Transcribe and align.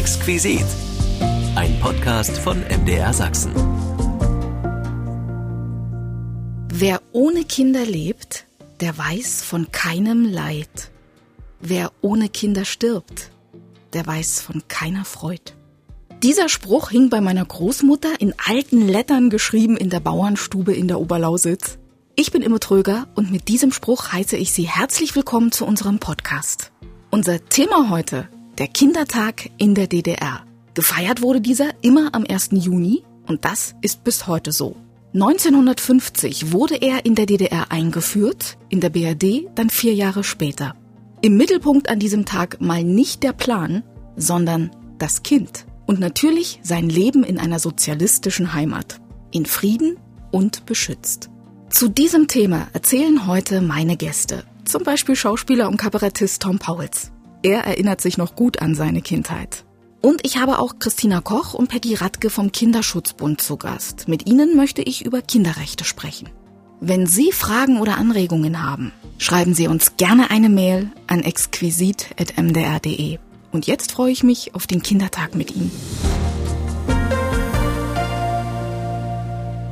Exquisit. 0.00 0.64
Ein 1.56 1.78
Podcast 1.78 2.38
von 2.38 2.62
MDR 2.62 3.12
Sachsen. 3.12 3.52
Wer 6.72 7.02
ohne 7.12 7.44
Kinder 7.44 7.84
lebt, 7.84 8.46
der 8.80 8.96
weiß 8.96 9.42
von 9.42 9.70
keinem 9.72 10.24
Leid. 10.24 10.90
Wer 11.60 11.92
ohne 12.00 12.30
Kinder 12.30 12.64
stirbt, 12.64 13.30
der 13.92 14.06
weiß 14.06 14.40
von 14.40 14.62
keiner 14.68 15.04
Freud. 15.04 15.52
Dieser 16.22 16.48
Spruch 16.48 16.88
hing 16.88 17.10
bei 17.10 17.20
meiner 17.20 17.44
Großmutter 17.44 18.22
in 18.22 18.32
alten 18.42 18.88
Lettern 18.88 19.28
geschrieben 19.28 19.76
in 19.76 19.90
der 19.90 20.00
Bauernstube 20.00 20.72
in 20.72 20.88
der 20.88 20.98
Oberlausitz. 20.98 21.76
Ich 22.16 22.32
bin 22.32 22.40
Imme 22.40 22.58
Tröger 22.58 23.06
und 23.16 23.30
mit 23.30 23.48
diesem 23.48 23.70
Spruch 23.70 24.12
heiße 24.12 24.38
ich 24.38 24.52
Sie 24.52 24.66
herzlich 24.66 25.14
willkommen 25.14 25.52
zu 25.52 25.66
unserem 25.66 25.98
Podcast. 25.98 26.72
Unser 27.10 27.44
Thema 27.50 27.90
heute, 27.90 28.30
der 28.60 28.68
Kindertag 28.68 29.48
in 29.56 29.74
der 29.74 29.86
DDR. 29.86 30.44
Gefeiert 30.74 31.22
wurde 31.22 31.40
dieser 31.40 31.70
immer 31.80 32.14
am 32.14 32.26
1. 32.28 32.50
Juni 32.52 33.02
und 33.26 33.46
das 33.46 33.74
ist 33.80 34.04
bis 34.04 34.26
heute 34.26 34.52
so. 34.52 34.76
1950 35.14 36.52
wurde 36.52 36.76
er 36.76 37.06
in 37.06 37.14
der 37.14 37.24
DDR 37.24 37.72
eingeführt, 37.72 38.58
in 38.68 38.80
der 38.80 38.90
BRD 38.90 39.48
dann 39.54 39.70
vier 39.70 39.94
Jahre 39.94 40.22
später. 40.24 40.74
Im 41.22 41.38
Mittelpunkt 41.38 41.88
an 41.88 41.98
diesem 41.98 42.26
Tag 42.26 42.60
mal 42.60 42.84
nicht 42.84 43.22
der 43.22 43.32
Plan, 43.32 43.82
sondern 44.16 44.70
das 44.98 45.22
Kind. 45.22 45.64
Und 45.86 45.98
natürlich 45.98 46.60
sein 46.62 46.90
Leben 46.90 47.24
in 47.24 47.38
einer 47.38 47.58
sozialistischen 47.58 48.52
Heimat. 48.52 49.00
In 49.30 49.46
Frieden 49.46 49.96
und 50.32 50.66
beschützt. 50.66 51.30
Zu 51.70 51.88
diesem 51.88 52.28
Thema 52.28 52.68
erzählen 52.74 53.26
heute 53.26 53.62
meine 53.62 53.96
Gäste. 53.96 54.44
Zum 54.66 54.84
Beispiel 54.84 55.16
Schauspieler 55.16 55.68
und 55.68 55.78
Kabarettist 55.78 56.42
Tom 56.42 56.58
Pauls. 56.58 57.10
Er 57.42 57.64
erinnert 57.64 58.00
sich 58.02 58.18
noch 58.18 58.36
gut 58.36 58.60
an 58.60 58.74
seine 58.74 59.00
Kindheit. 59.00 59.64
Und 60.02 60.26
ich 60.26 60.38
habe 60.38 60.58
auch 60.58 60.78
Christina 60.78 61.20
Koch 61.20 61.54
und 61.54 61.68
Peggy 61.68 61.94
Radke 61.94 62.30
vom 62.30 62.52
Kinderschutzbund 62.52 63.40
zu 63.40 63.56
Gast. 63.56 64.08
Mit 64.08 64.26
ihnen 64.26 64.56
möchte 64.56 64.82
ich 64.82 65.04
über 65.04 65.22
Kinderrechte 65.22 65.84
sprechen. 65.84 66.28
Wenn 66.80 67.06
Sie 67.06 67.32
Fragen 67.32 67.78
oder 67.78 67.98
Anregungen 67.98 68.62
haben, 68.62 68.92
schreiben 69.18 69.54
Sie 69.54 69.68
uns 69.68 69.96
gerne 69.96 70.30
eine 70.30 70.48
Mail 70.48 70.90
an 71.06 71.22
exquisit.mdr.de. 71.22 73.18
Und 73.52 73.66
jetzt 73.66 73.92
freue 73.92 74.12
ich 74.12 74.22
mich 74.22 74.54
auf 74.54 74.66
den 74.66 74.82
Kindertag 74.82 75.34
mit 75.34 75.54
Ihnen. 75.54 75.70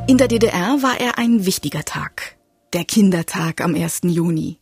In 0.06 0.16
der 0.16 0.28
DDR 0.28 0.82
war 0.82 1.00
er 1.00 1.18
ein 1.18 1.44
wichtiger 1.44 1.84
Tag. 1.84 2.36
Der 2.72 2.84
Kindertag 2.84 3.62
am 3.62 3.74
1. 3.74 4.00
Juni. 4.04 4.58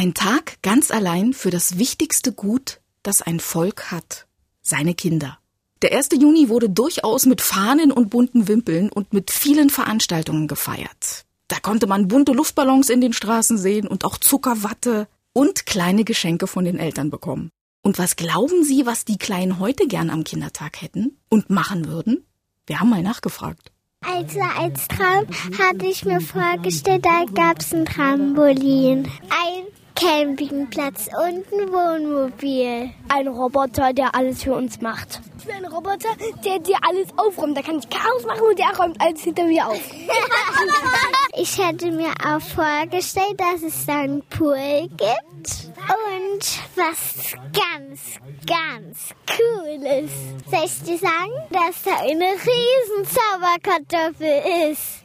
Ein 0.00 0.14
Tag 0.14 0.62
ganz 0.62 0.90
allein 0.90 1.34
für 1.34 1.50
das 1.50 1.76
wichtigste 1.76 2.32
Gut, 2.32 2.80
das 3.02 3.20
ein 3.20 3.38
Volk 3.38 3.90
hat. 3.90 4.26
Seine 4.62 4.94
Kinder. 4.94 5.38
Der 5.82 5.94
1. 5.94 6.08
Juni 6.18 6.48
wurde 6.48 6.70
durchaus 6.70 7.26
mit 7.26 7.42
Fahnen 7.42 7.92
und 7.92 8.08
bunten 8.08 8.48
Wimpeln 8.48 8.90
und 8.90 9.12
mit 9.12 9.30
vielen 9.30 9.68
Veranstaltungen 9.68 10.48
gefeiert. 10.48 11.26
Da 11.48 11.58
konnte 11.60 11.86
man 11.86 12.08
bunte 12.08 12.32
Luftballons 12.32 12.88
in 12.88 13.02
den 13.02 13.12
Straßen 13.12 13.58
sehen 13.58 13.86
und 13.86 14.06
auch 14.06 14.16
Zuckerwatte 14.16 15.06
und 15.34 15.66
kleine 15.66 16.04
Geschenke 16.04 16.46
von 16.46 16.64
den 16.64 16.78
Eltern 16.78 17.10
bekommen. 17.10 17.50
Und 17.82 17.98
was 17.98 18.16
glauben 18.16 18.64
Sie, 18.64 18.86
was 18.86 19.04
die 19.04 19.18
Kleinen 19.18 19.58
heute 19.58 19.86
gern 19.86 20.08
am 20.08 20.24
Kindertag 20.24 20.80
hätten 20.80 21.18
und 21.28 21.50
machen 21.50 21.88
würden? 21.88 22.24
Wir 22.66 22.80
haben 22.80 22.88
mal 22.88 23.02
nachgefragt. 23.02 23.70
Also 24.00 24.40
als 24.40 24.88
Traum 24.88 25.26
hatte 25.58 25.84
ich 25.84 26.06
mir 26.06 26.22
vorgestellt, 26.22 27.04
da 27.04 27.26
gab 27.26 27.60
es 27.60 27.74
ein 27.74 27.84
Trampolin, 27.84 29.06
ein 29.28 29.66
Campingplatz 30.00 31.08
und 31.08 31.44
ein 31.52 31.72
Wohnmobil. 31.72 32.90
Ein 33.10 33.28
Roboter, 33.28 33.92
der 33.92 34.14
alles 34.14 34.42
für 34.42 34.54
uns 34.54 34.80
macht. 34.80 35.20
Ich 35.38 35.46
will 35.46 35.52
ein 35.52 35.66
Roboter, 35.66 36.08
der 36.42 36.58
dir 36.58 36.78
alles 36.88 37.08
aufräumt. 37.18 37.54
Da 37.54 37.60
kann 37.60 37.80
ich 37.80 37.90
Chaos 37.90 38.24
machen 38.24 38.40
und 38.48 38.58
der 38.58 38.74
räumt 38.78 38.98
alles 38.98 39.20
hinter 39.20 39.44
mir 39.44 39.66
auf. 39.66 39.78
ich 41.36 41.58
hätte 41.58 41.90
mir 41.90 42.12
auch 42.26 42.40
vorgestellt, 42.40 43.38
dass 43.38 43.62
es 43.62 43.84
da 43.84 44.00
einen 44.00 44.22
Pool 44.22 44.88
gibt. 44.88 45.70
Und 45.76 46.44
was 46.76 47.34
ganz, 47.52 48.00
ganz 48.46 49.14
cool 49.38 49.86
ist. 50.02 50.50
Soll 50.50 50.64
ich 50.64 50.82
dir 50.82 50.98
sagen, 50.98 51.32
dass 51.50 51.82
da 51.82 51.96
eine 52.00 52.24
riesen 52.24 53.04
Zauberkartoffel 53.04 54.72
ist? 54.72 55.04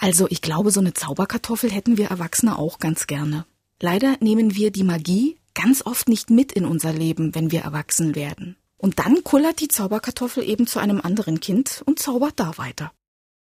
Also 0.00 0.28
ich 0.30 0.40
glaube, 0.40 0.70
so 0.70 0.78
eine 0.78 0.94
Zauberkartoffel 0.94 1.70
hätten 1.72 1.98
wir 1.98 2.10
Erwachsene 2.10 2.56
auch 2.56 2.78
ganz 2.78 3.08
gerne. 3.08 3.44
Leider 3.82 4.16
nehmen 4.20 4.54
wir 4.54 4.70
die 4.70 4.84
Magie 4.84 5.38
ganz 5.54 5.84
oft 5.84 6.08
nicht 6.08 6.28
mit 6.30 6.52
in 6.52 6.66
unser 6.66 6.92
Leben, 6.92 7.34
wenn 7.34 7.50
wir 7.50 7.62
erwachsen 7.62 8.14
werden. 8.14 8.56
Und 8.76 8.98
dann 8.98 9.24
kullert 9.24 9.60
die 9.60 9.68
Zauberkartoffel 9.68 10.46
eben 10.46 10.66
zu 10.66 10.78
einem 10.78 11.00
anderen 11.00 11.40
Kind 11.40 11.82
und 11.86 11.98
zaubert 11.98 12.34
da 12.36 12.56
weiter. 12.58 12.92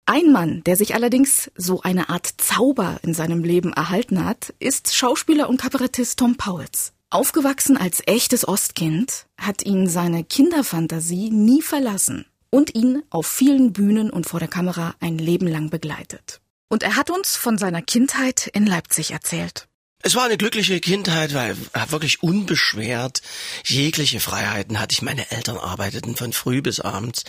Ein 0.06 0.32
Mann, 0.32 0.64
der 0.66 0.76
sich 0.76 0.96
allerdings 0.96 1.52
so 1.56 1.82
eine 1.82 2.10
Art 2.10 2.28
Zauber 2.38 3.00
in 3.04 3.14
seinem 3.14 3.44
Leben 3.44 3.72
erhalten 3.72 4.26
hat, 4.26 4.54
ist 4.60 4.96
Schauspieler 4.96 5.48
und 5.50 5.62
Kabarettist 5.62 6.20
Tom 6.20 6.36
Pauls. 6.36 6.94
Aufgewachsen 7.10 7.78
als 7.78 8.02
echtes 8.06 8.48
Ostkind, 8.48 9.28
hat 9.38 9.66
ihn 9.66 9.88
seine 9.88 10.24
Kinderfantasie 10.24 11.30
nie 11.30 11.62
verlassen 11.62 12.26
und 12.50 12.76
ihn 12.76 13.04
auf 13.10 13.28
vielen 13.28 13.72
Bühnen 13.72 14.10
und 14.10 14.26
vor 14.26 14.40
der 14.40 14.50
Kamera 14.50 14.96
ein 15.00 15.18
Leben 15.18 15.48
lang 15.48 15.70
begleitet. 15.70 16.42
Und 16.70 16.84
er 16.84 16.96
hat 16.96 17.10
uns 17.10 17.36
von 17.36 17.58
seiner 17.58 17.82
Kindheit 17.82 18.48
in 18.54 18.66
Leipzig 18.66 19.12
erzählt. 19.12 19.68
Es 20.06 20.16
war 20.16 20.26
eine 20.26 20.36
glückliche 20.36 20.82
Kindheit, 20.82 21.34
weil 21.34 21.56
wirklich 21.88 22.22
unbeschwert 22.22 23.22
jegliche 23.64 24.20
Freiheiten 24.20 24.82
hatte 24.82 24.92
ich. 24.92 25.02
Meine 25.02 25.32
Eltern 25.32 25.58
arbeiteten 25.58 26.18
von 26.18 26.34
früh 26.34 26.62
bis 26.62 26.82
abends 26.82 27.24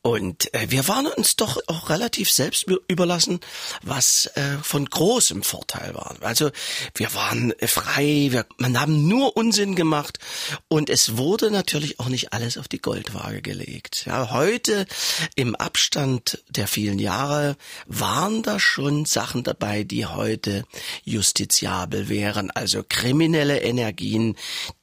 und 0.00 0.54
äh, 0.54 0.70
wir 0.70 0.86
waren 0.86 1.08
uns 1.08 1.34
doch 1.34 1.58
auch 1.66 1.90
relativ 1.90 2.30
selbst 2.30 2.66
überlassen, 2.86 3.40
was 3.82 4.26
äh, 4.36 4.58
von 4.62 4.84
großem 4.84 5.42
Vorteil 5.42 5.92
war. 5.96 6.14
Also 6.20 6.52
wir 6.94 7.12
waren 7.14 7.52
frei, 7.66 8.28
wir, 8.30 8.46
man 8.58 8.80
haben 8.80 9.08
nur 9.08 9.36
Unsinn 9.36 9.74
gemacht 9.74 10.20
und 10.68 10.90
es 10.90 11.16
wurde 11.16 11.50
natürlich 11.50 11.98
auch 11.98 12.08
nicht 12.08 12.32
alles 12.32 12.58
auf 12.58 12.68
die 12.68 12.80
Goldwaage 12.80 13.42
gelegt. 13.42 14.04
Ja, 14.06 14.30
heute 14.30 14.86
im 15.34 15.56
Abstand 15.56 16.44
der 16.48 16.68
vielen 16.68 17.00
Jahre 17.00 17.56
waren 17.86 18.44
da 18.44 18.60
schon 18.60 19.04
Sachen 19.04 19.42
dabei, 19.42 19.82
die 19.82 20.06
heute 20.06 20.64
justiziabel 21.02 22.03
wären, 22.08 22.50
also 22.50 22.84
kriminelle 22.88 23.60
Energien, 23.60 24.36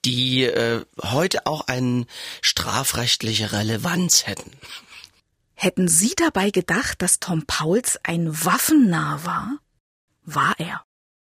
die 0.06 0.44
äh, 0.44 0.86
heute 1.02 1.46
auch 1.46 1.68
eine 1.68 2.06
strafrechtliche 2.42 3.52
Relevanz 3.52 4.28
hätten. 4.28 4.52
Hätten 5.54 5.88
Sie 5.88 6.14
dabei 6.16 6.50
gedacht, 6.50 7.02
dass 7.02 7.20
Tom 7.20 7.46
Pauls 7.46 8.00
ein 8.04 8.30
Waffennah 8.46 9.24
war? 9.26 9.60
War 10.24 10.56
er. 10.58 10.84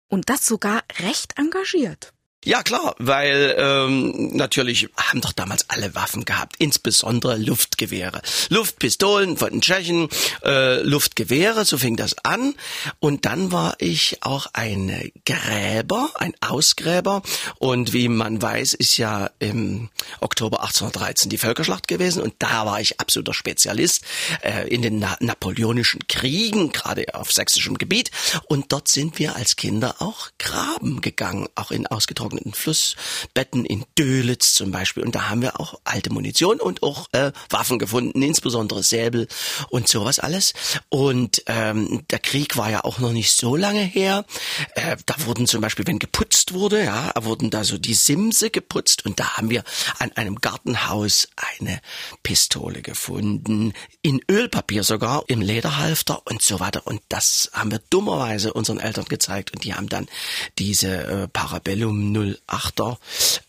Und 0.10 0.30
das 0.30 0.46
sogar 0.46 0.84
recht 1.00 1.38
engagiert. 1.38 2.14
Ja 2.46 2.62
klar, 2.62 2.94
weil 3.00 3.56
ähm, 3.58 4.36
natürlich 4.36 4.90
haben 4.98 5.22
doch 5.22 5.32
damals 5.32 5.70
alle 5.70 5.96
Waffen 5.96 6.26
gehabt, 6.26 6.56
insbesondere 6.60 7.38
Luftgewehre, 7.38 8.22
Luftpistolen 8.50 9.38
von 9.38 9.52
den 9.52 9.62
Tschechen, 9.62 10.10
äh, 10.44 10.82
Luftgewehre, 10.82 11.64
so 11.64 11.78
fing 11.78 11.96
das 11.96 12.18
an. 12.26 12.56
Und 13.00 13.26
dann 13.26 13.54
war 13.54 13.76
ich 13.80 14.18
auch 14.22 14.48
ein 14.52 15.12
Gräber, 15.26 16.10
ein 16.16 16.34
Ausgräber. 16.42 17.22
Und 17.60 17.94
wie 17.94 18.10
man 18.10 18.42
weiß, 18.42 18.74
ist 18.74 18.98
ja 18.98 19.30
im 19.40 19.90
Oktober 20.20 20.64
1813 20.64 21.30
die 21.30 21.38
Völkerschlacht 21.38 21.88
gewesen 21.88 22.22
und 22.22 22.34
da 22.40 22.66
war 22.66 22.82
ich 22.82 23.00
absoluter 23.00 23.34
Spezialist 23.34 24.04
äh, 24.42 24.68
in 24.68 24.82
den 24.82 25.00
Na 25.00 25.16
napoleonischen 25.22 26.06
Kriegen, 26.08 26.74
gerade 26.74 27.16
auf 27.16 27.32
sächsischem 27.32 27.78
Gebiet. 27.78 28.12
Und 28.48 28.74
dort 28.74 28.90
sind 28.90 29.18
wir 29.18 29.38
als 29.38 29.56
Kinder 29.56 29.96
auch 30.00 30.30
graben 30.40 31.00
gegangen, 31.00 31.48
auch 31.56 31.72
in 31.72 31.88
ausgetrockneten 31.88 32.33
getrockneten 32.34 32.54
Flussbetten 32.54 33.66
in 33.66 33.86
Dölitz 33.98 34.54
zum 34.54 34.72
Beispiel. 34.72 35.04
Und 35.04 35.16
da 35.16 35.30
haben 35.30 35.42
wir 35.42 35.60
auch 35.60 35.80
alte 35.84 36.12
Munition 36.12 36.60
und 36.60 36.84
auch 36.84 37.08
äh, 37.12 37.32
Waffen 37.50 37.80
gefunden, 37.80 38.22
insbesondere 38.22 38.84
Säbel 38.84 39.28
und 39.70 39.88
sowas 39.88 40.20
alles. 40.20 40.54
Und 40.90 41.44
ähm, 41.48 42.06
der 42.10 42.20
Krieg 42.20 42.58
war 42.58 42.70
ja 42.70 42.84
auch 42.84 43.00
noch 43.00 43.12
nicht 43.12 43.32
so 43.32 43.56
lange 43.56 43.82
her. 43.82 44.26
Äh, 44.76 44.98
da 45.06 45.16
wurden 45.26 45.48
zum 45.48 45.62
Beispiel, 45.62 45.86
wenn 45.88 46.00
geputzt 46.00 46.54
wurde, 46.54 46.84
ja, 46.84 47.12
wurden 47.22 47.50
da 47.50 47.64
so 47.64 47.78
die 47.78 47.94
Simse 47.94 48.50
geputzt 48.50 49.06
und 49.06 49.20
da 49.20 49.38
haben 49.38 49.50
wir 49.50 49.64
an 50.00 50.12
einem 50.14 50.36
Gartenhaus 50.36 51.28
eine 51.36 51.80
Pistole 52.24 52.82
gefunden, 52.82 53.74
in 54.02 54.22
Ölpapier 54.30 54.84
sogar, 54.84 55.24
im 55.28 55.42
Lederhalfter 55.42 56.22
und 56.26 56.42
so 56.42 56.60
weiter. 56.60 56.86
Und 56.86 57.02
das 57.10 57.52
haben 57.54 57.72
wir 57.72 57.82
dummerweise 57.90 58.54
unseren 58.54 58.80
Eltern 58.80 59.06
gezeigt 59.06 59.54
und 59.54 59.64
die 59.64 59.74
haben 59.74 59.90
dann 59.90 60.08
diese 60.60 61.04
äh, 61.04 61.28
Parabellum 61.28 62.12
08er 62.24 62.98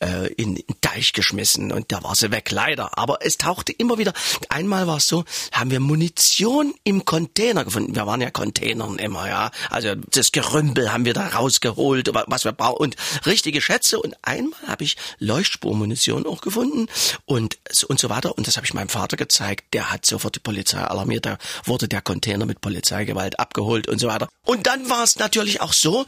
äh, 0.01 0.33
in 0.35 0.57
den 0.57 0.65
Teich 0.81 1.13
geschmissen 1.13 1.73
und 1.73 1.93
da 1.93 2.03
war 2.03 2.15
sie 2.15 2.31
weg, 2.31 2.51
leider. 2.51 2.99
Aber 2.99 3.19
es 3.21 3.39
tauchte 3.39 3.73
immer 3.73 3.99
wieder. 3.99 4.13
Einmal 4.49 4.87
war 4.87 4.99
es 4.99 5.07
so, 5.07 5.25
haben 5.53 5.71
wir 5.71 5.81
Munition 5.81 6.75
im 6.85 7.05
Container 7.05 7.65
gefunden. 7.65 7.95
Wir 7.95 8.07
waren 8.07 8.21
ja 8.21 8.31
Containern 8.31 8.99
immer, 8.99 9.29
ja. 9.29 9.51
Also 9.71 9.95
das 9.95 10.33
Gerümpel 10.33 10.93
haben 10.93 11.05
wir 11.05 11.15
da 11.15 11.29
rausgeholt, 11.29 12.11
was 12.27 12.45
wir 12.45 12.53
brauchen 12.53 12.79
und 12.79 12.97
richtige 13.27 13.61
Schätze. 13.61 14.01
Und 14.01 14.17
einmal 14.23 14.59
habe 14.67 14.85
ich 14.85 14.97
Leuchtspurmunition 15.19 16.27
auch 16.27 16.41
gefunden 16.41 16.89
und 17.25 17.59
und 17.89 17.99
so 17.99 18.11
weiter. 18.11 18.37
Und 18.37 18.47
das 18.47 18.57
habe 18.57 18.67
ich 18.67 18.75
meinem 18.75 18.89
Vater 18.89 19.17
gezeigt. 19.17 19.73
Der 19.73 19.91
hat 19.91 20.07
sofort 20.07 20.37
die 20.37 20.41
Polizei 20.41 20.79
alarmiert. 20.79 21.27
Da 21.27 21.39
wurde 21.65 21.89
der 21.89 22.03
Container 22.03 22.47
mit 22.47 22.61
Polizeigewalt 22.61 23.39
abgeholt 23.39 23.89
und 23.89 23.99
so 23.99 24.09
weiter. 24.09 24.29
Und 24.45 24.67
dann 24.67 24.89
war 24.91 25.03
es 25.03 25.17
natürlich 25.17 25.61
auch 25.61 25.73
so, 25.73 26.05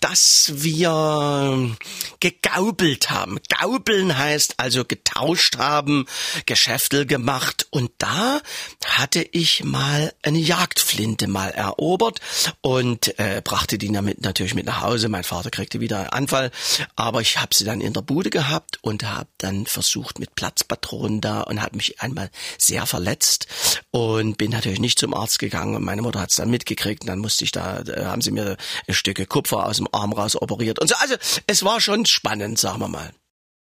dass 0.00 0.52
wir 0.54 1.76
gegaubelt 2.20 3.10
haben. 3.10 3.38
Gaubeln 3.48 4.16
heißt 4.16 4.54
also 4.58 4.84
getauscht 4.84 5.58
haben, 5.58 6.06
Geschäftel 6.46 7.06
gemacht. 7.06 7.66
Und 7.70 7.90
da 7.98 8.40
hatte 8.84 9.26
ich 9.32 9.64
mal 9.64 10.12
eine 10.22 10.38
Jagdflinte 10.38 11.28
mal 11.28 11.50
erobert 11.50 12.20
und 12.60 13.18
äh, 13.18 13.42
brachte 13.44 13.78
die 13.78 13.92
damit 13.92 14.22
natürlich 14.22 14.54
mit 14.54 14.66
nach 14.66 14.82
Hause. 14.82 15.08
Mein 15.08 15.24
Vater 15.24 15.50
kriegte 15.50 15.80
wieder 15.80 15.98
einen 15.98 16.08
Anfall, 16.10 16.50
aber 16.96 17.20
ich 17.20 17.38
habe 17.38 17.54
sie 17.54 17.64
dann 17.64 17.80
in 17.80 17.92
der 17.92 18.02
Bude 18.02 18.30
gehabt 18.30 18.78
und 18.82 19.04
habe 19.04 19.28
dann 19.38 19.66
versucht 19.66 20.18
mit 20.18 20.34
Platzpatronen 20.34 21.20
da 21.20 21.42
und 21.42 21.62
habe 21.62 21.76
mich 21.76 22.00
einmal 22.00 22.30
sehr 22.58 22.86
verletzt 22.86 23.46
und 23.90 24.38
bin 24.38 24.50
natürlich 24.50 24.80
nicht 24.80 24.98
zum 24.98 25.14
Arzt 25.14 25.38
gegangen 25.38 25.74
und 25.74 25.84
meine 25.84 26.02
Mutter 26.02 26.20
hat 26.20 26.30
es 26.30 26.36
dann 26.36 26.50
mitgekriegt 26.50 27.02
und 27.02 27.08
dann 27.08 27.18
musste 27.18 27.44
ich 27.44 27.52
da, 27.52 27.82
da 27.82 28.06
haben 28.06 28.22
sie 28.22 28.30
mir 28.30 28.56
ein 28.86 28.94
Stücke 28.94 29.26
Kupfer 29.26 29.66
aus 29.66 29.76
dem 29.78 29.88
Arm 29.92 30.12
raus 30.12 30.40
operiert 30.40 30.78
und 30.78 30.88
so. 30.88 30.94
Also 30.98 31.14
es 31.46 31.64
war 31.64 31.80
schon 31.80 31.97
spannend, 32.06 32.58
sagen 32.58 32.80
wir 32.80 32.88
mal. 32.88 33.12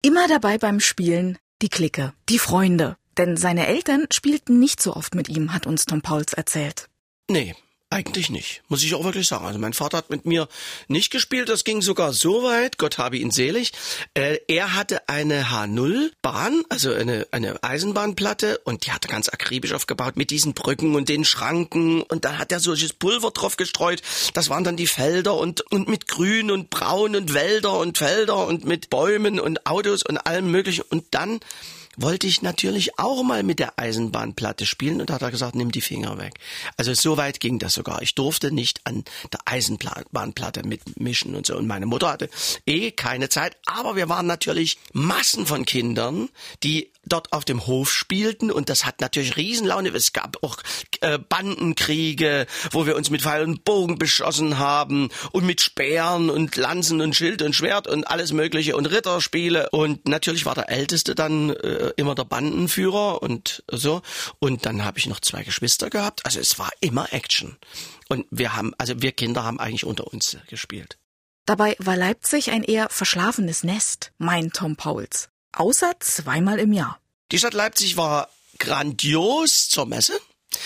Immer 0.02 0.28
dabei 0.28 0.58
beim 0.58 0.81
Spielen 0.81 1.38
die 1.62 1.69
Clique, 1.69 2.12
die 2.28 2.38
Freunde. 2.38 2.96
Denn 3.16 3.36
seine 3.36 3.66
Eltern 3.69 4.06
spielten 4.12 4.58
nicht 4.58 4.82
so 4.82 4.94
oft 4.96 5.14
mit 5.14 5.28
ihm, 5.28 5.54
hat 5.54 5.66
uns 5.66 5.84
Tom 5.84 6.02
Pauls 6.02 6.32
erzählt. 6.32 6.88
Nee, 7.31 7.54
eigentlich 7.90 8.28
nicht, 8.28 8.62
muss 8.69 8.82
ich 8.82 8.94
auch 8.94 9.04
wirklich 9.04 9.28
sagen. 9.28 9.46
Also 9.46 9.58
mein 9.60 9.72
Vater 9.72 9.98
hat 9.98 10.10
mit 10.10 10.26
mir 10.26 10.48
nicht 10.88 11.12
gespielt, 11.12 11.48
das 11.48 11.62
ging 11.62 11.81
sogar 11.81 12.12
so 12.12 12.42
weit, 12.42 12.76
Gott 12.76 12.98
habe 12.98 13.16
ihn 13.16 13.31
selig. 13.31 13.72
Äh, 14.14 14.38
er 14.48 14.75
hatte 14.75 15.08
eine 15.08 15.44
H0-Bahn, 15.44 16.64
also 16.70 16.92
eine, 16.92 17.28
eine 17.31 17.62
Eisenbahnplatte 17.62 18.58
und 18.64 18.84
die 18.84 18.92
hat 18.92 19.04
er 19.04 19.10
ganz 19.10 19.28
akribisch 19.28 19.72
aufgebaut 19.72 20.16
mit 20.16 20.31
diesen 20.31 20.54
Brücken 20.54 20.96
und 20.96 21.08
den 21.08 21.25
Schranken 21.25 22.02
und 22.02 22.25
dann 22.25 22.38
hat 22.38 22.50
er 22.50 22.58
solches 22.58 22.92
Pulver 22.92 23.31
drauf 23.31 23.56
gestreut. 23.56 24.02
Das 24.32 24.48
waren 24.48 24.64
dann 24.64 24.76
die 24.76 24.88
Felder 24.88 25.34
und, 25.34 25.60
und 25.70 25.88
mit 25.88 26.08
Grün 26.08 26.50
und 26.50 26.70
Braun 26.70 27.14
und 27.14 27.32
Wälder 27.32 27.78
und 27.78 27.98
Felder 27.98 28.46
und 28.46 28.64
mit 28.64 28.90
Bäumen 28.90 29.38
und 29.38 29.66
Autos 29.66 30.02
und 30.02 30.19
allem 30.19 30.50
möglichen 30.50 30.82
und 30.82 31.04
dann 31.12 31.38
wollte 31.96 32.26
ich 32.26 32.43
natürlich 32.43 32.99
auch 32.99 33.23
mal 33.23 33.43
mit 33.43 33.58
der 33.58 33.79
Eisenbahnplatte 33.79 34.67
spielen 34.67 35.00
und 35.00 35.11
da 35.11 35.14
hat 35.14 35.23
er 35.23 35.31
gesagt, 35.31 35.55
nimm 35.55 35.70
die 35.70 35.81
Finger 35.81 36.19
weg. 36.19 36.35
Also 36.76 36.94
so 36.94 37.17
weit 37.17 37.41
ging 37.41 37.58
das 37.58 37.75
sogar. 37.75 38.02
Ich 38.02 38.14
durfte 38.14 38.52
nicht 38.52 38.81
an 38.85 39.05
der 39.32 39.41
Eisenbahnplatte 39.44 40.67
mitmischen 40.67 41.35
und 41.35 41.46
so. 41.46 41.56
Und 41.56 41.67
meine 41.67 41.87
Mutter 41.87 42.11
hatte 42.11 42.31
eh 42.67 42.91
keine 42.91 43.29
Zeit, 43.29 43.56
aber 43.67 43.96
wir 43.96 44.08
waren 44.08 44.26
natürlich 44.26 44.79
Massen 44.93 45.46
von 45.46 45.64
Kindern, 45.64 46.29
die 46.62 46.91
dort 47.06 47.32
auf 47.32 47.44
dem 47.44 47.66
Hof 47.66 47.92
spielten 47.92 48.50
und 48.50 48.68
das 48.68 48.84
hat 48.84 49.00
natürlich 49.00 49.36
Riesenlaune. 49.36 49.90
Es 49.90 50.12
gab 50.12 50.42
auch 50.42 50.56
äh, 51.00 51.18
Bandenkriege, 51.18 52.46
wo 52.70 52.86
wir 52.86 52.96
uns 52.96 53.10
mit 53.10 53.22
Pfeil 53.22 53.44
und 53.44 53.64
Bogen 53.64 53.98
beschossen 53.98 54.58
haben 54.58 55.10
und 55.32 55.44
mit 55.44 55.60
Speeren 55.60 56.30
und 56.30 56.56
Lanzen 56.56 57.00
und 57.00 57.14
Schild 57.14 57.42
und 57.42 57.54
Schwert 57.54 57.86
und 57.86 58.04
alles 58.04 58.32
mögliche 58.32 58.76
und 58.76 58.86
Ritterspiele 58.86 59.70
und 59.70 60.08
natürlich 60.08 60.46
war 60.46 60.54
der 60.54 60.68
Älteste 60.68 61.14
dann 61.14 61.50
äh, 61.50 61.92
immer 61.96 62.14
der 62.14 62.24
Bandenführer 62.24 63.22
und 63.22 63.64
so 63.70 64.02
und 64.38 64.66
dann 64.66 64.84
habe 64.84 64.98
ich 64.98 65.06
noch 65.06 65.20
zwei 65.20 65.42
Geschwister 65.42 65.90
gehabt. 65.90 66.24
Also 66.24 66.40
es 66.40 66.58
war 66.58 66.70
immer 66.80 67.12
Action 67.12 67.56
und 68.08 68.26
wir 68.30 68.56
haben, 68.56 68.72
also 68.78 69.00
wir 69.00 69.12
Kinder 69.12 69.44
haben 69.44 69.60
eigentlich 69.60 69.84
unter 69.84 70.12
uns 70.12 70.36
gespielt. 70.48 70.98
Dabei 71.46 71.76
war 71.78 71.96
Leipzig 71.96 72.50
ein 72.50 72.64
eher 72.64 72.88
verschlafenes 72.88 73.64
Nest, 73.64 74.12
meint 74.16 74.54
Tom 74.54 74.76
Pauls 74.76 75.28
außer 75.58 75.92
zweimal 76.00 76.58
im 76.58 76.72
Jahr. 76.72 76.98
Die 77.32 77.38
Stadt 77.38 77.54
Leipzig 77.54 77.96
war 77.96 78.28
grandios 78.58 79.68
zur 79.68 79.86
Messe. 79.86 80.18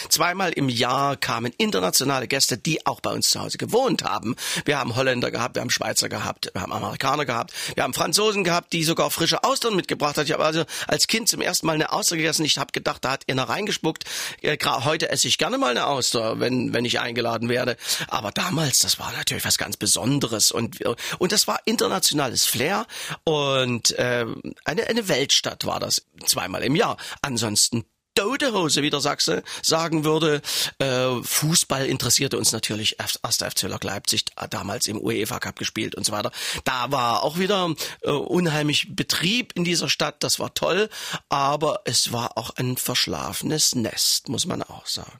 Zweimal 0.08 0.52
im 0.52 0.68
Jahr 0.68 1.16
kamen 1.16 1.52
internationale 1.56 2.28
Gäste, 2.28 2.58
die 2.58 2.86
auch 2.86 3.00
bei 3.00 3.10
uns 3.10 3.30
zu 3.30 3.40
Hause 3.40 3.58
gewohnt 3.58 4.04
haben. 4.04 4.36
Wir 4.64 4.78
haben 4.78 4.96
Holländer 4.96 5.30
gehabt, 5.30 5.56
wir 5.56 5.62
haben 5.62 5.70
Schweizer 5.70 6.08
gehabt, 6.08 6.50
wir 6.52 6.62
haben 6.62 6.72
Amerikaner 6.72 7.24
gehabt, 7.24 7.52
wir 7.74 7.82
haben 7.82 7.94
Franzosen 7.94 8.44
gehabt, 8.44 8.72
die 8.72 8.84
sogar 8.84 9.10
frische 9.10 9.44
Austern 9.44 9.76
mitgebracht 9.76 10.16
hat. 10.16 10.26
Ich 10.26 10.32
habe 10.32 10.44
also 10.44 10.64
als 10.86 11.06
Kind 11.06 11.28
zum 11.28 11.40
ersten 11.40 11.66
Mal 11.66 11.74
eine 11.74 11.92
Auster 11.92 12.16
gegessen. 12.16 12.44
Ich 12.44 12.58
habe 12.58 12.72
gedacht, 12.72 13.04
da 13.04 13.12
hat 13.12 13.24
einer 13.28 13.48
reingespuckt. 13.48 14.04
Äh, 14.42 14.58
heute 14.64 15.10
esse 15.10 15.28
ich 15.28 15.38
gerne 15.38 15.58
mal 15.58 15.70
eine 15.70 15.86
Auster, 15.86 16.40
wenn, 16.40 16.72
wenn 16.72 16.84
ich 16.84 17.00
eingeladen 17.00 17.48
werde. 17.48 17.76
Aber 18.08 18.30
damals, 18.30 18.80
das 18.80 18.98
war 18.98 19.12
natürlich 19.12 19.44
was 19.44 19.58
ganz 19.58 19.76
Besonderes 19.76 20.50
und, 20.50 20.84
und 21.18 21.32
das 21.32 21.46
war 21.46 21.60
internationales 21.64 22.44
Flair 22.44 22.86
und 23.24 23.98
äh, 23.98 24.26
eine, 24.64 24.86
eine 24.86 25.08
Weltstadt 25.08 25.66
war 25.66 25.80
das 25.80 26.06
zweimal 26.26 26.62
im 26.62 26.74
Jahr. 26.74 26.96
Ansonsten 27.22 27.84
tote 28.18 28.52
Hose, 28.52 28.82
wie 28.82 28.90
der 28.90 29.00
Sachse 29.00 29.42
sagen 29.62 30.04
würde. 30.04 30.42
Äh, 30.78 31.22
Fußball 31.22 31.86
interessierte 31.86 32.36
uns 32.36 32.50
natürlich 32.52 32.96
erst 32.98 33.44
FC 33.44 33.62
Lok 33.62 33.84
Leipzig, 33.84 34.24
damals 34.50 34.88
im 34.88 35.00
UEFA 35.00 35.38
Cup 35.38 35.56
gespielt 35.56 35.94
und 35.94 36.04
so 36.04 36.12
weiter. 36.12 36.32
Da 36.64 36.90
war 36.90 37.22
auch 37.22 37.38
wieder 37.38 37.74
äh, 38.02 38.10
unheimlich 38.10 38.96
Betrieb 38.96 39.52
in 39.54 39.62
dieser 39.64 39.88
Stadt, 39.88 40.22
das 40.24 40.40
war 40.40 40.52
toll, 40.54 40.88
aber 41.28 41.82
es 41.84 42.12
war 42.12 42.36
auch 42.36 42.50
ein 42.56 42.76
verschlafenes 42.76 43.76
Nest, 43.76 44.28
muss 44.28 44.46
man 44.46 44.62
auch 44.62 44.86
sagen. 44.86 45.18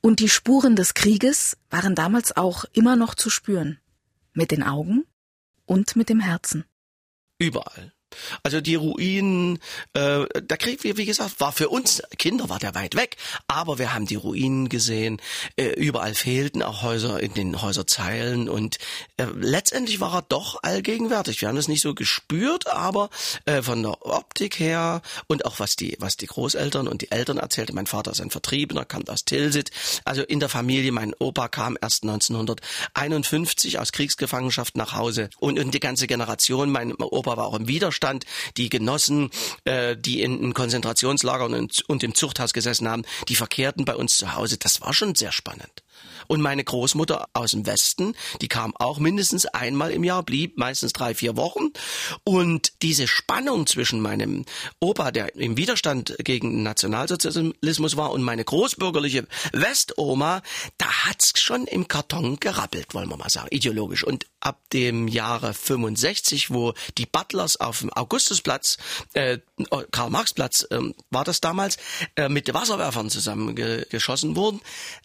Und 0.00 0.18
die 0.18 0.28
Spuren 0.28 0.74
des 0.74 0.94
Krieges 0.94 1.56
waren 1.70 1.94
damals 1.94 2.36
auch 2.36 2.64
immer 2.72 2.96
noch 2.96 3.14
zu 3.14 3.28
spüren. 3.30 3.78
Mit 4.32 4.50
den 4.50 4.62
Augen 4.62 5.04
und 5.66 5.96
mit 5.96 6.08
dem 6.08 6.18
Herzen. 6.18 6.64
Überall. 7.38 7.92
Also 8.42 8.60
die 8.60 8.74
Ruinen, 8.74 9.58
äh, 9.94 10.24
der 10.40 10.56
Krieg, 10.58 10.84
wie, 10.84 10.96
wie 10.96 11.04
gesagt, 11.04 11.40
war 11.40 11.52
für 11.52 11.68
uns 11.68 12.02
Kinder 12.18 12.48
war 12.48 12.58
der 12.58 12.74
weit 12.74 12.94
weg, 12.94 13.16
aber 13.48 13.78
wir 13.78 13.94
haben 13.94 14.06
die 14.06 14.14
Ruinen 14.14 14.68
gesehen. 14.68 15.20
Äh, 15.56 15.70
überall 15.70 16.14
fehlten 16.14 16.62
auch 16.62 16.82
Häuser 16.82 17.20
in 17.20 17.34
den 17.34 17.62
Häuserzeilen 17.62 18.48
und 18.48 18.78
äh, 19.16 19.26
letztendlich 19.34 20.00
war 20.00 20.14
er 20.14 20.22
doch 20.22 20.62
allgegenwärtig. 20.62 21.40
Wir 21.40 21.48
haben 21.48 21.56
das 21.56 21.68
nicht 21.68 21.82
so 21.82 21.94
gespürt, 21.94 22.66
aber 22.68 23.10
äh, 23.44 23.62
von 23.62 23.82
der 23.82 24.04
Optik 24.06 24.58
her 24.58 25.02
und 25.26 25.44
auch 25.46 25.58
was 25.58 25.76
die 25.76 25.96
was 25.98 26.16
die 26.16 26.26
Großeltern 26.26 26.88
und 26.88 27.02
die 27.02 27.10
Eltern 27.10 27.38
erzählten. 27.38 27.74
Mein 27.74 27.86
Vater 27.86 28.10
ist 28.10 28.20
ein 28.20 28.30
Vertriebener, 28.30 28.84
kam 28.84 29.02
aus 29.08 29.24
Tilsit. 29.24 29.70
Also 30.04 30.22
in 30.22 30.40
der 30.40 30.48
Familie, 30.48 30.92
mein 30.92 31.14
Opa 31.18 31.48
kam 31.48 31.76
erst 31.80 32.02
1951 32.02 33.78
aus 33.78 33.92
Kriegsgefangenschaft 33.92 34.76
nach 34.76 34.94
Hause 34.94 35.30
und, 35.38 35.58
und 35.58 35.72
die 35.72 35.80
ganze 35.80 36.06
Generation. 36.06 36.70
Mein 36.70 36.92
Opa 36.94 37.36
war 37.36 37.46
auch 37.46 37.54
im 37.54 37.68
Widerstand 37.68 38.01
Widerstand, 38.02 38.24
die 38.56 38.68
Genossen, 38.68 39.30
äh, 39.64 39.96
die 39.96 40.22
in, 40.22 40.54
Konzentrationslagern 40.54 41.54
und, 41.54 41.82
und 41.88 42.02
im 42.02 42.14
Zuchthaus 42.14 42.52
gesessen 42.52 42.88
haben, 42.88 43.04
die 43.28 43.36
verkehrten 43.36 43.84
bei 43.84 43.94
uns 43.94 44.16
zu 44.16 44.34
Hause. 44.34 44.58
Das 44.58 44.80
war 44.80 44.92
schon 44.92 45.14
sehr 45.14 45.32
spannend. 45.32 45.82
Und 46.28 46.40
meine 46.40 46.64
Großmutter 46.64 47.26
aus 47.34 47.52
dem 47.52 47.66
Westen, 47.66 48.14
die 48.40 48.48
kam 48.48 48.74
auch 48.76 48.98
mindestens 48.98 49.46
einmal 49.46 49.90
im 49.90 50.04
Jahr, 50.04 50.22
blieb 50.22 50.58
meistens 50.58 50.92
drei, 50.92 51.14
vier 51.14 51.36
Wochen. 51.36 51.70
Und 52.24 52.72
diese 52.82 53.08
Spannung 53.08 53.66
zwischen 53.66 54.00
meinem 54.00 54.44
Opa, 54.80 55.10
der 55.10 55.34
im 55.36 55.56
Widerstand 55.56 56.16
gegen 56.18 56.62
Nationalsozialismus 56.62 57.96
war, 57.96 58.12
und 58.12 58.22
meine 58.22 58.44
großbürgerliche 58.44 59.26
Westoma, 59.52 60.42
da 60.78 60.86
hat's 61.04 61.40
schon 61.40 61.66
im 61.66 61.88
Karton 61.88 62.38
gerappelt, 62.40 62.94
wollen 62.94 63.08
wir 63.08 63.16
mal 63.16 63.30
sagen, 63.30 63.48
ideologisch. 63.50 64.04
Und 64.04 64.26
ab 64.40 64.60
dem 64.72 65.08
Jahre 65.08 65.54
65, 65.54 66.50
wo 66.50 66.74
die 66.98 67.06
Butlers 67.06 67.58
auf 67.58 67.80
dem 67.80 67.92
Augustusplatz, 67.92 68.76
äh, 69.14 69.38
Karl-Marx-Platz 69.90 70.66
äh, 70.70 70.80
war 71.10 71.24
das 71.24 71.40
damals, 71.40 71.78
äh, 72.16 72.28
mit 72.28 72.52
Wasserwerfern 72.52 73.10
zusammengeschossen 73.10 74.36
wurden, 74.36 74.60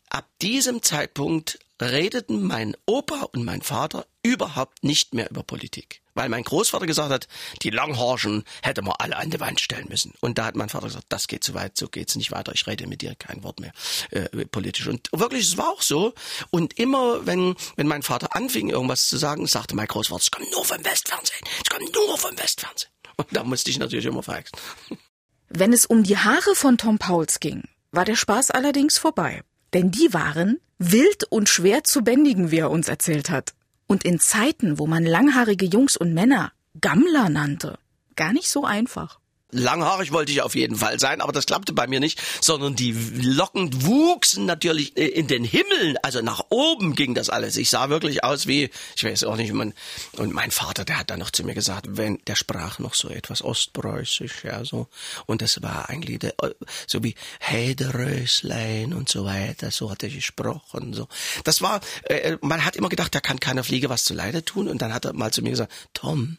ab 0.10 0.28
diesem 0.42 0.82
Zeitpunkt 0.82 1.60
redeten 1.82 2.44
mein 2.44 2.76
Opa 2.86 3.28
und 3.34 3.46
mein 3.46 3.62
Vater 3.62 4.08
überhaupt 4.24 4.84
nicht 4.84 5.14
mehr 5.14 5.30
über 5.30 5.44
Politik. 5.44 6.02
Weil 6.16 6.30
mein 6.30 6.44
Großvater 6.44 6.88
gesagt 6.88 7.12
hat, 7.12 7.28
die 7.62 7.70
Langhorschen 7.70 8.44
hätte 8.64 8.82
man 8.82 8.96
alle 8.98 9.18
an 9.18 9.30
die 9.30 9.40
Wand 9.40 9.60
stellen 9.60 9.86
müssen. 9.88 10.14
Und 10.20 10.40
da 10.40 10.46
hat 10.46 10.56
mein 10.56 10.70
Vater 10.70 10.88
gesagt, 10.88 11.06
das 11.10 11.28
geht 11.28 11.44
zu 11.44 11.54
weit, 11.54 11.78
so 11.78 11.88
geht's 11.88 12.16
nicht 12.16 12.32
weiter, 12.32 12.52
ich 12.56 12.66
rede 12.66 12.88
mit 12.88 13.04
dir 13.04 13.14
kein 13.14 13.44
Wort 13.44 13.60
mehr 13.60 13.72
äh, 14.10 14.46
politisch. 14.46 14.88
Und 14.88 15.10
wirklich, 15.12 15.44
es 15.44 15.58
war 15.58 15.70
auch 15.70 15.84
so. 15.84 16.16
Und 16.50 16.80
immer, 16.80 17.28
wenn, 17.28 17.56
wenn 17.76 17.88
mein 17.88 18.02
Vater 18.02 18.36
anfing, 18.36 18.70
irgendwas 18.70 19.08
zu 19.08 19.18
sagen, 19.18 19.46
sagte 19.46 19.76
mein 19.76 19.88
Großvater, 19.88 20.22
es 20.22 20.32
kommt 20.32 20.52
nur 20.52 20.66
vom 20.66 20.84
Westfernsehen, 20.84 21.42
es 21.64 21.70
kommt 21.70 21.94
nur 21.94 22.18
vom 22.18 22.38
Westfernsehen. 22.38 22.92
Und 23.18 23.28
da 23.32 23.44
musste 23.44 23.70
ich 23.70 23.78
natürlich 23.78 24.06
immer 24.06 24.24
verhexen. 24.24 24.58
Wenn 25.50 25.72
es 25.72 25.86
um 25.86 26.04
die 26.04 26.18
Haare 26.18 26.56
von 26.56 26.78
Tom 26.78 26.98
Pauls 26.98 27.40
ging, 27.40 27.64
war 27.92 28.06
der 28.06 28.16
Spaß 28.16 28.52
allerdings 28.52 28.98
vorbei. 28.98 29.44
Denn 29.74 29.92
die 29.92 30.14
waren 30.14 30.60
wild 30.78 31.26
und 31.30 31.50
schwer 31.50 31.84
zu 31.84 32.04
bändigen, 32.04 32.52
wie 32.52 32.60
er 32.60 32.72
uns 32.72 32.88
erzählt 32.88 33.30
hat. 33.30 33.54
Und 33.88 34.04
in 34.04 34.20
Zeiten, 34.20 34.80
wo 34.80 34.88
man 34.88 35.06
langhaarige 35.06 35.66
Jungs 35.66 35.98
und 35.98 36.14
Männer 36.14 36.52
Gammler 36.82 37.30
nannte. 37.30 37.80
Gar 38.16 38.34
nicht 38.34 38.50
so 38.50 38.66
einfach. 38.66 39.20
Langhaarig 39.52 40.12
wollte 40.12 40.32
ich 40.34 40.42
auf 40.42 40.56
jeden 40.56 40.76
Fall 40.76 41.00
sein, 41.00 41.22
aber 41.22 41.32
das 41.32 41.46
klappte 41.46 41.72
bei 41.72 41.88
mir 41.88 42.02
nicht, 42.02 42.22
sondern 42.42 42.76
die 42.76 42.92
Locken 42.92 43.86
wuchsen 43.86 44.46
natürlich 44.46 44.98
äh, 44.98 45.08
in 45.08 45.28
den 45.28 45.46
Himmel, 45.46 45.96
also 46.04 46.22
nach 46.22 46.42
oben 46.50 46.96
ging 46.96 47.16
das 47.16 47.30
alles. 47.30 47.56
Ich 47.56 47.70
sah 47.70 47.88
wirklich 47.88 48.26
aus 48.26 48.48
wie, 48.48 48.70
ich 48.98 49.04
weiß 49.06 49.24
auch 49.24 49.38
nicht, 49.38 49.54
man, 49.54 49.74
und 50.18 50.34
mein 50.34 50.52
Vater, 50.52 50.84
der 50.84 51.00
hat 51.00 51.12
dann 51.12 51.20
noch 51.20 51.32
zu 51.32 51.46
mir 51.46 51.54
gesagt, 51.54 51.86
wenn, 51.92 52.20
der 52.28 52.36
sprach 52.36 52.80
noch 52.80 52.94
so 52.94 53.08
etwas 53.08 53.42
ostpreußisch, 53.42 54.44
ja, 54.44 54.66
so, 54.66 54.90
und 55.28 55.42
das 55.42 55.62
war 55.62 55.90
eigentlich 55.90 56.20
der, 56.20 56.34
äh, 56.42 56.54
so 56.86 57.02
wie 57.04 57.16
Heideröslein 57.42 58.94
und 58.94 59.08
so 59.08 59.24
weiter, 59.24 59.72
so 59.72 59.90
hat 59.90 60.04
er 60.04 60.10
gesprochen, 60.10 60.94
so. 60.94 61.08
Das 61.46 61.62
war, 61.62 61.80
äh, 62.04 62.36
man 62.42 62.66
hat 62.66 62.76
immer 62.76 62.90
gedacht, 62.90 63.16
da 63.16 63.22
kann 63.22 63.40
keiner 63.40 63.64
Fliege 63.64 63.90
was 63.90 64.04
zu 64.04 64.14
Leide 64.14 64.44
tun, 64.44 64.68
und 64.68 64.82
dann 64.82 64.94
hat 64.94 65.06
er 65.06 65.14
mal 65.14 65.32
zu 65.32 65.42
mir 65.42 65.52
gesagt, 65.52 65.72
Tom, 65.94 66.38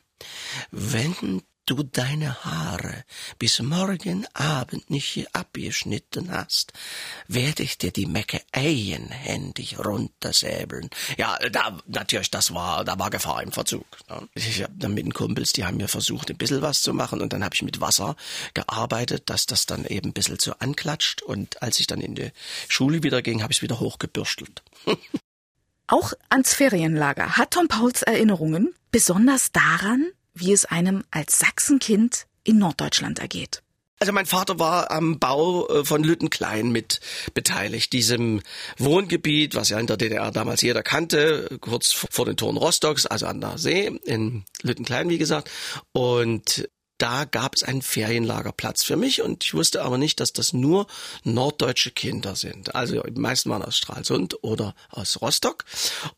wenn 0.71 1.43
du 1.69 1.83
deine 1.83 2.45
Haare 2.45 3.05
bis 3.39 3.61
morgen 3.61 4.27
Abend 4.33 4.91
nicht 4.91 5.35
abgeschnitten 5.35 6.33
hast, 6.33 6.73
werde 7.27 7.63
ich 7.63 7.79
dir 7.79 7.91
die 7.91 8.07
Mecke 8.07 8.41
eigenhändig 8.53 9.79
runtersäbeln. 9.79 10.89
Ja, 11.17 11.39
da, 11.51 11.79
natürlich, 11.87 12.31
das 12.31 12.55
war, 12.55 12.85
da 12.85 12.99
war 12.99 13.11
Gefahr 13.11 13.43
im 13.43 13.53
Verzug. 13.53 13.87
Ne? 14.09 14.29
Ich 14.35 14.63
habe 14.63 14.73
dann 14.77 14.95
mit 14.95 15.05
den 15.05 15.13
Kumpels, 15.15 15.53
die 15.53 15.65
haben 15.65 15.77
mir 15.77 15.89
versucht, 15.89 16.31
ein 16.31 16.37
bisschen 16.37 16.63
was 16.63 16.83
zu 16.83 16.95
machen 16.95 17.21
und 17.21 17.33
dann 17.33 17.45
habe 17.45 17.55
ich 17.55 17.63
mit 17.63 17.81
Wasser 17.81 18.17
gearbeitet, 18.55 19.29
dass 19.31 19.47
das 19.47 19.67
dann 19.67 19.85
eben 19.85 20.11
ein 20.11 20.15
bisschen 20.15 20.39
so 20.39 20.53
anklatscht 20.59 21.23
und 21.23 21.63
als 21.63 21.81
ich 21.81 21.87
dann 21.87 22.01
in 22.01 22.15
die 22.15 22.33
Schule 22.69 23.03
wieder 23.03 23.23
ging, 23.23 23.43
habe 23.43 23.53
ich 23.53 23.59
es 23.59 23.63
wieder 23.63 23.81
hochgebürstelt. 23.81 24.63
Auch 25.91 26.13
ans 26.29 26.53
Ferienlager 26.53 27.39
hat 27.39 27.53
Tom 27.53 27.67
Pauls 27.67 28.03
Erinnerungen, 28.03 28.75
besonders 28.91 29.53
daran, 29.53 30.07
wie 30.41 30.53
es 30.53 30.65
einem 30.65 31.05
als 31.11 31.39
Sachsenkind 31.39 32.27
in 32.45 32.59
Norddeutschland 32.59 33.19
ergeht. 33.19 33.63
Also 34.01 34.13
mein 34.13 34.27
Vater 34.27 34.61
war 34.61 34.93
am 34.93 35.19
Bau 35.19 35.67
äh, 35.69 35.85
von 35.85 36.05
Lüttenklein 36.05 36.71
mit 36.71 37.01
beteiligt, 37.35 37.93
diesem 37.93 38.43
Wohngebiet, 38.77 39.57
was 39.57 39.71
ja 39.71 39.81
in 39.81 39.89
der 39.89 39.97
DDR 39.97 40.31
damals 40.31 40.63
jeder 40.63 40.83
kannte, 40.83 41.59
kurz 41.61 41.93
vor 41.93 42.25
den 42.25 42.37
Toren 42.37 42.57
Rostocks, 42.57 43.07
also 43.07 43.27
an 43.27 43.41
der 43.41 43.59
See, 43.59 43.91
in 44.05 44.45
Lüttenklein, 44.63 45.09
wie 45.09 45.19
gesagt. 45.19 45.51
Und 45.93 46.69
da 46.99 47.25
gab 47.25 47.55
es 47.55 47.63
einen 47.63 47.83
Ferienlagerplatz 47.83 48.83
für 48.85 48.97
mich 48.97 49.23
und 49.23 49.45
ich 49.45 49.55
wusste 49.55 49.83
aber 49.83 49.99
nicht, 49.99 50.21
dass 50.21 50.33
das 50.33 50.53
nur 50.53 50.87
norddeutsche 51.25 51.93
Kinder 51.93 52.37
sind. 52.37 52.75
Also 52.75 53.01
die 53.03 53.21
meisten 53.21 53.51
waren 53.51 53.63
aus 53.63 53.77
Stralsund 53.77 54.43
oder 54.43 54.75
aus 54.91 55.21
Rostock 55.21 55.65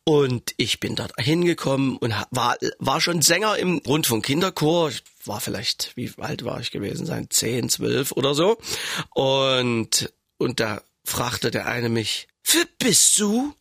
und 0.05 0.55
ich 0.57 0.81
bin 0.81 0.97
dort 0.97 1.13
hingekommen 1.19 1.97
und 1.99 2.15
war, 2.31 2.57
war 2.79 3.01
schon 3.01 3.23
Sänger 3.23 3.59
im 3.59 3.79
Rundfunk 3.87 4.25
Kinderchor. 4.25 4.89
Ich 4.89 5.03
war 5.25 5.41
vielleicht, 5.41 5.93
wie 5.97 6.11
alt 6.19 6.45
war 6.45 6.61
ich 6.61 6.71
gewesen 6.71 7.07
sein? 7.07 7.29
Zehn, 7.31 7.69
zwölf 7.69 8.13
oder 8.13 8.35
so. 8.35 8.59
Und, 9.15 10.13
und 10.39 10.61
da 10.61 10.83
fragte 11.05 11.51
der 11.51 11.67
eine 11.67 11.89
mich, 11.89 12.29
wer 12.45 12.65
bist 12.79 13.19
du? 13.19 13.55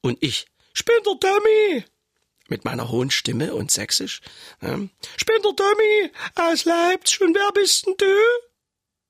Und 0.00 0.18
ich, 0.20 0.46
ich 0.74 0.84
bin 0.84 0.96
Dummy 1.04 1.84
mit 2.52 2.66
meiner 2.66 2.90
hohen 2.90 3.10
Stimme 3.10 3.54
und 3.54 3.70
sächsisch. 3.70 4.20
Ne? 4.60 4.90
Ich 5.16 5.24
Tommy 5.24 6.12
aus 6.34 6.66
Leipzig 6.66 7.22
und 7.22 7.34
wer 7.34 7.50
bist 7.52 7.86
denn 7.86 7.94
du? 7.96 8.14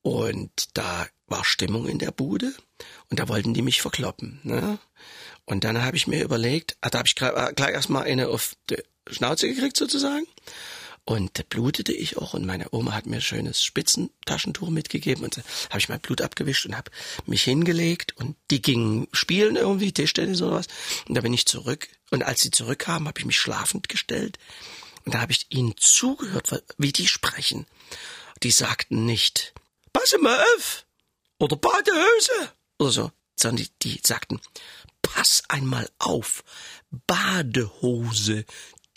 Und 0.01 0.69
da 0.77 1.07
war 1.27 1.43
Stimmung 1.43 1.89
in 1.89 1.99
der 1.99 2.11
Bude 2.11 2.53
und 3.09 3.19
da 3.19 3.27
wollten 3.27 3.53
die 3.53 3.61
mich 3.61 3.81
verkloppen. 3.81 4.39
Ne? 4.43 4.79
Und 5.43 5.65
dann 5.65 5.83
habe 5.83 5.97
ich 5.97 6.07
mir 6.07 6.23
überlegt, 6.23 6.77
ah, 6.79 6.89
da 6.89 6.99
habe 6.99 7.07
ich 7.07 7.21
äh, 7.21 7.53
gleich 7.53 7.73
erstmal 7.73 8.03
eine 8.03 8.29
auf 8.29 8.55
die 8.69 8.81
Schnauze 9.09 9.49
gekriegt 9.49 9.75
sozusagen. 9.75 10.25
Und 11.05 11.37
da 11.37 11.43
blutete 11.47 11.91
ich 11.91 12.17
auch. 12.17 12.33
Und 12.33 12.45
meine 12.45 12.67
Oma 12.71 12.93
hat 12.93 13.05
mir 13.05 13.17
ein 13.17 13.21
schönes 13.21 13.63
Spitzentaschentuch 13.63 14.69
mitgegeben. 14.69 15.23
Und 15.23 15.37
habe 15.37 15.79
ich 15.79 15.89
mein 15.89 15.99
Blut 15.99 16.21
abgewischt 16.21 16.65
und 16.65 16.77
habe 16.77 16.91
mich 17.25 17.43
hingelegt. 17.43 18.15
Und 18.17 18.35
die 18.51 18.61
gingen 18.61 19.07
spielen 19.11 19.55
irgendwie, 19.55 19.91
Tischtennis 19.91 20.41
oder 20.41 20.57
was. 20.57 20.67
Und 21.07 21.15
da 21.15 21.21
bin 21.21 21.33
ich 21.33 21.45
zurück. 21.45 21.89
Und 22.11 22.23
als 22.23 22.41
sie 22.41 22.51
zurückkamen, 22.51 23.07
habe 23.07 23.19
ich 23.19 23.25
mich 23.25 23.37
schlafend 23.37 23.89
gestellt. 23.89 24.37
Und 25.05 25.15
da 25.15 25.21
habe 25.21 25.33
ich 25.33 25.47
ihnen 25.49 25.75
zugehört, 25.77 26.63
wie 26.77 26.93
die 26.93 27.07
sprechen. 27.07 27.65
Die 28.43 28.51
sagten 28.51 29.05
nicht, 29.05 29.53
passe 29.91 30.17
mal 30.19 30.41
auf! 30.55 30.85
oder 31.43 31.57
Badehose 31.57 32.53
oder 32.79 32.91
so, 32.91 33.11
sondern 33.35 33.65
die, 33.65 33.69
die 33.81 34.01
sagten, 34.03 34.39
pass 35.01 35.43
einmal 35.49 35.89
auf, 35.99 36.43
Badehose, 37.07 38.45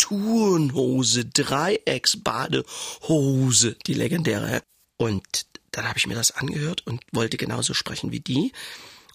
Turnhose, 0.07 1.25
Dreiecksbadehose, 1.25 3.77
die 3.87 3.95
legendäre. 3.95 4.63
Und 4.97 5.47
dann 5.73 5.89
habe 5.89 5.99
ich 5.99 6.07
mir 6.07 6.15
das 6.15 6.31
angehört 6.31 6.87
und 6.87 7.03
wollte 7.11 7.37
genauso 7.37 7.75
sprechen 7.75 8.13
wie 8.13 8.21
die. 8.21 8.53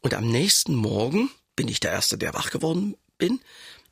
Und 0.01 0.13
am 0.13 0.27
nächsten 0.27 0.75
Morgen 0.75 1.31
bin 1.55 1.69
ich 1.69 1.79
der 1.79 1.91
Erste, 1.91 2.17
der 2.17 2.33
wach 2.33 2.51
geworden 2.51 2.97
bin 3.17 3.39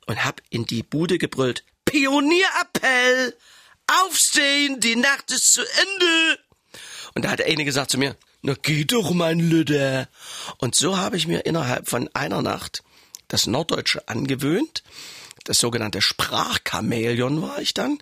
und 0.06 0.26
hab 0.26 0.42
in 0.50 0.66
die 0.66 0.82
Bude 0.82 1.16
gebrüllt, 1.16 1.64
Pionierappell! 1.86 3.34
Aufstehen, 4.04 4.80
die 4.80 4.96
Nacht 4.96 5.30
ist 5.30 5.54
zu 5.54 5.62
Ende! 5.62 6.38
Und 7.14 7.24
da 7.24 7.30
hat 7.30 7.42
eine 7.42 7.64
gesagt 7.64 7.92
zu 7.92 7.96
mir, 7.96 8.14
na 8.42 8.54
geh 8.60 8.84
doch, 8.84 9.12
mein 9.12 9.40
Lüder. 9.40 10.06
Und 10.58 10.74
so 10.74 10.98
habe 10.98 11.16
ich 11.16 11.26
mir 11.26 11.46
innerhalb 11.46 11.88
von 11.88 12.10
einer 12.12 12.42
Nacht 12.42 12.82
das 13.28 13.46
Norddeutsche 13.46 14.06
angewöhnt 14.06 14.82
das 15.50 15.58
sogenannte 15.58 16.00
Sprachchamäleon 16.00 17.42
war 17.42 17.60
ich 17.60 17.74
dann. 17.74 17.98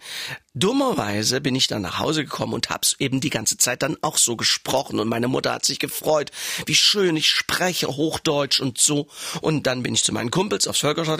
Dummerweise 0.53 1.41
bin 1.41 1.55
ich 1.55 1.67
dann 1.67 1.81
nach 1.81 1.99
Hause 1.99 2.23
gekommen 2.23 2.53
und 2.53 2.69
hab's 2.69 2.95
eben 2.99 3.23
die 3.23 3.31
ganze 3.31 3.57
Zeit 3.57 3.83
dann 3.83 3.97
auch 4.03 4.19
so 4.19 4.37
gesprochen 4.37 5.01
und 5.01 5.09
meine 5.09 5.29
Mutter 5.29 5.55
hat 5.55 5.65
sich 5.65 5.79
gefreut, 5.79 6.31
wie 6.67 6.75
schön 6.75 7.17
ich 7.17 7.31
spreche 7.31 7.89
Hochdeutsch 7.89 8.61
und 8.61 8.77
so. 8.77 9.09
Und 9.41 9.67
dann 9.67 9.83
bin 9.83 9.95
ich 9.95 10.05
zu 10.05 10.13
meinen 10.13 10.31
Kumpels 10.31 10.69
aufs 10.69 10.81
Völkerschlag 10.81 11.19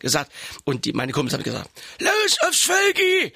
gesagt 0.00 0.32
und 0.64 0.86
die, 0.86 0.92
meine 0.92 1.12
Kumpels 1.12 1.34
haben 1.34 1.44
gesagt, 1.44 1.70
los 2.00 2.36
aufs 2.40 2.62
Völki! 2.62 3.32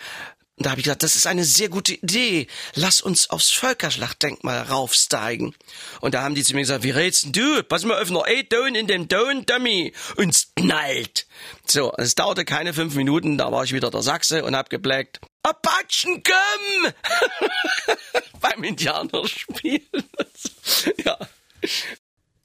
Und 0.59 0.67
da 0.67 0.71
habe 0.71 0.81
ich 0.81 0.85
gesagt, 0.85 1.05
das 1.05 1.15
ist 1.15 1.29
eine 1.29 1.45
sehr 1.45 1.69
gute 1.69 1.95
Idee. 1.95 2.49
Lass 2.75 3.01
uns 3.01 3.31
aufs 3.31 3.51
Völkerschlachtdenkmal 3.51 4.63
raufsteigen. 4.63 5.55
Und 6.01 6.15
da 6.15 6.23
haben 6.23 6.35
die 6.35 6.43
zu 6.43 6.55
mir 6.55 6.63
gesagt, 6.63 6.83
wie 6.83 6.91
redst 6.91 7.27
denn 7.27 7.33
du? 7.33 7.63
Pass 7.63 7.85
mal 7.85 8.03
auf, 8.03 8.11
noch 8.11 8.25
ein 8.25 8.49
Ton 8.49 8.75
in 8.75 8.89
dem 8.89 9.09
Ton, 9.09 9.47
Dummy. 9.47 9.93
Uns 10.17 10.53
knallt. 10.57 11.29
So, 11.65 11.93
es 11.97 12.17
dauerte 12.17 12.45
keine 12.45 12.75
fünf 12.75 12.97
Minuten, 12.97 13.39
da 13.39 13.53
war 13.53 13.63
ich 13.63 13.73
wieder 13.73 13.93
der 13.93 14.03
Sachse 14.03 14.45
und 14.45 14.57
hab 14.57 14.69
gebläckt. 14.69 15.21
Apachen, 15.45 16.25
komm! 16.25 16.93
Beim 18.41 18.65
Indianerspiel. 18.65 19.83
ja. 21.05 21.19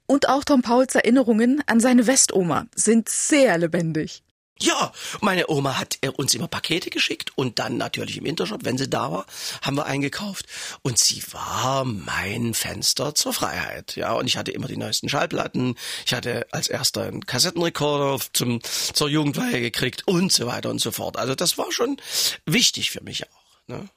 Und 0.06 0.30
auch 0.30 0.44
Tom 0.44 0.62
Pauls 0.62 0.94
Erinnerungen 0.94 1.64
an 1.66 1.80
seine 1.80 2.06
Westoma 2.06 2.68
sind 2.76 3.10
sehr 3.10 3.58
lebendig. 3.58 4.22
Ja, 4.64 4.94
meine 5.20 5.50
Oma 5.50 5.78
hat 5.78 6.00
uns 6.16 6.34
immer 6.34 6.48
Pakete 6.48 6.90
geschickt 6.90 7.34
und 7.36 7.60
dann 7.60 7.76
natürlich 7.76 8.16
im 8.16 8.26
Intershop, 8.26 8.64
wenn 8.64 8.78
sie 8.78 8.90
da 8.90 9.12
war, 9.12 9.26
haben 9.62 9.76
wir 9.76 9.86
eingekauft. 9.86 10.46
Und 10.84 10.98
sie 10.98 11.22
war 11.34 11.84
mein 11.84 12.54
Fenster 12.54 13.14
zur 13.14 13.34
Freiheit. 13.34 13.98
Ja, 13.98 14.14
und 14.14 14.26
ich 14.26 14.38
hatte 14.38 14.52
immer 14.52 14.70
die 14.70 14.78
neuesten 14.78 15.10
Schallplatten. 15.10 15.76
Ich 16.06 16.14
hatte 16.14 16.48
als 16.52 16.70
erster 16.70 17.02
einen 17.02 17.26
Kassettenrekorder 17.26 18.24
zum, 18.32 18.62
zur 18.64 19.10
Jugendweihe 19.10 19.60
gekriegt 19.60 20.08
und 20.08 20.32
so 20.32 20.48
weiter 20.48 20.70
und 20.70 20.80
so 20.80 20.92
fort. 20.92 21.18
Also 21.18 21.36
das 21.36 21.58
war 21.58 21.70
schon 21.74 21.98
wichtig 22.46 22.90
für 22.92 23.04
mich 23.04 23.26
auch. 23.26 23.68
Ne? 23.68 23.90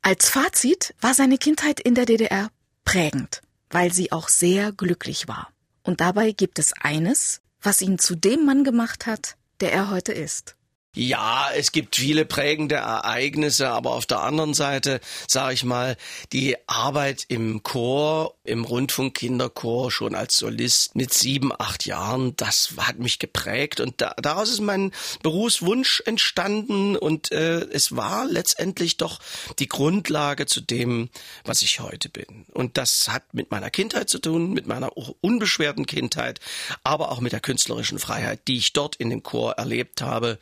Als 0.00 0.30
Fazit 0.30 0.94
war 1.02 1.12
seine 1.12 1.36
Kindheit 1.36 1.80
in 1.80 1.94
der 1.94 2.06
DDR 2.06 2.48
prägend, 2.86 3.42
weil 3.68 3.92
sie 3.92 4.10
auch 4.10 4.30
sehr 4.30 4.72
glücklich 4.72 5.28
war. 5.28 5.50
Und 5.82 6.00
dabei 6.00 6.30
gibt 6.30 6.58
es 6.58 6.72
eines, 6.80 7.42
was 7.60 7.82
ihn 7.82 7.98
zu 7.98 8.14
dem 8.14 8.46
Mann 8.46 8.64
gemacht 8.64 9.04
hat, 9.04 9.36
der 9.60 9.72
er 9.72 9.90
heute 9.90 10.12
ist. 10.12 10.57
Ja, 11.00 11.50
es 11.54 11.70
gibt 11.70 11.94
viele 11.94 12.24
prägende 12.24 12.74
Ereignisse, 12.74 13.68
aber 13.68 13.92
auf 13.92 14.04
der 14.04 14.22
anderen 14.22 14.52
Seite, 14.52 14.98
sage 15.28 15.54
ich 15.54 15.62
mal, 15.62 15.96
die 16.32 16.56
Arbeit 16.66 17.24
im 17.28 17.62
Chor, 17.62 18.34
im 18.42 18.64
Rundfunk-Kinderchor 18.64 19.92
schon 19.92 20.16
als 20.16 20.38
Solist 20.38 20.96
mit 20.96 21.14
sieben, 21.14 21.52
acht 21.56 21.86
Jahren, 21.86 22.34
das 22.34 22.72
hat 22.78 22.98
mich 22.98 23.20
geprägt 23.20 23.78
und 23.78 24.00
da, 24.00 24.12
daraus 24.20 24.50
ist 24.50 24.60
mein 24.60 24.90
Berufswunsch 25.22 26.02
entstanden 26.04 26.96
und 26.96 27.30
äh, 27.30 27.60
es 27.70 27.94
war 27.94 28.26
letztendlich 28.26 28.96
doch 28.96 29.20
die 29.60 29.68
Grundlage 29.68 30.46
zu 30.46 30.60
dem, 30.60 31.10
was 31.44 31.62
ich 31.62 31.78
heute 31.78 32.08
bin. 32.08 32.44
Und 32.52 32.76
das 32.76 33.08
hat 33.08 33.34
mit 33.34 33.52
meiner 33.52 33.70
Kindheit 33.70 34.08
zu 34.08 34.18
tun, 34.18 34.52
mit 34.52 34.66
meiner 34.66 34.90
unbeschwerten 35.20 35.86
Kindheit, 35.86 36.40
aber 36.82 37.12
auch 37.12 37.20
mit 37.20 37.30
der 37.30 37.38
künstlerischen 37.38 38.00
Freiheit, 38.00 38.48
die 38.48 38.56
ich 38.56 38.72
dort 38.72 38.96
in 38.96 39.10
dem 39.10 39.22
Chor 39.22 39.52
erlebt 39.52 40.02
habe. 40.02 40.40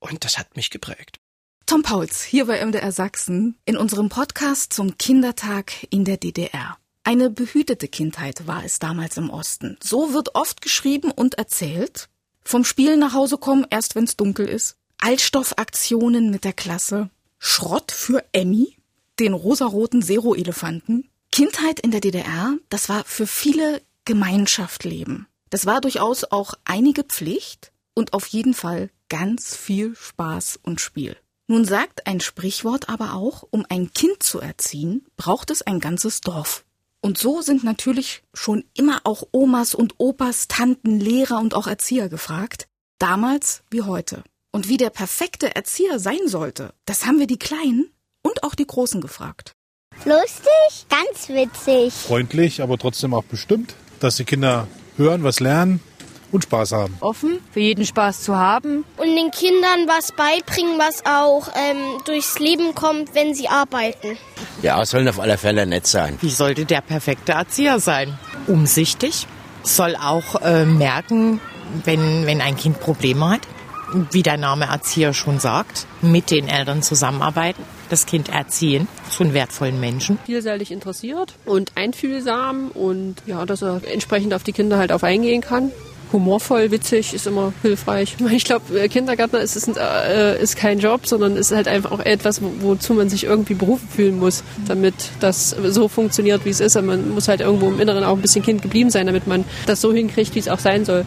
Und 0.00 0.24
das 0.24 0.38
hat 0.38 0.56
mich 0.56 0.70
geprägt. 0.70 1.18
Tom 1.66 1.82
Pauls, 1.82 2.22
hier 2.22 2.46
bei 2.46 2.64
MDR 2.64 2.92
Sachsen, 2.92 3.56
in 3.64 3.76
unserem 3.76 4.08
Podcast 4.08 4.72
zum 4.72 4.96
Kindertag 4.96 5.72
in 5.90 6.04
der 6.04 6.16
DDR. 6.16 6.78
Eine 7.04 7.30
behütete 7.30 7.88
Kindheit 7.88 8.46
war 8.46 8.64
es 8.64 8.78
damals 8.78 9.16
im 9.16 9.30
Osten. 9.30 9.76
So 9.82 10.14
wird 10.14 10.34
oft 10.34 10.62
geschrieben 10.62 11.10
und 11.10 11.34
erzählt. 11.34 12.08
Vom 12.42 12.64
Spielen 12.64 13.00
nach 13.00 13.12
Hause 13.12 13.38
kommen, 13.38 13.66
erst 13.68 13.94
wenn's 13.94 14.16
dunkel 14.16 14.48
ist. 14.48 14.76
Altstoffaktionen 14.98 16.30
mit 16.30 16.44
der 16.44 16.52
Klasse. 16.52 17.10
Schrott 17.38 17.92
für 17.92 18.24
Emmy, 18.32 18.76
den 19.18 19.32
rosaroten 19.32 20.02
Zero-Elefanten. 20.02 21.08
Kindheit 21.30 21.80
in 21.80 21.90
der 21.90 22.00
DDR, 22.00 22.56
das 22.68 22.88
war 22.88 23.04
für 23.04 23.26
viele 23.26 23.82
Gemeinschaft 24.04 24.84
Das 25.50 25.66
war 25.66 25.80
durchaus 25.80 26.24
auch 26.24 26.54
einige 26.64 27.04
Pflicht 27.04 27.72
und 27.94 28.12
auf 28.12 28.26
jeden 28.26 28.54
Fall 28.54 28.90
ganz 29.08 29.56
viel 29.56 29.94
Spaß 29.94 30.60
und 30.62 30.80
Spiel. 30.80 31.16
Nun 31.46 31.64
sagt 31.64 32.06
ein 32.06 32.20
Sprichwort 32.20 32.88
aber 32.88 33.14
auch, 33.14 33.42
um 33.50 33.64
ein 33.68 33.92
Kind 33.92 34.22
zu 34.22 34.38
erziehen, 34.40 35.06
braucht 35.16 35.50
es 35.50 35.62
ein 35.62 35.80
ganzes 35.80 36.20
Dorf. 36.20 36.64
Und 37.00 37.16
so 37.16 37.40
sind 37.40 37.64
natürlich 37.64 38.22
schon 38.34 38.64
immer 38.74 39.00
auch 39.04 39.22
Omas 39.32 39.74
und 39.74 39.94
Opas, 39.98 40.48
Tanten, 40.48 41.00
Lehrer 41.00 41.38
und 41.38 41.54
auch 41.54 41.66
Erzieher 41.66 42.08
gefragt, 42.08 42.66
damals 42.98 43.62
wie 43.70 43.82
heute. 43.82 44.24
Und 44.50 44.68
wie 44.68 44.76
der 44.76 44.90
perfekte 44.90 45.54
Erzieher 45.54 45.98
sein 45.98 46.26
sollte, 46.26 46.74
das 46.84 47.06
haben 47.06 47.18
wir 47.18 47.26
die 47.26 47.38
Kleinen 47.38 47.90
und 48.22 48.42
auch 48.42 48.54
die 48.54 48.66
Großen 48.66 49.00
gefragt. 49.00 49.52
Lustig, 50.04 50.86
ganz 50.90 51.28
witzig. 51.28 51.94
Freundlich, 51.94 52.62
aber 52.62 52.78
trotzdem 52.78 53.14
auch 53.14 53.24
bestimmt, 53.24 53.74
dass 54.00 54.16
die 54.16 54.24
Kinder 54.24 54.68
hören, 54.96 55.22
was 55.22 55.40
lernen 55.40 55.80
und 56.32 56.44
Spaß 56.44 56.72
haben. 56.72 56.96
Offen, 57.00 57.38
für 57.52 57.60
jeden 57.60 57.84
Spaß 57.84 58.22
zu 58.22 58.36
haben. 58.36 58.84
Und 58.96 59.16
den 59.16 59.30
Kindern 59.30 59.86
was 59.86 60.12
beibringen, 60.12 60.78
was 60.78 61.04
auch 61.06 61.48
ähm, 61.54 62.02
durchs 62.04 62.38
Leben 62.38 62.74
kommt, 62.74 63.14
wenn 63.14 63.34
sie 63.34 63.48
arbeiten. 63.48 64.16
Ja, 64.62 64.84
sollen 64.84 65.08
auf 65.08 65.20
alle 65.20 65.38
Fälle 65.38 65.66
nett 65.66 65.86
sein. 65.86 66.18
Wie 66.20 66.30
sollte 66.30 66.64
der 66.64 66.80
perfekte 66.80 67.32
Erzieher 67.32 67.80
sein? 67.80 68.18
Umsichtig, 68.46 69.26
soll 69.62 69.96
auch 69.96 70.40
äh, 70.42 70.64
merken, 70.64 71.40
wenn, 71.84 72.26
wenn 72.26 72.40
ein 72.40 72.56
Kind 72.56 72.80
Probleme 72.80 73.30
hat. 73.30 73.40
Wie 74.10 74.22
der 74.22 74.36
Name 74.36 74.66
Erzieher 74.66 75.14
schon 75.14 75.40
sagt, 75.40 75.86
mit 76.02 76.30
den 76.30 76.46
Eltern 76.46 76.82
zusammenarbeiten, 76.82 77.62
das 77.88 78.04
Kind 78.04 78.28
erziehen 78.28 78.86
zu 79.08 79.32
wertvollen 79.32 79.80
Menschen. 79.80 80.18
Vielseitig 80.26 80.70
interessiert 80.70 81.32
und 81.46 81.72
einfühlsam 81.74 82.70
und 82.72 83.16
ja, 83.24 83.46
dass 83.46 83.62
er 83.62 83.80
entsprechend 83.90 84.34
auf 84.34 84.42
die 84.42 84.52
Kinder 84.52 84.76
halt 84.76 84.92
auf 84.92 85.04
eingehen 85.04 85.40
kann 85.40 85.72
humorvoll, 86.12 86.70
witzig, 86.70 87.14
ist 87.14 87.26
immer 87.26 87.52
hilfreich. 87.62 88.16
Ich 88.38 88.44
glaube, 88.44 88.78
äh, 88.78 88.88
Kindergärtner 88.88 89.40
ist, 89.40 89.56
ist, 89.56 89.68
äh, 89.76 90.40
ist 90.40 90.56
kein 90.56 90.78
Job, 90.78 91.06
sondern 91.06 91.36
ist 91.36 91.50
halt 91.50 91.66
einfach 91.66 91.90
auch 91.90 92.00
etwas, 92.00 92.40
wozu 92.60 92.94
man 92.94 93.08
sich 93.08 93.24
irgendwie 93.24 93.54
berufen 93.54 93.88
fühlen 93.88 94.18
muss, 94.18 94.44
damit 94.66 94.94
das 95.20 95.50
so 95.50 95.88
funktioniert, 95.88 96.44
wie 96.44 96.50
es 96.50 96.60
ist. 96.60 96.76
Aber 96.76 96.86
man 96.88 97.10
muss 97.10 97.26
halt 97.26 97.40
irgendwo 97.40 97.68
im 97.68 97.80
Inneren 97.80 98.04
auch 98.04 98.14
ein 98.14 98.22
bisschen 98.22 98.44
Kind 98.44 98.62
geblieben 98.62 98.90
sein, 98.90 99.06
damit 99.06 99.26
man 99.26 99.44
das 99.66 99.80
so 99.80 99.92
hinkriegt, 99.92 100.34
wie 100.34 100.38
es 100.38 100.48
auch 100.48 100.60
sein 100.60 100.84
soll. 100.84 101.04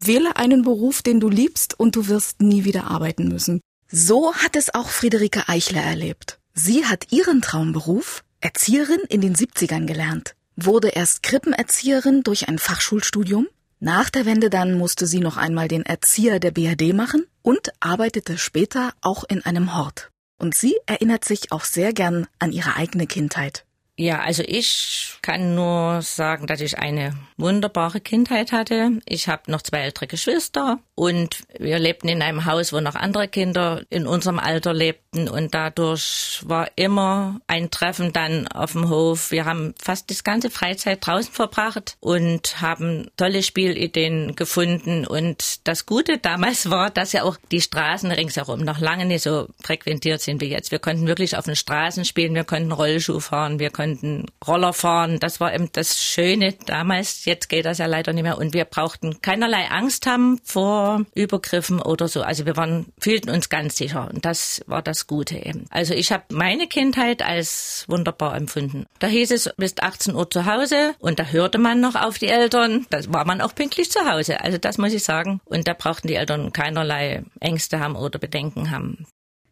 Wähle 0.00 0.36
einen 0.36 0.62
Beruf, 0.62 1.02
den 1.02 1.20
du 1.20 1.28
liebst 1.28 1.78
und 1.78 1.96
du 1.96 2.08
wirst 2.08 2.42
nie 2.42 2.64
wieder 2.64 2.90
arbeiten 2.90 3.28
müssen. 3.28 3.60
So 3.90 4.34
hat 4.34 4.56
es 4.56 4.74
auch 4.74 4.88
Friederike 4.88 5.48
Eichler 5.48 5.82
erlebt. 5.82 6.38
Sie 6.52 6.84
hat 6.84 7.12
ihren 7.12 7.42
Traumberuf, 7.42 8.24
Erzieherin 8.40 9.00
in 9.08 9.20
den 9.20 9.34
70ern 9.34 9.86
gelernt, 9.86 10.34
wurde 10.56 10.88
erst 10.88 11.22
Krippenerzieherin 11.22 12.22
durch 12.22 12.48
ein 12.48 12.58
Fachschulstudium, 12.58 13.46
nach 13.84 14.08
der 14.08 14.24
Wende 14.24 14.48
dann 14.48 14.78
musste 14.78 15.06
sie 15.06 15.20
noch 15.20 15.36
einmal 15.36 15.68
den 15.68 15.84
Erzieher 15.84 16.40
der 16.40 16.52
BRD 16.52 16.94
machen 16.94 17.26
und 17.42 17.70
arbeitete 17.80 18.38
später 18.38 18.94
auch 19.02 19.24
in 19.24 19.44
einem 19.44 19.76
Hort. 19.76 20.10
Und 20.40 20.54
sie 20.54 20.76
erinnert 20.86 21.26
sich 21.26 21.52
auch 21.52 21.64
sehr 21.64 21.92
gern 21.92 22.26
an 22.38 22.50
ihre 22.50 22.76
eigene 22.76 23.06
Kindheit. 23.06 23.63
Ja, 23.96 24.20
also 24.20 24.42
ich 24.44 25.18
kann 25.22 25.54
nur 25.54 26.02
sagen, 26.02 26.48
dass 26.48 26.60
ich 26.60 26.78
eine 26.78 27.16
wunderbare 27.36 28.00
Kindheit 28.00 28.50
hatte. 28.50 28.98
Ich 29.06 29.28
habe 29.28 29.50
noch 29.50 29.62
zwei 29.62 29.82
ältere 29.82 30.08
Geschwister 30.08 30.80
und 30.96 31.38
wir 31.58 31.78
lebten 31.78 32.08
in 32.08 32.20
einem 32.20 32.44
Haus, 32.44 32.72
wo 32.72 32.80
noch 32.80 32.96
andere 32.96 33.28
Kinder 33.28 33.82
in 33.90 34.06
unserem 34.06 34.40
Alter 34.40 34.74
lebten 34.74 35.28
und 35.28 35.54
dadurch 35.54 36.42
war 36.44 36.68
immer 36.74 37.40
ein 37.46 37.70
Treffen 37.70 38.12
dann 38.12 38.48
auf 38.48 38.72
dem 38.72 38.88
Hof. 38.88 39.30
Wir 39.30 39.44
haben 39.44 39.74
fast 39.80 40.10
das 40.10 40.24
ganze 40.24 40.50
Freizeit 40.50 41.06
draußen 41.06 41.32
verbracht 41.32 41.96
und 42.00 42.60
haben 42.60 43.08
tolle 43.16 43.44
Spielideen 43.44 44.34
gefunden 44.34 45.06
und 45.06 45.66
das 45.68 45.86
Gute 45.86 46.18
damals 46.18 46.68
war, 46.70 46.90
dass 46.90 47.12
ja 47.12 47.22
auch 47.22 47.36
die 47.52 47.60
Straßen 47.60 48.10
ringsherum 48.10 48.60
noch 48.60 48.80
lange 48.80 49.06
nicht 49.06 49.22
so 49.22 49.46
frequentiert 49.62 50.20
sind 50.20 50.40
wie 50.40 50.50
jetzt. 50.50 50.72
Wir 50.72 50.80
konnten 50.80 51.06
wirklich 51.06 51.36
auf 51.36 51.44
den 51.44 51.56
Straßen 51.56 52.04
spielen, 52.04 52.34
wir 52.34 52.44
konnten 52.44 52.72
Rollschuh 52.72 53.20
fahren, 53.20 53.60
wir 53.60 53.70
konnten 53.70 53.83
konnten 53.84 54.26
Roller 54.46 54.72
fahren. 54.72 55.18
Das 55.20 55.40
war 55.40 55.54
eben 55.54 55.68
das 55.72 56.02
Schöne 56.02 56.54
damals. 56.66 57.26
Jetzt 57.26 57.48
geht 57.48 57.66
das 57.66 57.78
ja 57.78 57.86
leider 57.86 58.12
nicht 58.14 58.22
mehr. 58.22 58.38
Und 58.38 58.54
wir 58.54 58.64
brauchten 58.64 59.20
keinerlei 59.20 59.70
Angst 59.70 60.06
haben 60.06 60.40
vor 60.42 61.04
Übergriffen 61.14 61.80
oder 61.80 62.08
so. 62.08 62.22
Also 62.22 62.46
wir 62.46 62.56
waren, 62.56 62.86
fühlten 62.98 63.28
uns 63.28 63.50
ganz 63.50 63.76
sicher. 63.76 64.08
Und 64.12 64.24
das 64.24 64.62
war 64.66 64.80
das 64.80 65.06
Gute 65.06 65.36
eben. 65.36 65.66
Also 65.70 65.92
ich 65.92 66.12
habe 66.12 66.24
meine 66.32 66.66
Kindheit 66.66 67.22
als 67.22 67.84
wunderbar 67.88 68.36
empfunden. 68.36 68.86
Da 69.00 69.06
hieß 69.06 69.30
es 69.32 69.50
bis 69.58 69.74
18 69.78 70.14
Uhr 70.14 70.30
zu 70.30 70.46
Hause 70.46 70.94
und 70.98 71.18
da 71.18 71.24
hörte 71.24 71.58
man 71.58 71.80
noch 71.80 71.94
auf 71.94 72.18
die 72.18 72.28
Eltern. 72.28 72.86
Da 72.88 73.00
war 73.12 73.26
man 73.26 73.42
auch 73.42 73.54
pünktlich 73.54 73.90
zu 73.90 74.10
Hause. 74.10 74.40
Also 74.40 74.56
das 74.56 74.78
muss 74.78 74.94
ich 74.94 75.04
sagen. 75.04 75.40
Und 75.44 75.68
da 75.68 75.74
brauchten 75.74 76.08
die 76.08 76.14
Eltern 76.14 76.52
keinerlei 76.52 77.22
Ängste 77.40 77.80
haben 77.80 77.96
oder 77.96 78.18
Bedenken 78.18 78.70
haben. 78.70 79.06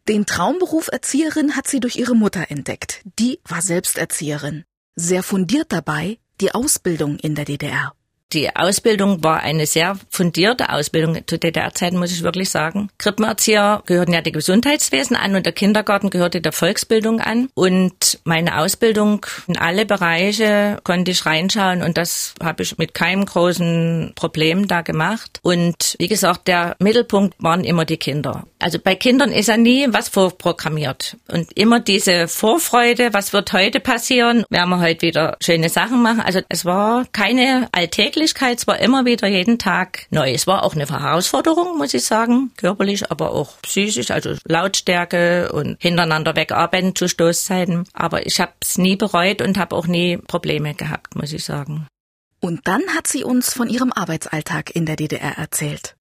Den 0.09 0.25
Traumberuf 0.25 0.89
Erzieherin 0.91 1.55
hat 1.55 1.67
sie 1.67 1.79
durch 1.79 1.95
ihre 1.95 2.13
Mutter 2.13 2.51
entdeckt. 2.51 3.01
Die 3.19 3.39
war 3.45 3.61
selbst 3.61 3.97
Erzieherin. 3.97 4.65
Sehr 4.95 5.23
fundiert 5.23 5.71
dabei 5.71 6.19
die 6.41 6.53
Ausbildung 6.53 7.17
in 7.19 7.35
der 7.35 7.45
DDR. 7.45 7.93
Die 8.33 8.55
Ausbildung 8.55 9.23
war 9.23 9.41
eine 9.41 9.67
sehr 9.67 9.95
fundierte 10.09 10.69
Ausbildung 10.69 11.19
zu 11.27 11.37
DDR-Zeiten, 11.37 11.99
muss 11.99 12.11
ich 12.11 12.23
wirklich 12.23 12.49
sagen. 12.49 12.89
Krippenerzieher 12.97 13.83
gehörten 13.85 14.11
ja 14.11 14.21
dem 14.21 14.33
Gesundheitswesen 14.33 15.15
an 15.15 15.35
und 15.35 15.45
der 15.45 15.53
Kindergarten 15.53 16.09
gehörte 16.09 16.41
der 16.41 16.51
Volksbildung 16.51 17.19
an. 17.19 17.49
Und 17.53 18.19
meine 18.23 18.57
Ausbildung 18.57 19.23
in 19.47 19.57
alle 19.57 19.85
Bereiche 19.85 20.79
konnte 20.83 21.11
ich 21.11 21.27
reinschauen 21.27 21.83
und 21.83 21.95
das 21.95 22.33
habe 22.41 22.63
ich 22.63 22.75
mit 22.79 22.95
keinem 22.95 23.25
großen 23.25 24.13
Problem 24.15 24.67
da 24.67 24.81
gemacht. 24.81 25.39
Und 25.43 25.95
wie 25.99 26.07
gesagt, 26.07 26.47
der 26.47 26.75
Mittelpunkt 26.79 27.35
waren 27.37 27.63
immer 27.63 27.85
die 27.85 27.97
Kinder. 27.97 28.47
Also 28.57 28.79
bei 28.79 28.95
Kindern 28.95 29.31
ist 29.31 29.49
ja 29.49 29.57
nie 29.57 29.85
was 29.89 30.09
vorprogrammiert. 30.09 31.17
Und 31.27 31.55
immer 31.55 31.81
diese 31.81 32.27
Vorfreude, 32.27 33.13
was 33.13 33.31
wird 33.31 33.53
heute 33.53 33.79
passieren, 33.79 34.43
werden 34.49 34.69
wir 34.69 34.79
heute 34.79 35.03
wieder 35.03 35.37
schöne 35.39 35.69
Sachen 35.69 36.01
machen. 36.01 36.21
Also 36.21 36.39
es 36.49 36.65
war 36.65 37.05
keine 37.11 37.67
alltägliche 37.71 38.22
Beweglichkeit 38.23 38.61
zwar 38.61 38.79
immer 38.79 39.03
wieder 39.03 39.27
jeden 39.27 39.59
Tag 39.59 40.07
neu. 40.09 40.31
Es 40.31 40.47
war 40.47 40.63
auch 40.63 40.75
eine 40.75 40.87
Herausforderung, 40.87 41.77
muss 41.77 41.93
ich 41.93 42.05
sagen, 42.05 42.51
körperlich, 42.55 43.11
aber 43.11 43.31
auch 43.31 43.61
psychisch, 43.63 44.11
also 44.11 44.35
Lautstärke 44.45 45.51
und 45.51 45.75
hintereinander 45.81 46.33
wegarbeiten 46.33 46.95
zu 46.95 47.09
Stoßzeiten. 47.09 47.83
Aber 47.91 48.25
ich 48.25 48.39
habe 48.39 48.53
es 48.61 48.77
nie 48.77 48.95
bereut 48.95 49.41
und 49.41 49.57
habe 49.57 49.75
auch 49.75 49.87
nie 49.87 50.15
Probleme 50.15 50.73
gehabt, 50.73 51.15
muss 51.15 51.33
ich 51.33 51.43
sagen. 51.43 51.87
Und 52.39 52.65
dann 52.65 52.81
hat 52.95 53.07
sie 53.07 53.25
uns 53.25 53.53
von 53.53 53.69
ihrem 53.69 53.91
Arbeitsalltag 53.91 54.73
in 54.73 54.85
der 54.85 54.95
DDR 54.95 55.37
erzählt. 55.37 55.95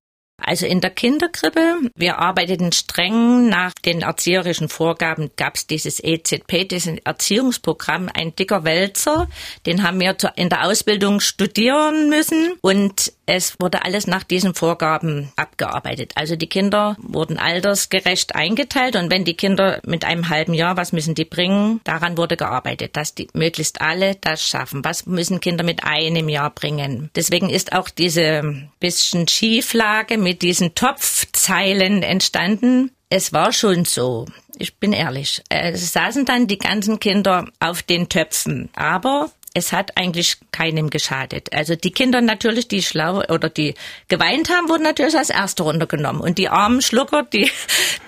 Also 0.45 0.67
in 0.67 0.81
der 0.81 0.91
Kinderkrippe, 0.91 1.91
wir 1.95 2.19
arbeiteten 2.19 2.73
streng 2.73 3.49
nach 3.49 3.73
den 3.85 4.03
erzieherischen 4.03 4.69
Vorgaben, 4.69 5.31
gab 5.37 5.55
es 5.55 5.67
dieses 5.67 6.03
EZP, 6.03 6.65
dieses 6.69 6.99
Erziehungsprogramm, 7.05 8.09
ein 8.13 8.35
dicker 8.35 8.65
Wälzer, 8.65 9.29
den 9.67 9.83
haben 9.83 10.01
wir 10.01 10.17
in 10.37 10.49
der 10.49 10.65
Ausbildung 10.65 11.21
studieren 11.21 12.09
müssen. 12.09 12.55
Und 12.61 13.13
es 13.27 13.57
wurde 13.61 13.85
alles 13.85 14.07
nach 14.07 14.25
diesen 14.25 14.55
Vorgaben 14.55 15.33
abgearbeitet. 15.37 16.13
Also 16.17 16.37
die 16.37 16.49
Kinder 16.49 16.97
wurden 17.01 17.39
altersgerecht 17.39 18.35
eingeteilt 18.35 18.97
und 18.97 19.11
wenn 19.11 19.25
die 19.25 19.37
Kinder 19.37 19.81
mit 19.87 20.05
einem 20.05 20.29
halben 20.29 20.55
Jahr, 20.55 20.77
was 20.77 20.93
müssen 20.93 21.15
die 21.15 21.25
bringen, 21.25 21.81
daran 21.85 22.17
wurde 22.17 22.37
gearbeitet, 22.37 22.97
dass 22.97 23.15
die 23.15 23.29
möglichst 23.33 23.81
alle 23.81 24.17
das 24.17 24.47
schaffen. 24.47 24.85
Was 24.85 25.07
müssen 25.07 25.41
Kinder 25.41 25.65
mit 25.65 25.85
einem 25.85 26.29
Jahr 26.29 26.51
bringen? 26.51 27.11
Deswegen 27.15 27.49
ist 27.49 27.73
auch 27.73 27.89
diese 27.89 28.69
bisschen 28.81 29.29
Schieflage 29.29 30.19
mit 30.19 30.43
diesen 30.43 30.75
Topfzeilen 30.75 32.03
entstanden. 32.03 32.91
Es 33.09 33.33
war 33.33 33.53
schon 33.53 33.85
so. 33.85 34.27
Ich 34.59 34.77
bin 34.77 34.93
ehrlich. 34.93 35.43
Es 35.49 35.93
saßen 35.93 36.25
dann 36.25 36.47
die 36.47 36.59
ganzen 36.59 36.99
Kinder 36.99 37.47
auf 37.61 37.83
den 37.83 38.09
Töpfen. 38.09 38.69
Aber 38.75 39.31
es 39.55 39.73
hat 39.73 39.97
eigentlich 39.97 40.39
keinem 40.51 40.91
geschadet. 40.91 41.53
Also 41.53 41.77
die 41.77 41.91
Kinder 41.91 42.21
natürlich, 42.21 42.69
die 42.69 42.83
schlau 42.83 43.23
oder 43.29 43.49
die 43.49 43.75
geweint 44.09 44.51
haben, 44.51 44.69
wurden 44.69 44.83
natürlich 44.83 45.17
als 45.17 45.31
Erste 45.31 45.63
runtergenommen. 45.63 46.23
Und 46.23 46.39
die 46.39 46.49
armen 46.49 46.81
Schlucker, 46.81 47.23
die, 47.25 47.51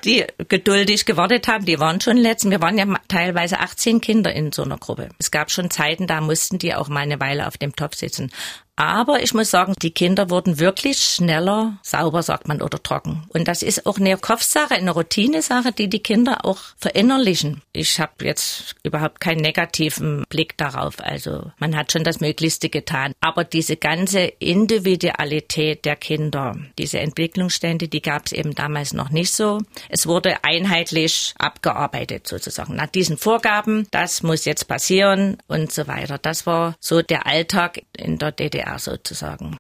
die 0.05 0.25
geduldig 0.49 1.05
gewartet 1.05 1.49
haben, 1.49 1.67
die 1.67 1.79
waren 1.79 2.01
schon 2.01 2.17
letzten. 2.17 2.51
Wir 2.51 2.63
waren 2.63 2.79
ja 2.79 2.87
teilweise 3.09 3.61
18 3.61 4.01
Kinder 4.01 4.33
in 4.33 4.53
so 4.53 4.63
einer 4.63 4.79
Gruppe. 4.79 5.11
Es 5.19 5.31
gab 5.31 5.51
schon 5.51 5.71
Zeiten, 5.71 6.07
da 6.07 6.21
mussten 6.21 6.59
die 6.59 6.75
auch 6.75 6.89
mal 6.89 7.01
eine 7.01 7.21
Weile 7.21 7.47
auf 7.47 7.59
dem 7.59 7.77
Topf 7.77 7.97
sitzen. 7.97 8.31
Aber 8.77 9.23
ich 9.23 9.35
muss 9.35 9.51
sagen, 9.51 9.75
die 9.81 9.93
Kinder 9.93 10.31
wurden 10.31 10.59
wirklich 10.59 10.99
schneller 10.99 11.79
sauber, 11.83 12.23
sagt 12.23 12.49
man, 12.49 12.61
oder 12.61 12.83
trocken. 12.83 13.23
Und 13.29 13.47
das 13.47 13.63
ist 13.63 13.87
auch 13.87 13.99
eine 13.99 14.17
Kopfsache, 14.17 14.75
eine 14.75 14.91
Routinesache, 14.91 15.71
die 15.71 15.89
die 15.89 16.03
Kinder 16.03 16.45
auch 16.45 16.59
verinnerlichen. 16.77 17.63
Ich 17.73 18.01
habe 18.01 18.25
jetzt 18.25 18.75
überhaupt 18.83 19.21
keinen 19.21 19.43
negativen 19.43 20.25
Blick 20.29 20.57
darauf. 20.57 20.97
Also 20.99 21.53
man 21.59 21.77
hat 21.77 21.93
schon 21.93 22.03
das 22.03 22.21
Möglichste 22.21 22.69
getan. 22.69 23.13
Aber 23.21 23.45
diese 23.45 23.77
ganze 23.77 24.21
Individualität 24.21 25.85
der 25.85 25.95
Kinder, 25.95 26.57
diese 26.77 26.99
Entwicklungsstände, 26.99 27.87
die 27.87 28.03
gab 28.03 28.27
es 28.27 28.33
eben 28.33 28.57
damals 28.57 28.93
noch 28.93 29.11
nicht 29.11 29.33
so. 29.33 29.61
Es 29.89 30.09
wurde 30.09 30.43
einheitlich 30.43 31.35
abgearbeitet 31.39 32.27
sozusagen. 32.27 32.75
Nach 32.75 32.89
diesen 32.89 33.19
Vorgaben, 33.19 33.87
das 33.93 34.25
muss 34.25 34.45
jetzt 34.47 34.67
passieren 34.67 35.39
und 35.47 35.71
so 35.71 35.87
weiter. 35.87 36.19
Das 36.19 36.45
war 36.45 36.75
so 36.81 37.03
der 37.03 37.27
Alltag 37.29 37.83
in 37.97 38.19
der 38.19 38.33
DDR 38.33 38.64
sozusagen. 38.79 39.57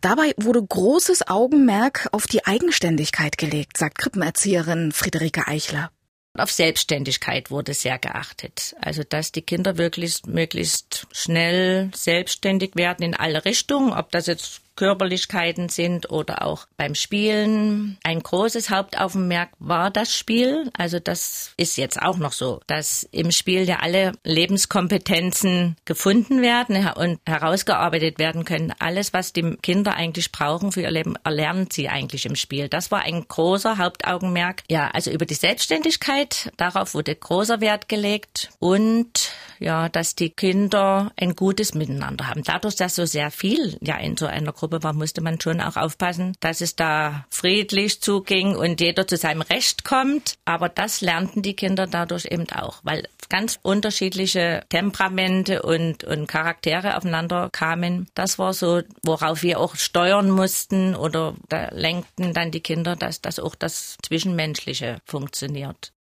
Dabei 0.00 0.34
wurde 0.36 0.62
großes 0.62 1.28
Augenmerk 1.28 2.08
auf 2.12 2.26
die 2.26 2.44
Eigenständigkeit 2.44 3.38
gelegt, 3.38 3.78
sagt 3.78 3.98
Krippenerzieherin 3.98 4.92
Friederike 4.92 5.46
Eichler. 5.46 5.90
Auf 6.36 6.50
Selbstständigkeit 6.50 7.52
wurde 7.52 7.74
sehr 7.74 7.98
geachtet. 7.98 8.74
Also, 8.80 9.04
dass 9.04 9.30
die 9.30 9.42
Kinder 9.42 9.78
wirklich 9.78 10.26
möglichst 10.26 11.06
schnell 11.12 11.90
selbstständig 11.94 12.74
werden 12.74 13.04
in 13.04 13.14
alle 13.14 13.44
Richtungen, 13.44 13.92
ob 13.92 14.10
das 14.10 14.26
jetzt 14.26 14.60
Körperlichkeiten 14.76 15.68
sind 15.68 16.10
oder 16.10 16.44
auch 16.46 16.66
beim 16.76 16.94
Spielen. 16.94 17.98
Ein 18.02 18.22
großes 18.22 18.70
Hauptaugenmerk 18.70 19.50
war 19.58 19.90
das 19.90 20.14
Spiel. 20.14 20.70
Also 20.76 20.98
das 20.98 21.52
ist 21.56 21.76
jetzt 21.76 22.00
auch 22.00 22.16
noch 22.16 22.32
so, 22.32 22.60
dass 22.66 23.06
im 23.12 23.30
Spiel 23.30 23.68
ja 23.68 23.80
alle 23.80 24.12
Lebenskompetenzen 24.24 25.76
gefunden 25.84 26.42
werden 26.42 26.86
und 26.96 27.20
herausgearbeitet 27.26 28.18
werden 28.18 28.44
können. 28.44 28.72
Alles, 28.78 29.12
was 29.12 29.32
die 29.32 29.56
Kinder 29.62 29.94
eigentlich 29.94 30.32
brauchen 30.32 30.72
für 30.72 30.82
ihr 30.82 30.90
Leben, 30.90 31.14
erlernen 31.24 31.68
sie 31.70 31.88
eigentlich 31.88 32.26
im 32.26 32.36
Spiel. 32.36 32.68
Das 32.68 32.90
war 32.90 33.02
ein 33.02 33.26
großer 33.26 33.78
Hauptaugenmerk. 33.78 34.62
Ja, 34.70 34.90
also 34.92 35.10
über 35.10 35.26
die 35.26 35.34
Selbstständigkeit, 35.34 36.52
darauf 36.56 36.94
wurde 36.94 37.14
großer 37.14 37.60
Wert 37.60 37.88
gelegt 37.88 38.50
und 38.58 39.30
ja, 39.64 39.88
dass 39.88 40.14
die 40.14 40.28
Kinder 40.28 41.10
ein 41.16 41.34
gutes 41.34 41.74
Miteinander 41.74 42.28
haben. 42.28 42.42
Dadurch, 42.44 42.76
dass 42.76 42.96
so 42.96 43.06
sehr 43.06 43.30
viel 43.30 43.78
ja 43.80 43.96
in 43.96 44.14
so 44.16 44.26
einer 44.26 44.52
Gruppe 44.52 44.82
war, 44.82 44.92
musste 44.92 45.22
man 45.22 45.40
schon 45.40 45.62
auch 45.62 45.76
aufpassen, 45.76 46.36
dass 46.40 46.60
es 46.60 46.76
da 46.76 47.24
friedlich 47.30 48.02
zuging 48.02 48.56
und 48.56 48.82
jeder 48.82 49.06
zu 49.06 49.16
seinem 49.16 49.40
Recht 49.40 49.84
kommt. 49.84 50.34
Aber 50.44 50.68
das 50.68 51.00
lernten 51.00 51.40
die 51.40 51.56
Kinder 51.56 51.86
dadurch 51.86 52.26
eben 52.26 52.46
auch, 52.50 52.80
weil 52.82 53.08
ganz 53.30 53.58
unterschiedliche 53.62 54.64
Temperamente 54.68 55.62
und, 55.62 56.04
und 56.04 56.26
Charaktere 56.26 56.98
aufeinander 56.98 57.48
kamen. 57.50 58.06
Das 58.14 58.38
war 58.38 58.52
so, 58.52 58.82
worauf 59.02 59.42
wir 59.42 59.60
auch 59.60 59.76
steuern 59.76 60.30
mussten 60.30 60.94
oder 60.94 61.34
da 61.48 61.70
lenkten 61.70 62.34
dann 62.34 62.50
die 62.50 62.60
Kinder, 62.60 62.96
dass 62.96 63.22
das 63.22 63.38
auch 63.38 63.54
das 63.54 63.96
Zwischenmenschliche 64.02 64.98
funktioniert. 65.06 65.94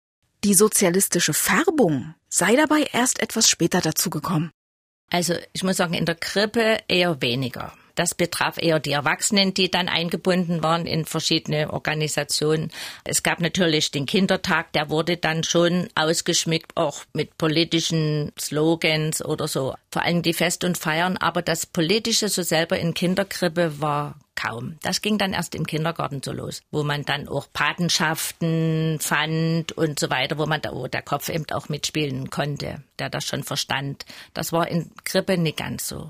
Die 0.44 0.56
sozialistische 0.56 1.36
Färbung 1.36 2.16
sei 2.28 2.56
dabei 2.56 2.88
erst 2.92 3.20
etwas 3.22 3.48
später 3.48 3.80
dazugekommen. 3.80 4.50
Also 5.12 5.36
ich 5.54 5.64
muss 5.64 5.78
sagen, 5.78 5.94
in 5.94 6.06
der 6.06 6.16
Krippe 6.16 6.80
eher 6.88 7.22
weniger. 7.22 7.74
Das 8.02 8.16
betraf 8.16 8.58
eher 8.58 8.80
die 8.80 8.94
Erwachsenen, 8.94 9.54
die 9.54 9.70
dann 9.70 9.88
eingebunden 9.88 10.64
waren 10.64 10.88
in 10.88 11.06
verschiedene 11.06 11.72
Organisationen. 11.72 12.72
Es 13.04 13.22
gab 13.22 13.40
natürlich 13.40 13.92
den 13.92 14.08
Kindertag, 14.08 14.74
der 14.74 14.90
wurde 14.90 15.18
dann 15.18 15.44
schon 15.44 15.88
ausgeschmückt, 15.94 16.76
auch 16.76 17.04
mit 17.14 17.38
politischen 17.38 18.32
Slogans 18.40 19.24
oder 19.24 19.48
so. 19.48 19.76
Vor 19.92 20.02
allem 20.02 20.24
die 20.24 20.34
Fest 20.34 20.64
und 20.64 20.80
Feiern, 20.80 21.16
aber 21.18 21.44
das 21.44 21.68
Politische 21.68 22.28
so 22.28 22.42
selber 22.42 22.80
in 22.80 22.96
Kinderkrippe 22.96 23.80
war 23.82 24.16
kaum. 24.34 24.80
Das 24.82 25.04
ging 25.04 25.20
dann 25.20 25.34
erst 25.34 25.54
im 25.54 25.68
Kindergarten 25.68 26.24
so 26.24 26.32
los, 26.32 26.64
wo 26.72 26.82
man 26.82 27.06
dann 27.06 27.28
auch 27.28 27.54
Patenschaften 27.54 28.98
fand 29.00 29.74
und 29.74 30.00
so 30.00 30.10
weiter, 30.10 30.40
wo 30.40 30.48
man 30.48 30.60
da, 30.60 30.74
wo 30.74 30.88
der 30.88 31.04
Kopf 31.04 31.30
eben 31.30 31.46
auch 31.52 31.70
mitspielen 31.70 32.32
konnte, 32.32 32.82
der 32.98 33.12
das 33.12 33.26
schon 33.26 33.44
verstand. 33.44 34.06
Das 34.34 34.52
war 34.52 34.68
in 34.68 34.90
Krippe 35.04 35.38
nicht 35.38 35.58
ganz 35.58 35.88
so. 35.88 36.10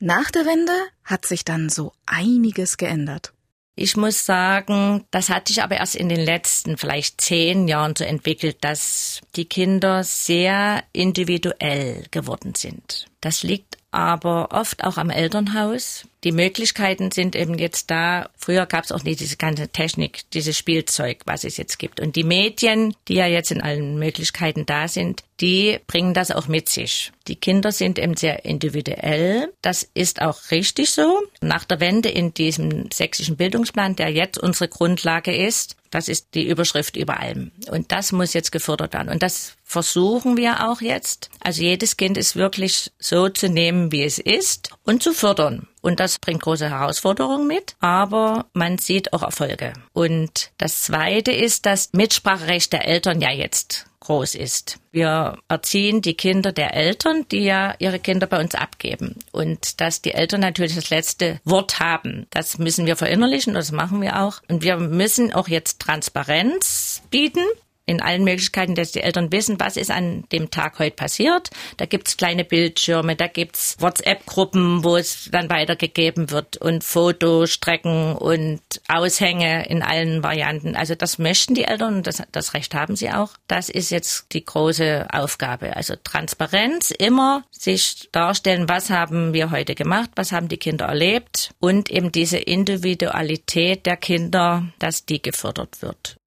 Nach 0.00 0.30
der 0.30 0.46
Wende 0.46 0.72
hat 1.04 1.26
sich 1.26 1.44
dann 1.44 1.68
so 1.68 1.92
einiges 2.06 2.76
geändert. 2.76 3.32
Ich 3.74 3.96
muss 3.96 4.26
sagen, 4.26 5.04
das 5.12 5.28
hat 5.28 5.48
sich 5.48 5.62
aber 5.62 5.76
erst 5.76 5.94
in 5.94 6.08
den 6.08 6.20
letzten 6.20 6.76
vielleicht 6.76 7.20
zehn 7.20 7.68
Jahren 7.68 7.94
so 7.96 8.04
entwickelt, 8.04 8.58
dass 8.60 9.20
die 9.36 9.44
Kinder 9.44 10.02
sehr 10.02 10.82
individuell 10.92 12.04
geworden 12.10 12.54
sind. 12.56 13.06
Das 13.20 13.42
liegt 13.42 13.77
aber 13.98 14.48
oft 14.52 14.84
auch 14.84 14.96
am 14.96 15.10
Elternhaus. 15.10 16.04
Die 16.24 16.32
Möglichkeiten 16.32 17.10
sind 17.10 17.36
eben 17.36 17.58
jetzt 17.58 17.90
da. 17.90 18.28
Früher 18.36 18.66
gab 18.66 18.84
es 18.84 18.92
auch 18.92 19.04
nicht 19.04 19.20
diese 19.20 19.36
ganze 19.36 19.68
Technik, 19.68 20.22
dieses 20.32 20.56
Spielzeug, 20.56 21.22
was 21.26 21.44
es 21.44 21.56
jetzt 21.56 21.78
gibt. 21.78 22.00
Und 22.00 22.16
die 22.16 22.24
Medien, 22.24 22.94
die 23.06 23.14
ja 23.14 23.26
jetzt 23.26 23.50
in 23.52 23.60
allen 23.60 23.98
Möglichkeiten 23.98 24.66
da 24.66 24.88
sind, 24.88 25.22
die 25.40 25.78
bringen 25.86 26.14
das 26.14 26.30
auch 26.32 26.48
mit 26.48 26.68
sich. 26.68 27.12
Die 27.28 27.36
Kinder 27.36 27.70
sind 27.70 27.98
eben 27.98 28.16
sehr 28.16 28.44
individuell. 28.44 29.52
Das 29.62 29.88
ist 29.94 30.20
auch 30.20 30.50
richtig 30.50 30.90
so. 30.90 31.20
Nach 31.40 31.64
der 31.64 31.80
Wende 31.80 32.08
in 32.08 32.34
diesem 32.34 32.90
sächsischen 32.92 33.36
Bildungsplan, 33.36 33.94
der 33.94 34.10
jetzt 34.10 34.38
unsere 34.38 34.68
Grundlage 34.68 35.34
ist, 35.34 35.76
das 35.90 36.08
ist 36.08 36.34
die 36.34 36.48
Überschrift 36.48 36.96
über 36.96 37.20
allem. 37.20 37.52
Und 37.70 37.92
das 37.92 38.12
muss 38.12 38.32
jetzt 38.32 38.52
gefördert 38.52 38.92
werden. 38.92 39.08
Und 39.08 39.22
das 39.22 39.56
versuchen 39.64 40.36
wir 40.36 40.68
auch 40.68 40.80
jetzt. 40.80 41.30
Also 41.40 41.62
jedes 41.62 41.96
Kind 41.96 42.16
ist 42.16 42.36
wirklich 42.36 42.90
so 42.98 43.28
zu 43.28 43.48
nehmen, 43.48 43.92
wie 43.92 44.04
es 44.04 44.18
ist 44.18 44.70
und 44.84 45.02
zu 45.02 45.12
fördern. 45.12 45.68
Und 45.80 46.00
das 46.00 46.18
bringt 46.18 46.42
große 46.42 46.68
Herausforderungen 46.70 47.46
mit, 47.46 47.76
aber 47.80 48.46
man 48.52 48.78
sieht 48.78 49.12
auch 49.12 49.22
Erfolge. 49.22 49.72
Und 49.92 50.50
das 50.58 50.82
Zweite 50.82 51.32
ist 51.32 51.66
das 51.66 51.90
Mitspracherecht 51.92 52.72
der 52.72 52.86
Eltern 52.86 53.20
ja 53.20 53.30
jetzt 53.30 53.87
groß 54.00 54.34
ist. 54.34 54.78
Wir 54.92 55.38
erziehen 55.48 56.02
die 56.02 56.14
Kinder 56.14 56.52
der 56.52 56.74
Eltern, 56.74 57.26
die 57.30 57.44
ja 57.44 57.74
ihre 57.78 57.98
Kinder 57.98 58.26
bei 58.26 58.40
uns 58.40 58.54
abgeben. 58.54 59.16
Und 59.32 59.80
dass 59.80 60.02
die 60.02 60.14
Eltern 60.14 60.40
natürlich 60.40 60.74
das 60.74 60.90
letzte 60.90 61.40
Wort 61.44 61.80
haben, 61.80 62.26
das 62.30 62.58
müssen 62.58 62.86
wir 62.86 62.96
verinnerlichen, 62.96 63.54
das 63.54 63.72
machen 63.72 64.00
wir 64.00 64.20
auch. 64.20 64.40
Und 64.48 64.62
wir 64.62 64.76
müssen 64.76 65.32
auch 65.32 65.48
jetzt 65.48 65.80
Transparenz 65.80 67.02
bieten 67.10 67.44
in 67.88 68.02
allen 68.02 68.22
Möglichkeiten, 68.22 68.74
dass 68.74 68.92
die 68.92 69.00
Eltern 69.00 69.32
wissen, 69.32 69.58
was 69.58 69.78
ist 69.78 69.90
an 69.90 70.24
dem 70.30 70.50
Tag 70.50 70.78
heute 70.78 70.94
passiert. 70.94 71.48
Da 71.78 71.86
gibt's 71.86 72.18
kleine 72.18 72.44
Bildschirme, 72.44 73.16
da 73.16 73.28
gibt's 73.28 73.76
WhatsApp-Gruppen, 73.80 74.84
wo 74.84 74.96
es 74.96 75.30
dann 75.32 75.48
weitergegeben 75.48 76.30
wird 76.30 76.58
und 76.58 76.84
Fotostrecken 76.84 78.14
und 78.14 78.60
Aushänge 78.88 79.66
in 79.68 79.82
allen 79.82 80.22
Varianten. 80.22 80.76
Also 80.76 80.94
das 80.94 81.18
möchten 81.18 81.54
die 81.54 81.64
Eltern 81.64 81.96
und 81.96 82.06
das, 82.06 82.22
das 82.30 82.52
Recht 82.52 82.74
haben 82.74 82.94
sie 82.94 83.10
auch. 83.10 83.30
Das 83.46 83.70
ist 83.70 83.90
jetzt 83.90 84.26
die 84.32 84.44
große 84.44 85.06
Aufgabe. 85.10 85.74
Also 85.74 85.94
Transparenz, 86.04 86.90
immer 86.90 87.44
sich 87.50 88.10
darstellen, 88.12 88.68
was 88.68 88.90
haben 88.90 89.32
wir 89.32 89.50
heute 89.50 89.74
gemacht, 89.74 90.10
was 90.14 90.32
haben 90.32 90.48
die 90.48 90.58
Kinder 90.58 90.84
erlebt 90.84 91.52
und 91.58 91.90
eben 91.90 92.12
diese 92.12 92.36
Individualität 92.36 93.86
der 93.86 93.96
Kinder, 93.96 94.66
dass 94.78 95.06
die 95.06 95.22
gefördert 95.22 95.80
wird. 95.80 96.18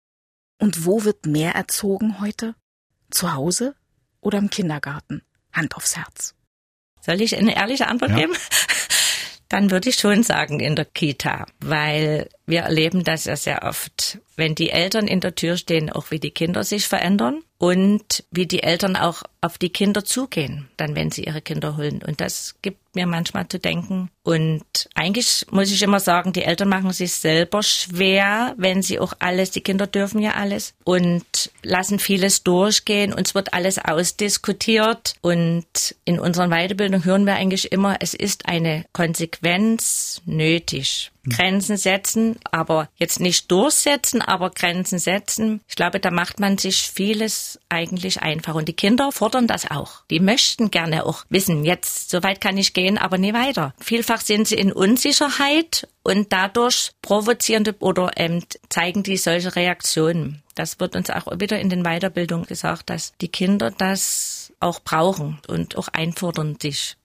Und 0.62 0.86
wo 0.86 1.04
wird 1.04 1.26
mehr 1.26 1.56
erzogen 1.56 2.22
heute? 2.22 2.54
Zu 3.10 3.34
Hause 3.34 3.74
oder 4.20 4.38
im 4.38 4.52
Kindergarten? 4.52 5.24
Hand 5.52 5.76
aufs 5.76 5.98
Herz. 5.98 6.36
Soll 7.02 7.20
ich 7.20 7.36
eine 7.36 7.56
ehrliche 7.56 7.88
Antwort 7.88 8.12
ja. 8.12 8.18
geben? 8.18 8.34
Dann 9.50 9.72
würde 9.72 9.90
ich 9.90 9.96
schon 9.96 10.22
sagen 10.22 10.60
in 10.60 10.76
der 10.76 10.86
Kita, 10.86 11.48
weil 11.62 12.30
wir 12.52 12.62
erleben 12.62 13.04
das 13.04 13.26
ja 13.26 13.36
sehr 13.36 13.64
oft. 13.64 14.20
Wenn 14.36 14.56
die 14.56 14.72
Eltern 14.72 15.08
in 15.08 15.20
der 15.20 15.36
Tür 15.36 15.58
stehen, 15.58 15.90
auch 15.90 16.12
wie 16.12 16.20
die 16.20 16.32
Kinder 16.32 16.64
sich 16.64 16.88
verändern 16.88 17.44
und 17.58 18.24
wie 18.32 18.48
die 18.48 18.64
Eltern 18.64 18.96
auch 18.96 19.24
auf 19.40 19.58
die 19.58 19.70
Kinder 19.70 20.04
zugehen, 20.04 20.68
dann 20.78 20.96
wenn 20.96 21.12
sie 21.12 21.24
ihre 21.24 21.42
Kinder 21.42 21.78
holen. 21.78 22.02
Und 22.06 22.22
das 22.22 22.56
gibt 22.62 22.96
mir 22.96 23.08
manchmal 23.08 23.48
zu 23.48 23.60
denken. 23.60 24.10
Und 24.24 24.90
eigentlich 24.96 25.46
muss 25.52 25.72
ich 25.72 25.82
immer 25.82 26.00
sagen, 26.00 26.34
die 26.34 26.44
Eltern 26.44 26.70
machen 26.70 26.92
sich 26.92 27.14
selber 27.14 27.64
schwer, 27.64 28.54
wenn 28.58 28.82
sie 28.82 29.00
auch 29.00 29.14
alles, 29.20 29.52
die 29.52 29.62
Kinder 29.62 29.88
dürfen 29.88 30.22
ja 30.22 30.32
alles 30.32 30.74
und 30.84 31.52
lassen 31.64 32.00
vieles 32.00 32.44
durchgehen. 32.44 33.14
Uns 33.14 33.36
wird 33.36 33.54
alles 33.54 33.78
ausdiskutiert. 33.78 35.16
Und 35.22 35.96
in 36.04 36.20
unseren 36.20 36.50
Weiterbildungen 36.50 37.06
hören 37.06 37.26
wir 37.26 37.36
eigentlich 37.36 37.72
immer, 37.72 37.98
es 38.00 38.14
ist 38.14 38.48
eine 38.48 38.86
Konsequenz 38.92 40.22
nötig. 40.26 41.12
Grenzen 41.30 41.78
setzen, 41.78 42.40
aber 42.50 42.90
jetzt 42.96 43.20
nicht 43.20 43.52
durchsetzen, 43.52 44.22
aber 44.22 44.50
Grenzen 44.50 44.98
setzen. 44.98 45.62
Ich 45.68 45.76
glaube, 45.76 46.00
da 46.00 46.10
macht 46.10 46.40
man 46.40 46.58
sich 46.58 46.92
vieles 46.92 47.60
eigentlich 47.70 48.22
einfach. 48.22 48.56
Und 48.56 48.68
die 48.68 48.74
Kinder 48.74 49.12
fordern 49.12 49.48
das 49.48 49.70
auch. 49.70 50.04
Die 50.10 50.20
möchten 50.20 50.72
gerne 50.72 51.06
auch 51.06 51.26
wissen, 51.30 51.64
jetzt, 51.64 52.10
so 52.10 52.24
weit 52.24 52.42
kann 52.42 52.58
ich 52.58 52.74
gehen, 52.74 52.98
aber 52.98 53.18
nie 53.18 53.34
weiter. 53.34 53.74
Vielfach 53.80 54.22
sind 54.22 54.48
sie 54.48 54.56
in 54.56 54.72
Unsicherheit 54.72 55.88
und 56.04 56.34
dadurch 56.34 56.92
provozieren 57.02 57.68
oder 57.80 58.12
ähm, 58.16 58.44
zeigen 58.70 59.04
die 59.04 59.18
solche 59.18 59.56
Reaktionen. 59.56 60.42
Das 60.56 60.80
wird 60.80 60.96
uns 60.96 61.10
auch 61.10 61.28
wieder 61.40 61.60
in 61.60 61.70
den 61.70 61.84
Weiterbildungen 61.84 62.46
gesagt, 62.46 62.90
dass 62.90 63.14
die 63.22 63.30
Kinder 63.30 63.72
das 63.72 64.54
auch 64.60 64.80
brauchen 64.80 65.40
und 65.48 65.78
auch 65.78 65.88
einfordern 65.90 66.58
sich. 66.60 66.98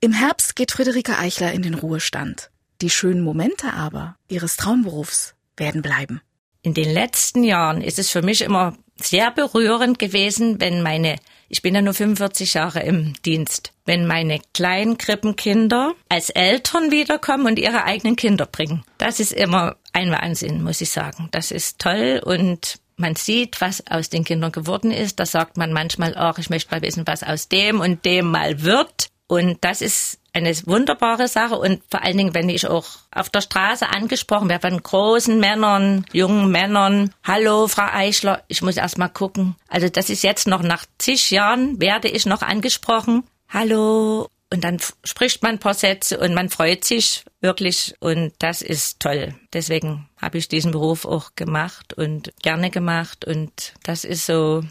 Im 0.00 0.12
Herbst 0.12 0.54
geht 0.54 0.70
Friederike 0.70 1.18
Eichler 1.18 1.52
in 1.52 1.62
den 1.62 1.74
Ruhestand. 1.74 2.50
Die 2.80 2.90
schönen 2.90 3.22
Momente 3.22 3.72
aber 3.72 4.16
ihres 4.28 4.56
Traumberufs 4.56 5.34
werden 5.56 5.82
bleiben. 5.82 6.20
In 6.62 6.74
den 6.74 6.92
letzten 6.92 7.42
Jahren 7.42 7.82
ist 7.82 7.98
es 7.98 8.10
für 8.10 8.22
mich 8.22 8.40
immer 8.42 8.76
sehr 9.00 9.30
berührend 9.30 9.98
gewesen, 9.98 10.60
wenn 10.60 10.82
meine, 10.82 11.16
ich 11.48 11.62
bin 11.62 11.74
ja 11.74 11.82
nur 11.82 11.94
45 11.94 12.54
Jahre 12.54 12.80
im 12.80 13.14
Dienst, 13.24 13.72
wenn 13.84 14.06
meine 14.06 14.40
kleinen 14.54 14.98
Krippenkinder 14.98 15.94
als 16.08 16.30
Eltern 16.30 16.90
wiederkommen 16.90 17.46
und 17.46 17.58
ihre 17.58 17.84
eigenen 17.84 18.16
Kinder 18.16 18.46
bringen. 18.46 18.84
Das 18.98 19.20
ist 19.20 19.32
immer 19.32 19.76
ein 19.92 20.10
Wahnsinn, 20.10 20.62
muss 20.62 20.80
ich 20.80 20.90
sagen. 20.90 21.28
Das 21.30 21.50
ist 21.50 21.78
toll 21.78 22.20
und 22.24 22.80
man 22.96 23.14
sieht, 23.14 23.60
was 23.60 23.86
aus 23.88 24.10
den 24.10 24.24
Kindern 24.24 24.52
geworden 24.52 24.90
ist. 24.90 25.20
Da 25.20 25.26
sagt 25.26 25.56
man 25.56 25.72
manchmal, 25.72 26.14
ach, 26.16 26.38
ich 26.38 26.50
möchte 26.50 26.72
mal 26.72 26.82
wissen, 26.82 27.06
was 27.06 27.22
aus 27.22 27.48
dem 27.48 27.80
und 27.80 28.04
dem 28.04 28.30
mal 28.30 28.62
wird. 28.62 29.08
Und 29.28 29.58
das 29.60 29.82
ist 29.82 30.18
eine 30.32 30.54
wunderbare 30.66 31.28
Sache 31.28 31.58
und 31.58 31.82
vor 31.90 32.02
allen 32.02 32.16
Dingen, 32.16 32.34
wenn 32.34 32.48
ich 32.48 32.66
auch 32.66 32.86
auf 33.10 33.28
der 33.28 33.42
Straße 33.42 33.88
angesprochen 33.88 34.48
werde 34.48 34.70
von 34.70 34.82
großen 34.82 35.38
Männern, 35.38 36.06
jungen 36.12 36.50
Männern, 36.50 37.14
hallo 37.24 37.68
Frau 37.68 37.86
Eichler, 37.92 38.42
ich 38.48 38.62
muss 38.62 38.76
erst 38.76 38.98
mal 38.98 39.08
gucken. 39.08 39.56
Also 39.68 39.88
das 39.88 40.10
ist 40.10 40.22
jetzt 40.22 40.46
noch 40.46 40.62
nach 40.62 40.86
zig 40.98 41.30
Jahren 41.30 41.80
werde 41.80 42.08
ich 42.08 42.24
noch 42.24 42.42
angesprochen. 42.42 43.24
Hallo, 43.48 44.28
und 44.50 44.64
dann 44.64 44.78
spricht 45.04 45.42
man 45.42 45.52
ein 45.52 45.58
paar 45.58 45.74
Sätze 45.74 46.18
und 46.18 46.34
man 46.34 46.48
freut 46.48 46.84
sich 46.84 47.24
wirklich 47.40 47.94
und 48.00 48.32
das 48.38 48.62
ist 48.62 49.00
toll. 49.00 49.34
Deswegen 49.52 50.08
habe 50.20 50.38
ich 50.38 50.48
diesen 50.48 50.72
Beruf 50.72 51.04
auch 51.04 51.34
gemacht 51.36 51.94
und 51.94 52.32
gerne 52.42 52.70
gemacht 52.70 53.24
und 53.24 53.72
das 53.84 54.04
ist 54.04 54.26
so 54.26 54.64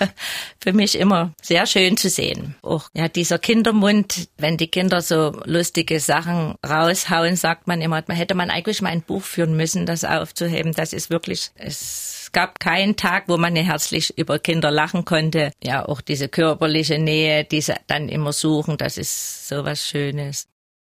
für 0.60 0.72
mich 0.72 0.98
immer 0.98 1.32
sehr 1.40 1.66
schön 1.66 1.96
zu 1.96 2.08
sehen. 2.08 2.56
Auch 2.62 2.88
ja, 2.94 3.08
dieser 3.08 3.38
Kindermund, 3.38 4.28
wenn 4.36 4.56
die 4.56 4.68
Kinder 4.68 5.00
so 5.00 5.40
lustige 5.44 6.00
Sachen 6.00 6.56
raushauen, 6.66 7.36
sagt 7.36 7.68
man 7.68 7.80
immer, 7.80 8.02
hätte 8.08 8.34
man 8.34 8.50
eigentlich 8.50 8.82
mal 8.82 8.90
ein 8.90 9.02
Buch 9.02 9.22
führen 9.22 9.56
müssen, 9.56 9.86
das 9.86 10.04
aufzuheben. 10.04 10.72
Das 10.72 10.92
ist 10.92 11.10
wirklich, 11.10 11.50
es 11.54 12.30
gab 12.32 12.60
keinen 12.60 12.96
Tag, 12.96 13.24
wo 13.28 13.36
man 13.36 13.54
herzlich 13.56 14.18
über 14.18 14.38
Kinder 14.38 14.70
lachen 14.70 15.04
konnte. 15.04 15.52
Ja, 15.62 15.86
auch 15.86 16.00
diese 16.00 16.28
körperliche 16.28 16.98
Nähe, 16.98 17.44
die 17.44 17.60
sie 17.60 17.74
dann 17.86 18.08
immer 18.08 18.32
suchen, 18.32 18.76
das 18.76 18.98
ist 18.98 19.48
so 19.48 19.64
was 19.64 19.86
Schönes. 19.86 20.48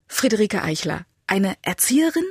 Friederike 0.07 0.62
Eichler, 0.62 1.05
eine 1.27 1.55
Erzieherin, 1.62 2.25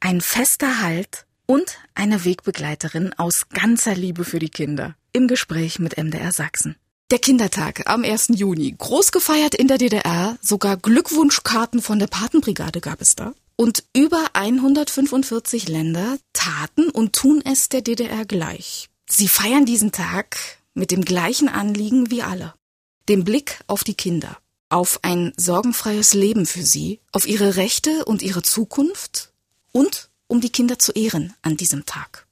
ein 0.00 0.20
fester 0.20 0.80
Halt 0.80 1.26
und 1.46 1.78
eine 1.94 2.24
Wegbegleiterin 2.24 3.12
aus 3.14 3.48
ganzer 3.48 3.94
Liebe 3.94 4.24
für 4.24 4.38
die 4.38 4.48
Kinder. 4.48 4.96
Im 5.12 5.28
Gespräch 5.28 5.78
mit 5.78 5.96
MDR 5.96 6.32
Sachsen. 6.32 6.76
Der 7.10 7.20
Kindertag 7.20 7.88
am 7.88 8.02
1. 8.02 8.30
Juni. 8.34 8.74
Groß 8.76 9.12
gefeiert 9.12 9.54
in 9.54 9.68
der 9.68 9.78
DDR. 9.78 10.36
Sogar 10.42 10.76
Glückwunschkarten 10.76 11.80
von 11.80 12.00
der 12.00 12.08
Patenbrigade 12.08 12.80
gab 12.80 13.00
es 13.00 13.14
da. 13.14 13.32
Und 13.54 13.84
über 13.96 14.24
145 14.32 15.68
Länder 15.68 16.18
taten 16.32 16.90
und 16.90 17.14
tun 17.14 17.42
es 17.44 17.68
der 17.68 17.82
DDR 17.82 18.24
gleich. 18.24 18.88
Sie 19.08 19.28
feiern 19.28 19.66
diesen 19.66 19.92
Tag 19.92 20.36
mit 20.74 20.90
dem 20.90 21.04
gleichen 21.04 21.48
Anliegen 21.48 22.10
wie 22.10 22.22
alle. 22.22 22.54
Dem 23.08 23.22
Blick 23.22 23.60
auf 23.68 23.84
die 23.84 23.94
Kinder, 23.94 24.36
auf 24.68 25.00
ein 25.02 25.32
sorgenfreies 25.36 26.14
Leben 26.14 26.46
für 26.46 26.62
sie, 26.62 27.00
auf 27.12 27.26
ihre 27.26 27.56
Rechte 27.56 28.04
und 28.04 28.22
ihre 28.22 28.42
Zukunft 28.42 29.32
und 29.72 30.10
um 30.26 30.40
die 30.40 30.50
Kinder 30.50 30.78
zu 30.78 30.92
ehren 30.92 31.34
an 31.42 31.56
diesem 31.56 31.86
Tag. 31.86 32.26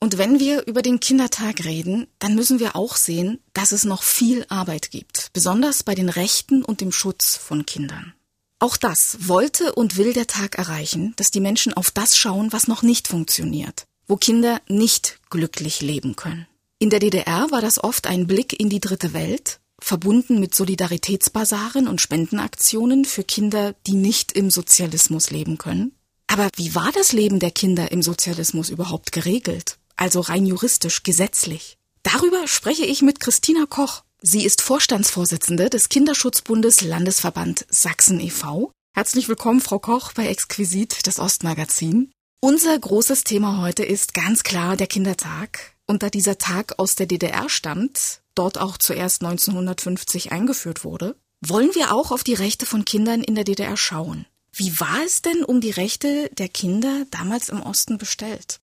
Und 0.00 0.16
wenn 0.16 0.38
wir 0.38 0.66
über 0.66 0.82
den 0.82 1.00
Kindertag 1.00 1.64
reden, 1.64 2.06
dann 2.20 2.34
müssen 2.34 2.60
wir 2.60 2.76
auch 2.76 2.96
sehen, 2.96 3.40
dass 3.52 3.72
es 3.72 3.84
noch 3.84 4.02
viel 4.02 4.46
Arbeit 4.48 4.90
gibt, 4.90 5.30
besonders 5.32 5.82
bei 5.82 5.94
den 5.94 6.08
Rechten 6.08 6.62
und 6.62 6.80
dem 6.80 6.92
Schutz 6.92 7.36
von 7.36 7.66
Kindern. 7.66 8.14
Auch 8.60 8.76
das 8.76 9.28
wollte 9.28 9.74
und 9.74 9.96
will 9.96 10.12
der 10.12 10.26
Tag 10.26 10.56
erreichen, 10.56 11.14
dass 11.16 11.30
die 11.30 11.40
Menschen 11.40 11.72
auf 11.74 11.90
das 11.90 12.16
schauen, 12.16 12.52
was 12.52 12.68
noch 12.68 12.82
nicht 12.82 13.08
funktioniert, 13.08 13.86
wo 14.06 14.16
Kinder 14.16 14.60
nicht 14.68 15.18
glücklich 15.30 15.80
leben 15.80 16.16
können. 16.16 16.46
In 16.78 16.90
der 16.90 17.00
DDR 17.00 17.50
war 17.50 17.60
das 17.60 17.82
oft 17.82 18.06
ein 18.06 18.26
Blick 18.28 18.58
in 18.58 18.68
die 18.68 18.80
dritte 18.80 19.12
Welt, 19.12 19.58
verbunden 19.88 20.38
mit 20.38 20.54
Solidaritätsbasaren 20.54 21.88
und 21.88 22.00
Spendenaktionen 22.00 23.06
für 23.06 23.24
Kinder, 23.24 23.74
die 23.86 23.94
nicht 23.94 24.32
im 24.32 24.50
Sozialismus 24.50 25.30
leben 25.30 25.58
können. 25.58 25.96
Aber 26.26 26.50
wie 26.56 26.74
war 26.74 26.92
das 26.92 27.12
Leben 27.12 27.40
der 27.40 27.50
Kinder 27.50 27.90
im 27.90 28.02
Sozialismus 28.02 28.68
überhaupt 28.68 29.12
geregelt? 29.12 29.78
Also 29.96 30.20
rein 30.20 30.44
juristisch, 30.44 31.02
gesetzlich? 31.02 31.78
Darüber 32.02 32.46
spreche 32.46 32.84
ich 32.84 33.02
mit 33.02 33.18
Christina 33.18 33.64
Koch. 33.66 34.02
Sie 34.20 34.44
ist 34.44 34.60
Vorstandsvorsitzende 34.60 35.70
des 35.70 35.88
Kinderschutzbundes 35.88 36.82
Landesverband 36.82 37.66
Sachsen 37.70 38.20
e.V. 38.20 38.70
Herzlich 38.94 39.28
willkommen, 39.28 39.60
Frau 39.60 39.78
Koch, 39.78 40.12
bei 40.12 40.28
Exquisit, 40.28 41.06
das 41.06 41.18
Ostmagazin. 41.18 42.10
Unser 42.40 42.78
großes 42.78 43.24
Thema 43.24 43.62
heute 43.62 43.84
ist 43.84 44.12
ganz 44.12 44.42
klar 44.42 44.76
der 44.76 44.86
Kindertag. 44.86 45.76
Und 45.86 46.02
da 46.02 46.10
dieser 46.10 46.36
Tag 46.36 46.78
aus 46.78 46.94
der 46.94 47.06
DDR 47.06 47.48
stammt, 47.48 48.20
dort 48.38 48.58
auch 48.58 48.78
zuerst 48.78 49.22
1950 49.22 50.32
eingeführt 50.32 50.84
wurde, 50.84 51.16
wollen 51.40 51.74
wir 51.74 51.92
auch 51.92 52.10
auf 52.10 52.24
die 52.24 52.34
Rechte 52.34 52.66
von 52.66 52.84
Kindern 52.84 53.22
in 53.22 53.34
der 53.34 53.44
DDR 53.44 53.76
schauen. 53.76 54.26
Wie 54.52 54.80
war 54.80 55.04
es 55.04 55.22
denn 55.22 55.44
um 55.44 55.60
die 55.60 55.70
Rechte 55.70 56.30
der 56.36 56.48
Kinder 56.48 57.04
damals 57.10 57.48
im 57.48 57.62
Osten 57.62 57.98
bestellt? 57.98 58.60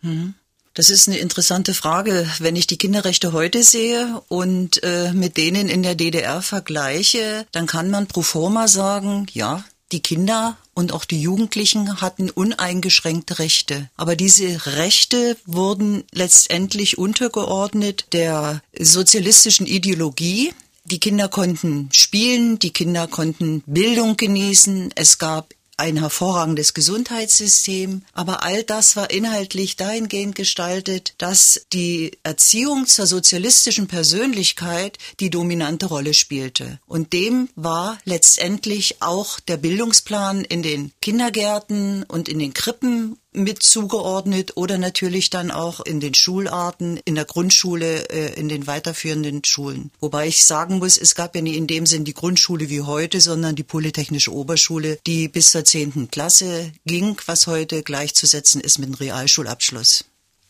Hm. 0.00 0.34
Das 0.74 0.90
ist 0.90 1.08
eine 1.08 1.16
interessante 1.18 1.72
Frage. 1.72 2.28
Wenn 2.38 2.54
ich 2.54 2.66
die 2.66 2.76
Kinderrechte 2.76 3.32
heute 3.32 3.62
sehe 3.62 4.22
und 4.28 4.82
äh, 4.82 5.12
mit 5.14 5.38
denen 5.38 5.70
in 5.70 5.82
der 5.82 5.94
DDR 5.94 6.42
vergleiche, 6.42 7.46
dann 7.50 7.66
kann 7.66 7.88
man 7.88 8.06
pro 8.06 8.20
forma 8.20 8.68
sagen, 8.68 9.26
ja, 9.32 9.64
die 9.92 10.00
Kinder 10.00 10.56
und 10.74 10.92
auch 10.92 11.04
die 11.04 11.20
Jugendlichen 11.20 12.00
hatten 12.00 12.30
uneingeschränkte 12.30 13.38
Rechte. 13.38 13.88
Aber 13.96 14.16
diese 14.16 14.66
Rechte 14.76 15.36
wurden 15.46 16.04
letztendlich 16.12 16.98
untergeordnet 16.98 18.06
der 18.12 18.62
sozialistischen 18.78 19.66
Ideologie. 19.66 20.52
Die 20.84 21.00
Kinder 21.00 21.28
konnten 21.28 21.88
spielen, 21.92 22.58
die 22.58 22.72
Kinder 22.72 23.08
konnten 23.08 23.62
Bildung 23.66 24.16
genießen, 24.16 24.92
es 24.94 25.18
gab 25.18 25.52
ein 25.76 25.98
hervorragendes 25.98 26.74
Gesundheitssystem, 26.74 28.02
aber 28.12 28.42
all 28.42 28.62
das 28.62 28.96
war 28.96 29.10
inhaltlich 29.10 29.76
dahingehend 29.76 30.34
gestaltet, 30.34 31.14
dass 31.18 31.66
die 31.72 32.12
Erziehung 32.22 32.86
zur 32.86 33.06
sozialistischen 33.06 33.86
Persönlichkeit 33.86 34.98
die 35.20 35.30
dominante 35.30 35.86
Rolle 35.86 36.14
spielte. 36.14 36.80
Und 36.86 37.12
dem 37.12 37.48
war 37.56 37.98
letztendlich 38.04 39.02
auch 39.02 39.38
der 39.40 39.58
Bildungsplan 39.58 40.44
in 40.44 40.62
den 40.62 40.92
Kindergärten 41.02 42.04
und 42.04 42.28
in 42.28 42.38
den 42.38 42.54
Krippen 42.54 43.18
mit 43.36 43.62
zugeordnet 43.62 44.56
oder 44.56 44.78
natürlich 44.78 45.30
dann 45.30 45.50
auch 45.50 45.80
in 45.80 46.00
den 46.00 46.14
Schularten, 46.14 46.98
in 47.04 47.14
der 47.14 47.26
Grundschule, 47.26 48.08
äh, 48.08 48.38
in 48.38 48.48
den 48.48 48.66
weiterführenden 48.66 49.44
Schulen. 49.44 49.90
Wobei 50.00 50.26
ich 50.26 50.44
sagen 50.44 50.78
muss, 50.78 50.96
es 50.96 51.14
gab 51.14 51.36
ja 51.36 51.42
nie 51.42 51.56
in 51.56 51.66
dem 51.66 51.86
Sinn 51.86 52.04
die 52.04 52.14
Grundschule 52.14 52.70
wie 52.70 52.80
heute, 52.80 53.20
sondern 53.20 53.54
die 53.54 53.62
Polytechnische 53.62 54.32
Oberschule, 54.32 54.98
die 55.06 55.28
bis 55.28 55.50
zur 55.50 55.64
zehnten 55.64 56.10
Klasse 56.10 56.72
ging, 56.86 57.16
was 57.26 57.46
heute 57.46 57.82
gleichzusetzen 57.82 58.60
ist 58.60 58.78
mit 58.78 58.86
einem 58.86 58.94
Realschulabschluss. 58.94 60.04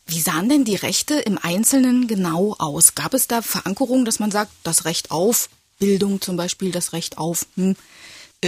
Wie 0.07 0.21
sahen 0.21 0.49
denn 0.49 0.65
die 0.65 0.77
Rechte 0.77 1.15
im 1.15 1.39
Einzelnen 1.43 2.07
genau 2.07 2.55
aus? 2.59 2.95
Gab 2.95 3.13
es 3.13 3.27
da 3.27 3.43
Verankerungen, 3.43 4.05
dass 4.05 4.21
man 4.21 4.31
sagt, 4.31 4.53
das 4.63 4.85
Recht 4.85 5.11
auf 5.11 5.49
Bildung 5.81 6.21
zum 6.21 6.37
Beispiel, 6.37 6.71
das 6.71 6.93
Recht 6.93 7.19
auf 7.19 7.47
hm, 7.57 7.75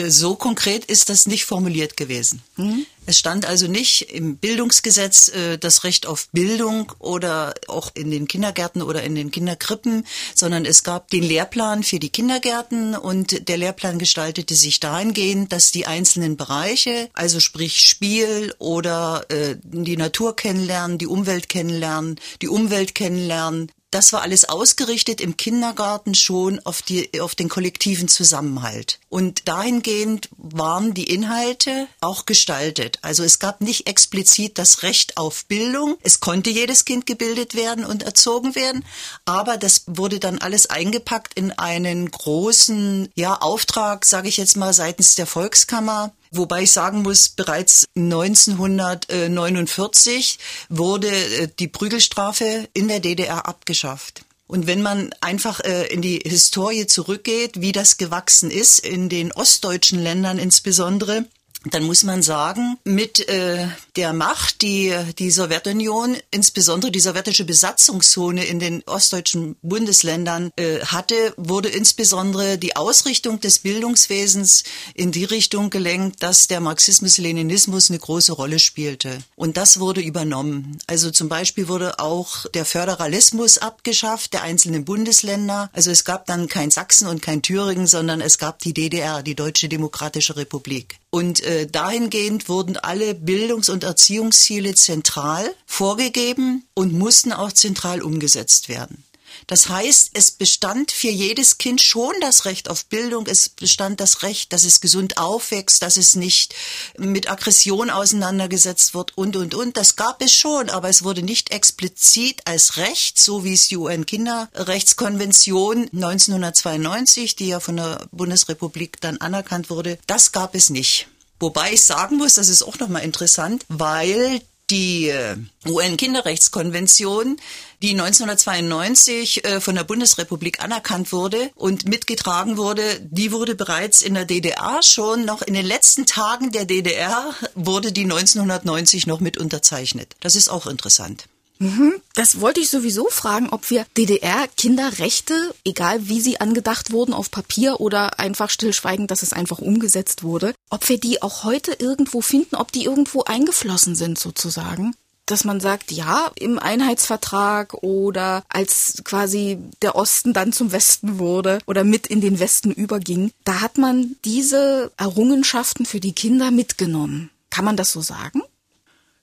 so 0.09 0.35
konkret 0.35 0.85
ist 0.85 1.09
das 1.09 1.27
nicht 1.27 1.45
formuliert 1.45 1.97
gewesen. 1.97 2.43
Mhm. 2.57 2.87
Es 3.07 3.19
stand 3.19 3.47
also 3.47 3.69
nicht 3.69 4.03
im 4.13 4.37
Bildungsgesetz 4.37 5.29
äh, 5.29 5.57
das 5.57 5.83
Recht 5.85 6.07
auf 6.07 6.29
Bildung 6.31 6.93
oder 6.99 7.55
auch 7.67 7.91
in 7.95 8.11
den 8.11 8.29
Kindergärten 8.29 8.83
oder 8.83 9.03
in 9.03 9.15
den 9.15 9.31
Kinderkrippen, 9.31 10.05
sondern 10.35 10.67
es 10.67 10.83
gab 10.85 11.09
den 11.09 11.23
Lehrplan 11.23 11.85
für 11.85 11.99
die 11.99 12.11
Kindergärten 12.11 12.95
und 12.95 13.49
der 13.49 13.57
Lehrplan 13.57 13.99
gestaltete 13.99 14.55
sich 14.55 14.79
dahingehend, 14.79 15.53
dass 15.53 15.71
die 15.71 15.87
einzelnen 15.87 16.37
Bereiche, 16.37 17.09
also 17.15 17.41
sprich 17.41 17.81
Spiel 17.81 18.55
oder 18.59 19.25
äh, 19.31 19.57
die 19.63 19.97
Natur 19.97 20.37
kennenlernen, 20.37 20.99
die 20.99 21.07
Umwelt 21.07 21.49
kennenlernen, 21.49 22.21
die 22.43 22.49
Umwelt 22.49 22.95
kennenlernen, 22.95 23.73
das 23.91 24.13
war 24.13 24.23
alles 24.23 24.45
ausgerichtet 24.47 25.21
im 25.21 25.37
Kindergarten 25.37 26.15
schon 26.15 26.61
auf, 26.65 26.83
die, 26.83 27.21
auf 27.21 27.35
den 27.35 27.49
kollektiven 27.49 28.09
Zusammenhalt. 28.09 29.01
Und 29.09 29.49
dahingehend 29.49 30.29
waren 30.37 30.93
die 30.93 31.13
Inhalte 31.13 31.89
auch 32.01 32.27
gestaltet. 32.27 32.99
Also 33.03 33.25
es 33.25 33.39
gab 33.39 33.63
nicht 33.63 33.87
explizit 33.89 34.59
das 34.59 34.83
Recht 34.83 35.17
auf 35.17 35.47
Bildung. 35.47 35.97
Es 36.03 36.21
konnte 36.21 36.51
jedes 36.51 36.85
Kind 36.85 37.07
gebildet 37.07 37.55
werden 37.55 37.85
und 37.85 38.03
erzogen 38.03 38.55
werden, 38.55 38.85
aber 39.25 39.57
das 39.57 39.85
wurde 39.87 40.19
dann 40.19 40.39
alles 40.39 40.69
eingepackt 40.69 41.35
in 41.35 41.53
einen 41.53 42.11
großen 42.11 43.09
ja, 43.15 43.35
Auftrag, 43.35 44.05
sage 44.05 44.29
ich 44.29 44.37
jetzt 44.37 44.57
mal, 44.57 44.75
seitens 44.75 45.15
der 45.15 45.27
Volkskammer 45.27 46.13
Wobei 46.31 46.63
ich 46.63 46.71
sagen 46.73 47.03
muss, 47.03 47.29
bereits 47.29 47.85
1949 47.97 50.39
wurde 50.69 51.09
äh, 51.09 51.49
die 51.59 51.69
Prügelstrafe 51.69 52.69
in 52.75 52.89
der 52.89 52.99
DDR 53.01 53.47
abgeschafft. 53.47 54.23
Und 54.47 54.67
wenn 54.67 54.83
man 54.83 55.11
einfach 55.21 55.61
äh, 55.61 55.89
in 55.89 56.01
die 56.01 56.21
Historie 56.25 56.87
zurückgeht, 56.87 57.61
wie 57.61 57.73
das 57.73 57.99
gewachsen 57.99 58.51
ist, 58.51 58.79
in 58.79 59.11
den 59.11 59.31
ostdeutschen 59.31 60.03
Ländern 60.03 60.39
insbesondere, 60.39 61.27
dann 61.67 61.83
muss 61.83 62.03
man 62.03 62.23
sagen, 62.23 62.79
mit 62.85 63.29
äh, 63.29 63.67
der 63.99 64.13
Macht, 64.13 64.63
die 64.63 64.95
die 65.19 65.33
Sowjetunion, 65.33 66.17
insbesondere 66.31 66.93
die 66.93 67.01
sowjetische 67.01 67.45
Besatzungszone 67.45 68.45
in 68.45 68.61
den 68.61 68.85
ostdeutschen 68.87 69.57
Bundesländern 69.61 70.53
äh, 70.55 70.79
hatte, 70.85 71.35
wurde 71.37 71.69
insbesondere 71.69 72.59
die 72.59 72.77
Ausrichtung 72.77 73.41
des 73.41 73.59
Bildungswesens 73.59 74.63
in 74.95 75.11
die 75.11 75.25
Richtung 75.25 75.71
gelenkt, 75.71 76.23
dass 76.23 76.47
der 76.47 76.61
Marxismus-Leninismus 76.61 77.91
eine 77.91 77.99
große 77.99 78.33
Rolle 78.33 78.61
spielte. 78.61 79.19
Und 79.35 79.57
das 79.57 79.81
wurde 79.81 80.01
übernommen. 80.01 80.79
Also 80.87 81.11
zum 81.11 81.29
Beispiel 81.29 81.67
wurde 81.67 81.99
auch 81.99 82.47
der 82.55 82.65
Föderalismus 82.65 83.59
abgeschafft 83.59 84.33
der 84.33 84.43
einzelnen 84.43 84.85
Bundesländer. 84.85 85.71
Also 85.73 85.91
es 85.91 86.05
gab 86.05 86.27
dann 86.27 86.47
kein 86.47 86.71
Sachsen 86.71 87.09
und 87.09 87.21
kein 87.21 87.43
Thüringen, 87.43 87.89
sondern 87.89 88.21
es 88.21 88.39
gab 88.39 88.61
die 88.61 88.75
DDR, 88.75 89.25
die 89.25 89.35
Deutsche 89.35 89.69
Demokratische 89.69 90.37
Republik. 90.37 91.01
Und 91.11 91.43
äh, 91.43 91.67
dahingehend 91.67 92.49
wurden 92.49 92.77
alle 92.77 93.15
Bildungs- 93.15 93.71
und 93.71 93.83
Erziehungsziele 93.89 94.75
zentral 94.75 95.55
vorgegeben 95.67 96.65
und 96.75 96.93
mussten 96.93 97.33
auch 97.33 97.53
zentral 97.53 98.03
umgesetzt 98.03 98.69
werden. 98.69 99.05
Das 99.47 99.69
heißt, 99.69 100.11
es 100.15 100.31
bestand 100.31 100.93
für 100.93 101.09
jedes 101.09 101.59
Kind 101.59 101.81
schon 101.81 102.13
das 102.21 102.45
Recht 102.45 102.69
auf 102.69 102.85
Bildung, 102.87 103.27
es 103.27 103.49
bestand 103.49 104.01
das 104.01 104.23
Recht, 104.23 104.53
dass 104.53 104.65
es 104.65 104.81
gesund 104.81 105.17
aufwächst, 105.17 105.83
dass 105.83 105.97
es 105.97 106.17
nicht 106.17 106.55
mit 106.99 107.31
Aggression 107.31 107.89
auseinandergesetzt 107.91 108.95
wird 108.95 109.17
und, 109.17 109.37
und, 109.37 109.55
und. 109.55 109.77
Das 109.77 109.95
gab 109.97 110.23
es 110.23 110.33
schon, 110.33 110.71
aber 110.71 110.89
es 110.89 111.05
wurde 111.05 111.23
nicht 111.23 111.51
explizit 111.51 112.41
als 112.47 112.77
Recht, 112.77 113.21
so 113.21 113.45
wie 113.45 113.55
es 113.55 113.69
die 113.69 113.77
UN-Kinderrechtskonvention 113.77 115.89
1992, 115.95 117.37
die 117.37 117.47
ja 117.49 117.61
von 117.61 117.77
der 117.77 118.09
Bundesrepublik 118.11 119.01
dann 119.01 119.19
anerkannt 119.19 119.71
wurde, 119.71 119.99
das 120.07 120.33
gab 120.33 120.55
es 120.55 120.71
nicht. 120.71 121.07
Wobei 121.41 121.73
ich 121.73 121.83
sagen 121.83 122.17
muss, 122.17 122.35
das 122.35 122.49
ist 122.49 122.63
auch 122.63 122.79
nochmal 122.79 123.05
interessant, 123.05 123.65
weil 123.69 124.41
die 124.71 125.09
äh, 125.09 125.37
UN-Kinderrechtskonvention, 125.67 127.39
die 127.81 127.93
1992 127.93 129.45
äh, 129.45 129.61
von 129.61 129.75
der 129.75 129.85
Bundesrepublik 129.85 130.63
anerkannt 130.63 131.13
wurde 131.13 131.51
und 131.55 131.89
mitgetragen 131.89 132.57
wurde, 132.57 132.83
die 133.01 133.33
wurde 133.33 133.55
bereits 133.55 134.03
in 134.03 134.15
der 134.15 134.25
DDR 134.25 134.83
schon 134.83 135.25
noch 135.25 135.43
in 135.43 135.55
den 135.55 135.65
letzten 135.65 136.07
Tagen 136.07 136.53
der 136.53 136.67
DDR 136.67 137.35
wurde 137.55 137.93
die 137.93 138.05
1990 138.05 139.07
noch 139.07 139.21
mit 139.21 139.39
unterzeichnet. 139.39 140.17
Das 140.21 140.37
ist 140.37 140.49
auch 140.49 140.67
interessant. 140.67 141.25
Mhm. 141.59 141.95
Das 142.15 142.41
wollte 142.41 142.61
ich 142.61 142.71
sowieso 142.71 143.09
fragen, 143.09 143.49
ob 143.51 143.71
wir 143.71 143.87
DDR-Kinderrechte, 143.97 145.55
egal 145.65 146.09
wie 146.09 146.21
sie 146.21 146.41
angedacht 146.41 146.93
wurden, 146.93 147.13
auf 147.13 147.31
Papier 147.31 147.81
oder 147.81 148.19
einfach 148.19 148.51
stillschweigend, 148.51 149.11
dass 149.11 149.23
es 149.23 149.33
einfach 149.33 149.59
umgesetzt 149.59 150.23
wurde, 150.23 150.55
ob 150.71 150.89
wir 150.89 150.99
die 150.99 151.23
auch 151.23 151.45
heute 151.45 151.73
irgendwo 151.73 152.21
finden, 152.21 152.57
ob 152.57 152.73
die 152.73 152.85
irgendwo 152.85 153.25
eingeflossen 153.25 153.95
sind 153.95 154.19
sozusagen 154.19 154.95
dass 155.31 155.45
man 155.45 155.61
sagt, 155.61 155.93
ja, 155.93 156.31
im 156.37 156.59
Einheitsvertrag 156.59 157.75
oder 157.83 158.45
als 158.49 159.03
quasi 159.05 159.59
der 159.83 159.95
Osten 159.95 160.33
dann 160.33 160.53
zum 160.53 160.73
Westen 160.73 161.19
wurde 161.19 161.59
oder 161.67 161.85
mit 161.85 162.07
in 162.07 162.21
den 162.21 162.41
Westen 162.41 162.71
überging, 162.71 163.31
da 163.45 163.61
hat 163.61 163.79
man 163.79 164.17
diese 164.25 164.91
Errungenschaften 164.97 165.87
für 165.87 166.01
die 166.01 166.13
Kinder 166.13 166.51
mitgenommen. 166.51 167.31
Kann 167.51 167.65
man 167.65 167.77
das 167.77 167.93
so 167.93 168.01
sagen? 168.01 168.43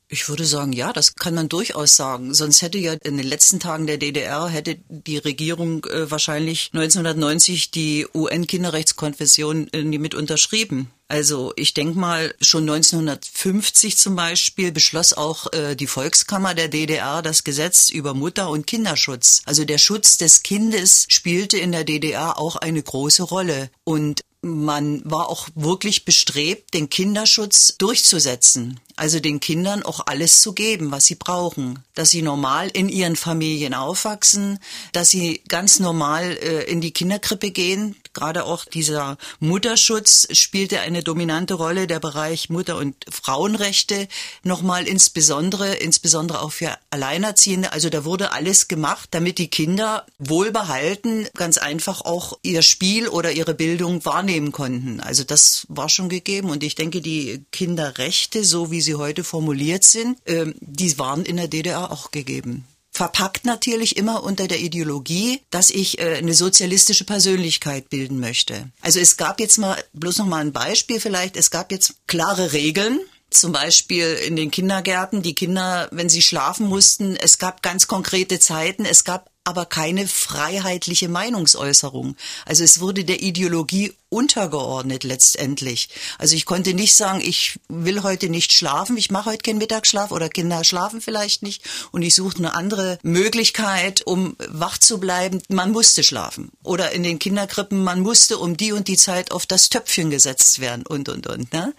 Ich 0.08 0.30
würde 0.30 0.46
sagen, 0.46 0.72
ja, 0.72 0.94
das 0.94 1.16
kann 1.16 1.34
man 1.34 1.50
durchaus 1.50 1.96
sagen. 1.96 2.34
Sonst 2.34 2.62
hätte 2.62 2.78
ja 2.78 2.94
in 2.94 3.18
den 3.18 3.26
letzten 3.26 3.60
Tagen 3.60 3.88
der 3.88 3.98
DDR 3.98 4.48
hätte 4.48 4.78
die 4.88 5.18
Regierung 5.18 5.84
äh, 5.86 6.10
wahrscheinlich 6.12 6.70
1990 6.74 7.72
die 7.72 8.06
UN-Kinderrechtskonvention 8.14 9.68
äh, 9.74 9.84
mit 9.84 10.14
unterschrieben. 10.14 10.92
Also 11.08 11.54
ich 11.56 11.74
denke 11.74 11.98
mal, 12.00 12.34
schon 12.42 12.64
1950 12.64 13.98
zum 13.98 14.16
Beispiel 14.16 14.72
beschloss 14.72 15.14
auch 15.14 15.52
äh, 15.54 15.76
die 15.76 15.88
Volkskammer 15.88 16.54
der 16.54 16.68
DDR 16.68 17.22
das 17.22 17.44
Gesetz 17.44 17.90
über 17.90 18.14
Mutter- 18.14 18.50
und 18.50 18.68
Kinderschutz. 18.68 19.42
Also 19.46 19.66
der 19.66 19.78
Schutz 19.78 20.18
des 20.18 20.44
Kindes 20.44 21.06
spielte 21.10 21.58
in 21.58 21.72
der 21.72 21.84
DDR 21.84 22.40
auch 22.40 22.56
eine 22.56 22.82
große 22.82 23.24
Rolle. 23.24 23.70
Und 23.84 24.22
man 24.46 25.02
war 25.04 25.30
auch 25.30 25.50
wirklich 25.56 26.06
bestrebt, 26.06 26.74
den 26.74 26.90
Kinderschutz 26.90 27.76
durchzusetzen. 27.78 28.80
Also 28.96 29.20
den 29.20 29.40
Kindern 29.40 29.84
auch 29.84 30.02
alles 30.06 30.42
zu 30.42 30.54
geben, 30.54 30.92
was 30.92 31.06
sie 31.06 31.16
brauchen. 31.16 31.80
Dass 31.96 32.12
sie 32.12 32.22
normal 32.22 32.70
in 32.72 32.88
ihren 32.88 33.16
Familien 33.16 33.74
aufwachsen, 33.74 34.60
dass 34.94 35.10
sie 35.10 35.42
ganz 35.48 35.80
normal 35.80 36.38
äh, 36.42 36.64
in 36.64 36.80
die 36.80 36.92
Kinderkrippe 36.92 37.52
gehen. 37.52 37.96
Gerade 38.16 38.46
auch 38.46 38.64
dieser 38.64 39.18
Mutterschutz 39.40 40.28
spielte 40.32 40.80
eine 40.80 41.04
dominante 41.04 41.54
Rolle, 41.54 41.86
der 41.86 42.00
Bereich 42.00 42.50
Mutter- 42.50 42.78
und 42.78 42.96
Frauenrechte 43.12 44.08
nochmal 44.44 44.88
insbesondere, 44.88 45.76
insbesondere 45.76 46.42
auch 46.42 46.54
für 46.54 46.78
Alleinerziehende. 46.90 47.74
Also 47.74 47.90
da 47.90 48.06
wurde 48.06 48.32
alles 48.32 48.70
gemacht, 48.70 49.10
damit 49.12 49.38
die 49.38 49.50
Kinder 49.50 50.06
wohlbehalten 50.18 51.28
ganz 51.36 51.58
einfach 51.58 52.02
auch 52.02 52.40
ihr 52.42 52.62
Spiel 52.62 53.10
oder 53.10 53.34
ihre 53.34 53.54
Bildung 53.54 54.06
wahrnehmen 54.06 54.54
konnten. 54.54 55.02
Also 55.02 55.26
das 55.26 55.66
war 55.68 55.90
schon 55.90 56.08
gegeben 56.08 56.50
und 56.50 56.64
ich 56.64 56.76
denke, 56.76 57.02
die 57.02 57.46
Kinderrechte, 57.52 58.46
so 58.46 58.72
wie 58.72 58.80
sie 58.80 58.96
heute 58.96 59.26
formuliert 59.26 59.84
sind, 59.84 60.18
äh, 60.26 60.54
die 60.62 60.98
waren 60.98 61.26
in 61.26 61.36
der 61.36 61.50
DDR 61.50 61.92
auch 61.92 62.12
gegeben 62.12 62.66
verpackt 62.96 63.46
natürlich 63.46 63.98
immer 63.98 64.24
unter 64.24 64.48
der 64.48 64.60
Ideologie, 64.60 65.42
dass 65.50 65.70
ich 65.70 66.00
äh, 66.00 66.16
eine 66.16 66.34
sozialistische 66.34 67.04
Persönlichkeit 67.04 67.90
bilden 67.90 68.20
möchte. 68.20 68.72
Also 68.82 69.00
es 69.00 69.18
gab 69.18 69.40
jetzt 69.40 69.58
mal 69.58 69.78
bloß 69.94 70.20
noch 70.20 70.26
mal 70.26 70.42
ein 70.42 70.54
Beispiel 70.54 71.00
vielleicht. 71.00 71.36
Es 71.36 71.52
gab 71.52 71.72
jetzt 71.72 71.96
klare 72.08 72.54
Regeln. 72.54 73.00
Zum 73.32 73.52
Beispiel 73.52 74.14
in 74.26 74.36
den 74.36 74.50
Kindergärten, 74.50 75.22
die 75.22 75.36
Kinder, 75.36 75.90
wenn 75.92 76.10
sie 76.10 76.22
schlafen 76.22 76.68
mussten, 76.68 77.16
es 77.18 77.38
gab 77.38 77.62
ganz 77.62 77.88
konkrete 77.88 78.40
Zeiten, 78.40 78.86
es 78.86 79.04
gab 79.04 79.30
aber 79.46 79.66
keine 79.66 80.08
freiheitliche 80.08 81.08
Meinungsäußerung. 81.08 82.18
Also 82.46 82.64
es 82.64 82.80
wurde 82.80 83.06
der 83.06 83.22
Ideologie 83.22 83.94
untergeordnet 84.10 85.04
letztendlich. 85.04 85.90
Also 86.18 86.36
ich 86.36 86.46
konnte 86.46 86.74
nicht 86.74 86.96
sagen, 86.96 87.22
ich 87.22 87.60
will 87.68 88.02
heute 88.02 88.30
nicht 88.30 88.54
schlafen, 88.54 88.98
ich 88.98 89.12
mache 89.12 89.32
heute 89.32 89.44
keinen 89.44 89.58
Mittagsschlaf 89.60 90.12
oder 90.12 90.30
Kinder 90.30 90.64
schlafen 90.64 91.02
vielleicht 91.02 91.44
nicht 91.44 91.64
und 91.92 92.02
ich 92.02 92.16
suche 92.16 92.38
eine 92.38 92.56
andere 92.56 92.98
Möglichkeit, 93.04 94.08
um 94.08 94.36
wach 94.48 94.78
zu 94.78 95.00
bleiben. 95.00 95.44
Man 95.50 95.72
musste 95.72 96.04
schlafen. 96.04 96.52
Oder 96.64 96.92
in 96.92 97.04
den 97.04 97.20
Kinderkrippen, 97.20 97.84
man 97.84 98.00
musste 98.00 98.38
um 98.38 98.58
die 98.58 98.72
und 98.72 98.88
die 98.88 98.98
Zeit 98.98 99.32
auf 99.32 99.46
das 99.46 99.70
Töpfchen 99.70 100.10
gesetzt 100.10 100.60
werden 100.60 100.86
und, 100.88 101.10
und, 101.10 101.28
und. 101.28 101.54
Ne? 101.54 101.74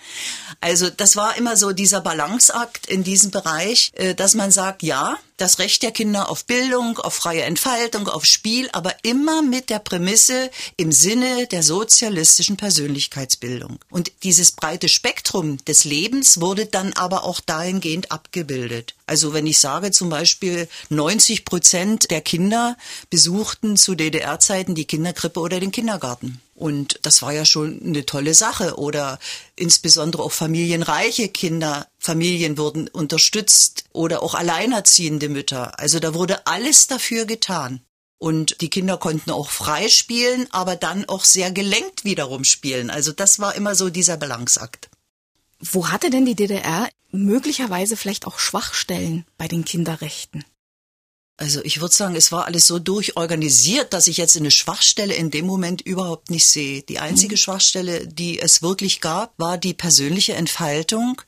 Also 0.61 0.91
das 0.91 1.17
war 1.17 1.37
immer 1.37 1.57
so 1.57 1.73
dieser 1.73 2.01
Balanceakt 2.01 2.87
in 2.87 3.03
diesem 3.03 3.31
Bereich, 3.33 3.93
äh, 3.95 4.15
dass 4.15 4.35
man 4.35 4.51
sagt, 4.53 4.83
ja, 4.83 5.17
das 5.37 5.59
Recht 5.59 5.83
der 5.83 5.93
Kinder 5.93 6.31
auf 6.31 6.45
Bildung, 6.45 6.99
auf 6.99 7.15
freie 7.15 7.43
Entfaltung, 7.43 8.09
auf 8.09 8.25
Spiel, 8.25 8.69
aber 8.73 8.95
immer 9.03 9.43
mit 9.43 9.71
der 9.71 9.79
Prämisse 9.79 10.51
im 10.77 10.93
Sinne 10.93 11.47
der 11.47 11.63
sozialistischen 11.63 12.57
Persönlichkeitsbildung. 12.57 13.79
Und 13.91 14.13
dieses 14.23 14.53
breite 14.53 14.89
Spektrum 14.89 15.59
des 15.65 15.85
Lebens 15.85 16.41
wurde 16.41 16.67
dann 16.67 16.93
aber 16.95 17.25
auch 17.25 17.41
dahingehend 17.41 18.11
abgebildet. 18.13 18.95
Also 19.07 19.33
wenn 19.33 19.47
ich 19.47 19.59
sage 19.59 19.91
zum 19.93 20.09
Beispiel 20.09 20.69
90 20.89 21.45
Prozent 21.45 22.11
der 22.11 22.21
Kinder 22.21 22.77
besuchten 23.11 23.77
zu 23.77 23.95
DDR-Zeiten 23.95 24.75
die 24.75 24.87
Kinderkrippe 24.87 25.41
oder 25.41 25.61
den 25.61 25.71
Kindergarten. 25.71 26.41
Und 26.57 26.99
das 27.03 27.21
war 27.21 27.33
ja 27.33 27.45
schon 27.45 27.81
eine 27.85 28.07
tolle 28.07 28.35
Sache. 28.35 28.79
Oder 28.79 29.19
insbesondere 29.57 30.23
auch 30.23 30.33
familienreiche 30.33 31.29
Kinder, 31.29 31.87
Familien 32.07 32.57
wurden 32.57 32.89
unterstützt 32.89 33.85
oder 33.93 34.23
auch 34.23 34.35
alleinerziehende 34.35 35.29
Mütter. 35.29 35.79
Also 35.79 35.99
da 35.99 36.15
wurde 36.15 36.47
alles 36.47 36.87
dafür 36.87 37.27
getan. 37.27 37.81
Und 38.19 38.61
die 38.63 38.71
Kinder 38.71 38.97
konnten 38.97 39.31
auch 39.31 39.51
frei 39.51 39.89
spielen, 39.89 40.47
aber 40.51 40.77
dann 40.77 41.05
auch 41.07 41.25
sehr 41.25 41.51
gelenkt 41.51 42.05
wiederum 42.05 42.45
spielen. 42.45 42.89
Also 42.89 43.13
das 43.13 43.41
war 43.41 43.55
immer 43.55 43.75
so 43.75 43.91
dieser 43.91 44.17
Balanceakt. 44.17 44.89
Wo 45.61 45.89
hatte 45.89 46.09
denn 46.09 46.25
die 46.25 46.35
DDR 46.35 46.89
möglicherweise 47.11 47.97
vielleicht 47.97 48.27
auch 48.27 48.39
Schwachstellen 48.39 49.27
bei 49.37 49.49
den 49.49 49.65
Kinderrechten? 49.65 50.45
Also 51.39 51.63
ich 51.65 51.83
würde 51.83 51.95
sagen, 51.95 52.17
es 52.17 52.33
war 52.33 52.47
alles 52.47 52.67
so 52.67 52.79
durchorganisiert, 52.79 53.93
dass 53.93 54.07
ich 54.07 54.17
jetzt 54.17 54.39
eine 54.39 54.51
Schwachstelle 54.51 55.15
in 55.15 55.31
dem 55.31 55.45
Moment 55.45 55.83
überhaupt 55.83 56.31
nicht 56.31 56.47
sehe. 56.47 56.83
Die 56.83 56.99
einzige 56.99 57.35
mhm. 57.35 57.39
Schwachstelle, 57.39 58.07
die 58.07 58.41
es 58.41 58.63
wirklich 58.63 59.03
gab, 59.03 59.39
war 59.39 59.59
die 59.59 59.75
persönliche 59.75 60.33
Entfaltung, 60.33 61.21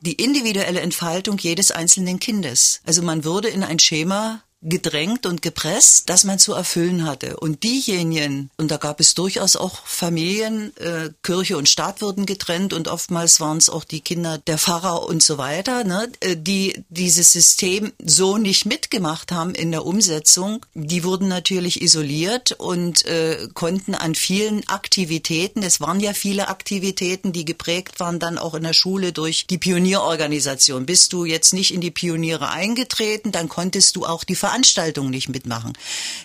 die 0.00 0.14
individuelle 0.14 0.80
Entfaltung 0.80 1.38
jedes 1.38 1.70
einzelnen 1.70 2.20
Kindes. 2.20 2.80
Also 2.84 3.02
man 3.02 3.24
würde 3.24 3.48
in 3.48 3.62
ein 3.62 3.78
Schema 3.78 4.42
gedrängt 4.62 5.26
und 5.26 5.42
gepresst, 5.42 6.08
das 6.08 6.24
man 6.24 6.38
zu 6.38 6.54
erfüllen 6.54 7.04
hatte. 7.04 7.36
Und 7.36 7.62
diejenigen, 7.62 8.50
und 8.56 8.70
da 8.70 8.78
gab 8.78 9.00
es 9.00 9.14
durchaus 9.14 9.54
auch 9.54 9.86
Familien, 9.86 10.76
äh, 10.78 11.10
Kirche 11.22 11.56
und 11.56 11.68
Staat 11.68 12.00
wurden 12.00 12.26
getrennt 12.26 12.72
und 12.72 12.88
oftmals 12.88 13.38
waren 13.40 13.58
es 13.58 13.68
auch 13.68 13.84
die 13.84 14.00
Kinder 14.00 14.38
der 14.38 14.58
Pfarrer 14.58 15.06
und 15.06 15.22
so 15.22 15.38
weiter, 15.38 15.84
ne, 15.84 16.10
äh, 16.20 16.36
die 16.36 16.84
dieses 16.88 17.32
System 17.32 17.92
so 18.02 18.38
nicht 18.38 18.66
mitgemacht 18.66 19.30
haben 19.30 19.54
in 19.54 19.70
der 19.70 19.84
Umsetzung, 19.84 20.64
die 20.74 21.04
wurden 21.04 21.28
natürlich 21.28 21.82
isoliert 21.82 22.52
und 22.52 23.04
äh, 23.04 23.48
konnten 23.52 23.94
an 23.94 24.14
vielen 24.14 24.66
Aktivitäten, 24.68 25.62
es 25.62 25.80
waren 25.80 26.00
ja 26.00 26.12
viele 26.12 26.48
Aktivitäten, 26.48 27.32
die 27.32 27.44
geprägt 27.44 28.00
waren 28.00 28.18
dann 28.18 28.38
auch 28.38 28.54
in 28.54 28.62
der 28.62 28.72
Schule 28.72 29.12
durch 29.12 29.46
die 29.46 29.58
Pionierorganisation. 29.58 30.86
Bist 30.86 31.12
du 31.12 31.24
jetzt 31.24 31.52
nicht 31.52 31.72
in 31.72 31.80
die 31.80 31.90
Pioniere 31.90 32.48
eingetreten, 32.48 33.32
dann 33.32 33.48
konntest 33.48 33.96
du 33.96 34.06
auch 34.06 34.24
die 34.24 34.34
Veranstaltungen 34.56 35.10
nicht 35.10 35.28
mitmachen. 35.28 35.74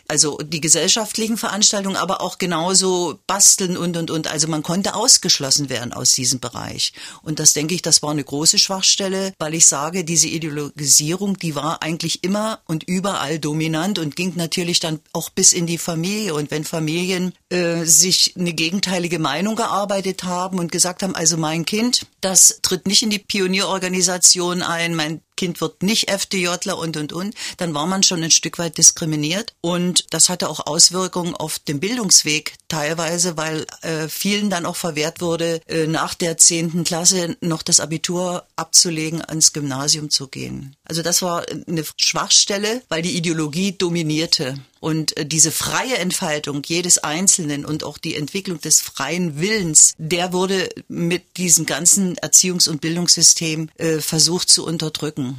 Also 0.07 0.37
die 0.37 0.61
gesellschaftlichen 0.61 1.35
Veranstaltungen, 1.35 1.97
aber 1.97 2.21
auch 2.21 2.37
genauso 2.37 3.19
basteln 3.27 3.75
und, 3.75 3.97
und, 3.97 4.09
und. 4.09 4.27
Also 4.27 4.47
man 4.47 4.63
konnte 4.63 4.95
ausgeschlossen 4.95 5.69
werden 5.69 5.91
aus 5.91 6.13
diesem 6.13 6.39
Bereich. 6.39 6.93
Und 7.23 7.39
das 7.39 7.51
denke 7.51 7.75
ich, 7.75 7.81
das 7.81 8.01
war 8.01 8.11
eine 8.11 8.23
große 8.23 8.57
Schwachstelle, 8.57 9.33
weil 9.37 9.53
ich 9.53 9.65
sage, 9.65 10.05
diese 10.05 10.29
Ideologisierung, 10.29 11.37
die 11.39 11.55
war 11.55 11.83
eigentlich 11.83 12.23
immer 12.23 12.61
und 12.67 12.83
überall 12.83 13.37
dominant 13.37 13.99
und 13.99 14.15
ging 14.15 14.31
natürlich 14.35 14.79
dann 14.79 15.01
auch 15.11 15.29
bis 15.29 15.51
in 15.51 15.67
die 15.67 15.77
Familie. 15.77 16.33
Und 16.33 16.51
wenn 16.51 16.63
Familien 16.63 17.33
äh, 17.49 17.83
sich 17.83 18.35
eine 18.37 18.53
gegenteilige 18.53 19.19
Meinung 19.19 19.57
gearbeitet 19.57 20.23
haben 20.23 20.57
und 20.57 20.71
gesagt 20.71 21.03
haben, 21.03 21.15
also 21.15 21.35
mein 21.35 21.65
Kind, 21.65 22.05
das 22.21 22.59
tritt 22.61 22.87
nicht 22.87 23.03
in 23.03 23.09
die 23.09 23.19
Pionierorganisation 23.19 24.61
ein, 24.61 24.95
mein 24.95 25.21
Kind 25.41 25.59
wird 25.59 25.81
nicht 25.81 26.07
FDJler 26.07 26.77
und, 26.77 26.97
und, 26.97 27.13
und, 27.13 27.33
dann 27.57 27.73
war 27.73 27.87
man 27.87 28.03
schon 28.03 28.21
ein 28.21 28.29
Stück 28.29 28.59
weit 28.59 28.77
diskriminiert. 28.77 29.55
Und 29.61 30.05
das 30.11 30.29
hatte 30.29 30.47
auch 30.47 30.67
Auswirkungen 30.67 31.33
auf 31.33 31.57
den 31.57 31.79
Bildungsweg 31.79 32.53
teilweise, 32.67 33.37
weil 33.37 33.65
äh, 33.81 34.07
vielen 34.07 34.51
dann 34.51 34.67
auch 34.67 34.75
verwehrt 34.75 35.19
wurde, 35.19 35.59
äh, 35.65 35.87
nach 35.87 36.13
der 36.13 36.37
zehnten 36.37 36.83
Klasse 36.83 37.37
noch 37.41 37.63
das 37.63 37.79
Abitur 37.79 38.45
abzulegen, 38.55 39.25
ans 39.25 39.51
Gymnasium 39.51 40.11
zu 40.11 40.27
gehen. 40.27 40.75
Also 40.83 41.01
das 41.01 41.23
war 41.23 41.43
eine 41.49 41.83
Schwachstelle, 41.97 42.83
weil 42.87 43.01
die 43.01 43.17
Ideologie 43.17 43.71
dominierte. 43.71 44.59
Und 44.81 45.15
äh, 45.15 45.25
diese 45.25 45.51
freie 45.51 45.97
Entfaltung 45.99 46.63
jedes 46.65 46.97
Einzelnen 46.97 47.65
und 47.65 47.83
auch 47.85 47.97
die 47.99 48.15
Entwicklung 48.15 48.59
des 48.59 48.81
freien 48.81 49.39
Willens, 49.39 49.93
der 49.97 50.33
wurde 50.33 50.67
mit 50.89 51.37
diesem 51.37 51.65
ganzen 51.65 52.17
Erziehungs- 52.17 52.67
und 52.67 52.81
Bildungssystem 52.81 53.69
äh, 53.77 53.99
versucht 53.99 54.49
zu 54.49 54.65
unterdrücken. 54.65 55.37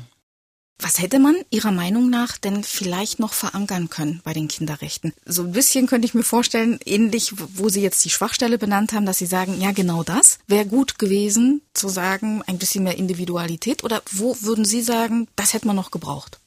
Was 0.79 1.01
hätte 1.01 1.19
man 1.19 1.37
Ihrer 1.51 1.71
Meinung 1.71 2.11
nach 2.11 2.39
denn 2.39 2.65
vielleicht 2.65 3.21
noch 3.21 3.33
verankern 3.33 3.89
können 3.89 4.21
bei 4.25 4.33
den 4.33 4.49
Kinderrechten? 4.49 5.13
So 5.25 5.43
ein 5.43 5.53
bisschen 5.53 5.87
könnte 5.87 6.07
ich 6.07 6.15
mir 6.15 6.25
vorstellen, 6.25 6.79
ähnlich, 6.85 7.35
wo 7.37 7.69
Sie 7.69 7.83
jetzt 7.83 8.05
die 8.05 8.11
Schwachstelle 8.11 8.59
benannt 8.59 8.93
haben, 8.93 9.07
dass 9.07 9.19
Sie 9.19 9.27
sagen, 9.27 9.61
ja 9.61 9.73
genau 9.73 10.03
das 10.03 10.39
wäre 10.49 10.67
gut 10.67 10.99
gewesen, 10.99 11.63
zu 11.73 11.89
sagen, 11.89 12.43
ein 12.47 12.59
bisschen 12.59 12.85
mehr 12.85 12.97
Individualität. 12.97 13.85
Oder 13.85 14.03
wo 14.11 14.37
würden 14.41 14.65
Sie 14.65 14.83
sagen, 14.83 15.29
das 15.37 15.53
hätte 15.53 15.69
man 15.69 15.77
noch 15.77 15.93
gebraucht? 15.93 16.41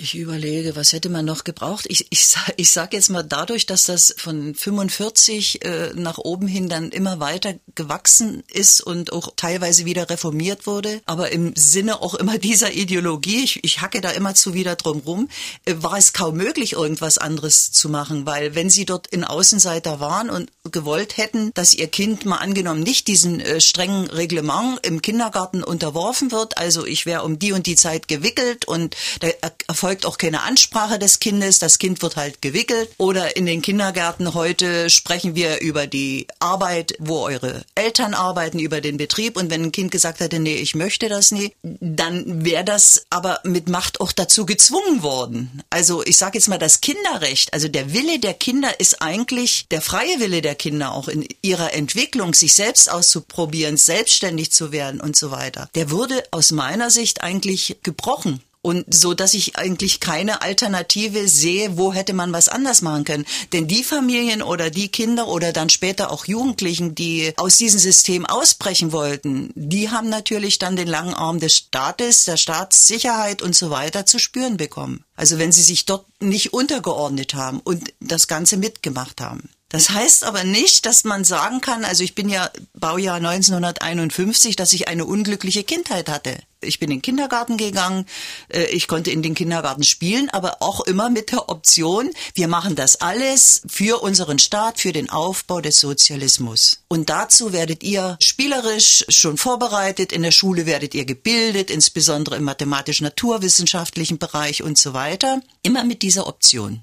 Ich 0.00 0.14
überlege, 0.14 0.76
was 0.76 0.92
hätte 0.92 1.08
man 1.08 1.24
noch 1.24 1.42
gebraucht? 1.42 1.84
Ich, 1.88 2.06
ich, 2.10 2.28
ich 2.56 2.70
sage 2.70 2.96
jetzt 2.96 3.10
mal 3.10 3.24
dadurch, 3.24 3.66
dass 3.66 3.82
das 3.82 4.14
von 4.16 4.54
45 4.54 5.64
äh, 5.64 5.90
nach 5.94 6.18
oben 6.18 6.46
hin 6.46 6.68
dann 6.68 6.90
immer 6.90 7.18
weiter 7.18 7.54
gewachsen 7.74 8.44
ist 8.46 8.80
und 8.80 9.12
auch 9.12 9.32
teilweise 9.34 9.86
wieder 9.86 10.08
reformiert 10.08 10.68
wurde, 10.68 11.00
aber 11.04 11.32
im 11.32 11.52
Sinne 11.56 12.00
auch 12.00 12.14
immer 12.14 12.38
dieser 12.38 12.72
Ideologie, 12.72 13.42
ich, 13.42 13.64
ich 13.64 13.80
hacke 13.80 14.00
da 14.00 14.10
immer 14.10 14.36
zu 14.36 14.54
wieder 14.54 14.76
drum 14.76 15.00
rum, 15.04 15.28
äh, 15.64 15.74
war 15.78 15.98
es 15.98 16.12
kaum 16.12 16.36
möglich, 16.36 16.74
irgendwas 16.74 17.18
anderes 17.18 17.72
zu 17.72 17.88
machen, 17.88 18.24
weil 18.24 18.54
wenn 18.54 18.70
sie 18.70 18.84
dort 18.84 19.08
in 19.08 19.24
Außenseiter 19.24 19.98
waren 19.98 20.30
und 20.30 20.52
gewollt 20.70 21.16
hätten, 21.16 21.50
dass 21.54 21.74
ihr 21.74 21.88
Kind 21.88 22.24
mal 22.24 22.36
angenommen 22.36 22.84
nicht 22.84 23.08
diesen 23.08 23.40
äh, 23.40 23.60
strengen 23.60 24.08
Reglement 24.10 24.78
im 24.86 25.02
Kindergarten 25.02 25.64
unterworfen 25.64 26.30
wird, 26.30 26.56
also 26.56 26.86
ich 26.86 27.04
wäre 27.04 27.24
um 27.24 27.40
die 27.40 27.50
und 27.50 27.66
die 27.66 27.74
Zeit 27.74 28.06
gewickelt 28.06 28.64
und 28.66 28.94
der 29.22 29.34
Erfolg 29.66 29.87
erfolgt 29.88 30.04
auch 30.04 30.18
keine 30.18 30.42
Ansprache 30.42 30.98
des 30.98 31.18
Kindes. 31.18 31.60
Das 31.60 31.78
Kind 31.78 32.02
wird 32.02 32.16
halt 32.16 32.42
gewickelt. 32.42 32.90
Oder 32.98 33.36
in 33.36 33.46
den 33.46 33.62
Kindergärten 33.62 34.34
heute 34.34 34.90
sprechen 34.90 35.34
wir 35.34 35.62
über 35.62 35.86
die 35.86 36.26
Arbeit, 36.40 36.92
wo 36.98 37.20
eure 37.20 37.64
Eltern 37.74 38.12
arbeiten, 38.12 38.58
über 38.58 38.82
den 38.82 38.98
Betrieb. 38.98 39.38
Und 39.38 39.48
wenn 39.48 39.62
ein 39.62 39.72
Kind 39.72 39.90
gesagt 39.90 40.20
hätte, 40.20 40.40
nee, 40.40 40.56
ich 40.56 40.74
möchte 40.74 41.08
das 41.08 41.30
nie, 41.30 41.54
dann 41.62 42.44
wäre 42.44 42.64
das 42.64 43.06
aber 43.08 43.40
mit 43.44 43.70
Macht 43.70 44.02
auch 44.02 44.12
dazu 44.12 44.44
gezwungen 44.44 45.02
worden. 45.02 45.62
Also 45.70 46.04
ich 46.04 46.18
sage 46.18 46.36
jetzt 46.36 46.48
mal, 46.48 46.58
das 46.58 46.82
Kinderrecht, 46.82 47.54
also 47.54 47.68
der 47.68 47.94
Wille 47.94 48.18
der 48.18 48.34
Kinder 48.34 48.78
ist 48.80 49.00
eigentlich 49.00 49.68
der 49.70 49.80
freie 49.80 50.20
Wille 50.20 50.42
der 50.42 50.54
Kinder 50.54 50.92
auch 50.92 51.08
in 51.08 51.26
ihrer 51.40 51.72
Entwicklung, 51.72 52.34
sich 52.34 52.52
selbst 52.52 52.90
auszuprobieren, 52.90 53.78
selbstständig 53.78 54.52
zu 54.52 54.70
werden 54.70 55.00
und 55.00 55.16
so 55.16 55.30
weiter. 55.30 55.70
Der 55.74 55.90
wurde 55.90 56.22
aus 56.30 56.50
meiner 56.50 56.90
Sicht 56.90 57.22
eigentlich 57.22 57.78
gebrochen. 57.82 58.42
Und 58.60 58.92
so, 58.92 59.14
dass 59.14 59.34
ich 59.34 59.56
eigentlich 59.56 60.00
keine 60.00 60.42
Alternative 60.42 61.28
sehe, 61.28 61.78
wo 61.78 61.92
hätte 61.92 62.12
man 62.12 62.32
was 62.32 62.48
anders 62.48 62.82
machen 62.82 63.04
können. 63.04 63.26
Denn 63.52 63.68
die 63.68 63.84
Familien 63.84 64.42
oder 64.42 64.70
die 64.70 64.88
Kinder 64.88 65.28
oder 65.28 65.52
dann 65.52 65.70
später 65.70 66.10
auch 66.10 66.26
Jugendlichen, 66.26 66.94
die 66.94 67.32
aus 67.36 67.56
diesem 67.56 67.78
System 67.78 68.26
ausbrechen 68.26 68.90
wollten, 68.90 69.52
die 69.54 69.90
haben 69.90 70.08
natürlich 70.08 70.58
dann 70.58 70.76
den 70.76 70.88
langen 70.88 71.14
Arm 71.14 71.38
des 71.38 71.54
Staates, 71.54 72.24
der 72.24 72.36
Staatssicherheit 72.36 73.42
und 73.42 73.54
so 73.54 73.70
weiter 73.70 74.06
zu 74.06 74.18
spüren 74.18 74.56
bekommen. 74.56 75.04
Also 75.14 75.38
wenn 75.38 75.52
sie 75.52 75.62
sich 75.62 75.86
dort 75.86 76.06
nicht 76.20 76.52
untergeordnet 76.52 77.34
haben 77.34 77.60
und 77.60 77.92
das 78.00 78.26
Ganze 78.26 78.56
mitgemacht 78.56 79.20
haben. 79.20 79.48
Das 79.68 79.90
heißt 79.90 80.24
aber 80.24 80.44
nicht, 80.44 80.86
dass 80.86 81.04
man 81.04 81.24
sagen 81.24 81.60
kann, 81.60 81.84
also 81.84 82.02
ich 82.02 82.14
bin 82.14 82.28
ja 82.28 82.50
Baujahr 82.72 83.16
1951, 83.16 84.56
dass 84.56 84.72
ich 84.72 84.88
eine 84.88 85.04
unglückliche 85.04 85.62
Kindheit 85.62 86.08
hatte. 86.08 86.38
Ich 86.60 86.80
bin 86.80 86.90
in 86.90 86.96
den 86.96 87.02
Kindergarten 87.02 87.56
gegangen, 87.56 88.04
äh, 88.48 88.64
ich 88.64 88.88
konnte 88.88 89.12
in 89.12 89.22
den 89.22 89.34
Kindergarten 89.34 89.84
spielen, 89.84 90.28
aber 90.30 90.60
auch 90.60 90.80
immer 90.80 91.08
mit 91.08 91.30
der 91.30 91.48
Option, 91.48 92.10
wir 92.34 92.48
machen 92.48 92.74
das 92.74 93.00
alles 93.00 93.62
für 93.68 94.02
unseren 94.02 94.40
Staat, 94.40 94.80
für 94.80 94.92
den 94.92 95.08
Aufbau 95.08 95.60
des 95.60 95.78
Sozialismus. 95.78 96.82
Und 96.88 97.10
dazu 97.10 97.52
werdet 97.52 97.84
ihr 97.84 98.16
spielerisch 98.20 99.04
schon 99.08 99.38
vorbereitet, 99.38 100.12
in 100.12 100.22
der 100.22 100.32
Schule 100.32 100.66
werdet 100.66 100.94
ihr 100.94 101.04
gebildet, 101.04 101.70
insbesondere 101.70 102.36
im 102.36 102.44
mathematisch-naturwissenschaftlichen 102.44 104.18
Bereich 104.18 104.64
und 104.64 104.78
so 104.78 104.94
weiter. 104.94 105.40
Immer 105.62 105.84
mit 105.84 106.02
dieser 106.02 106.26
Option. 106.26 106.82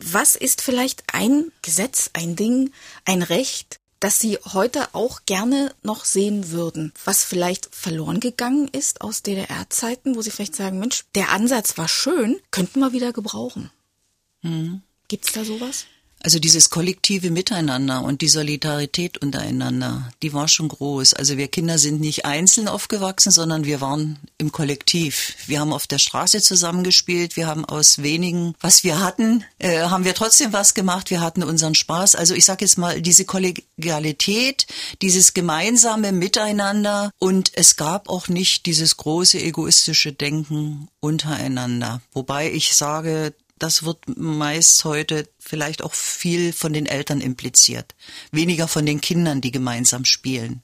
Was 0.00 0.34
ist 0.34 0.60
vielleicht 0.60 1.04
ein 1.12 1.52
Gesetz, 1.62 2.10
ein 2.14 2.34
Ding, 2.34 2.72
ein 3.04 3.22
Recht, 3.22 3.78
das 4.00 4.18
Sie 4.18 4.38
heute 4.52 4.94
auch 4.94 5.20
gerne 5.26 5.74
noch 5.82 6.04
sehen 6.04 6.50
würden, 6.50 6.92
was 7.04 7.24
vielleicht 7.24 7.74
verloren 7.74 8.20
gegangen 8.20 8.68
ist 8.68 9.00
aus 9.00 9.22
DDR-Zeiten, 9.22 10.16
wo 10.16 10.22
Sie 10.22 10.30
vielleicht 10.30 10.56
sagen, 10.56 10.78
Mensch, 10.78 11.04
der 11.14 11.30
Ansatz 11.30 11.78
war 11.78 11.88
schön, 11.88 12.38
könnten 12.50 12.80
wir 12.80 12.92
wieder 12.92 13.12
gebrauchen. 13.12 13.70
Mhm. 14.42 14.82
Gibt's 15.08 15.32
da 15.32 15.44
sowas? 15.44 15.86
Also 16.20 16.40
dieses 16.40 16.70
kollektive 16.70 17.30
Miteinander 17.30 18.02
und 18.02 18.22
die 18.22 18.28
Solidarität 18.28 19.18
untereinander, 19.18 20.10
die 20.22 20.32
war 20.32 20.48
schon 20.48 20.68
groß. 20.68 21.14
Also 21.14 21.36
wir 21.36 21.46
Kinder 21.48 21.78
sind 21.78 22.00
nicht 22.00 22.24
einzeln 22.24 22.66
aufgewachsen, 22.66 23.30
sondern 23.30 23.64
wir 23.64 23.80
waren 23.80 24.18
im 24.36 24.50
Kollektiv. 24.50 25.34
Wir 25.46 25.60
haben 25.60 25.72
auf 25.72 25.86
der 25.86 25.98
Straße 25.98 26.42
zusammengespielt, 26.42 27.36
wir 27.36 27.46
haben 27.46 27.64
aus 27.64 28.02
wenigen, 28.02 28.54
was 28.60 28.82
wir 28.82 29.00
hatten, 29.00 29.44
äh, 29.58 29.82
haben 29.82 30.04
wir 30.04 30.14
trotzdem 30.14 30.52
was 30.52 30.74
gemacht, 30.74 31.10
wir 31.10 31.20
hatten 31.20 31.44
unseren 31.44 31.76
Spaß. 31.76 32.16
Also 32.16 32.34
ich 32.34 32.44
sage 32.44 32.64
jetzt 32.64 32.78
mal, 32.78 33.00
diese 33.00 33.24
Kollegialität, 33.24 34.66
dieses 35.02 35.34
gemeinsame 35.34 36.10
Miteinander 36.10 37.12
und 37.20 37.52
es 37.54 37.76
gab 37.76 38.08
auch 38.08 38.26
nicht 38.26 38.66
dieses 38.66 38.96
große 38.96 39.40
egoistische 39.40 40.12
Denken 40.12 40.88
untereinander. 41.00 42.00
Wobei 42.12 42.50
ich 42.50 42.74
sage, 42.74 43.34
das 43.58 43.84
wird 43.84 43.98
meist 44.16 44.84
heute 44.84 45.28
vielleicht 45.38 45.82
auch 45.82 45.94
viel 45.94 46.52
von 46.52 46.72
den 46.72 46.86
Eltern 46.86 47.20
impliziert, 47.20 47.94
weniger 48.32 48.68
von 48.68 48.86
den 48.86 49.00
Kindern, 49.00 49.40
die 49.40 49.50
gemeinsam 49.50 50.04
spielen. 50.04 50.62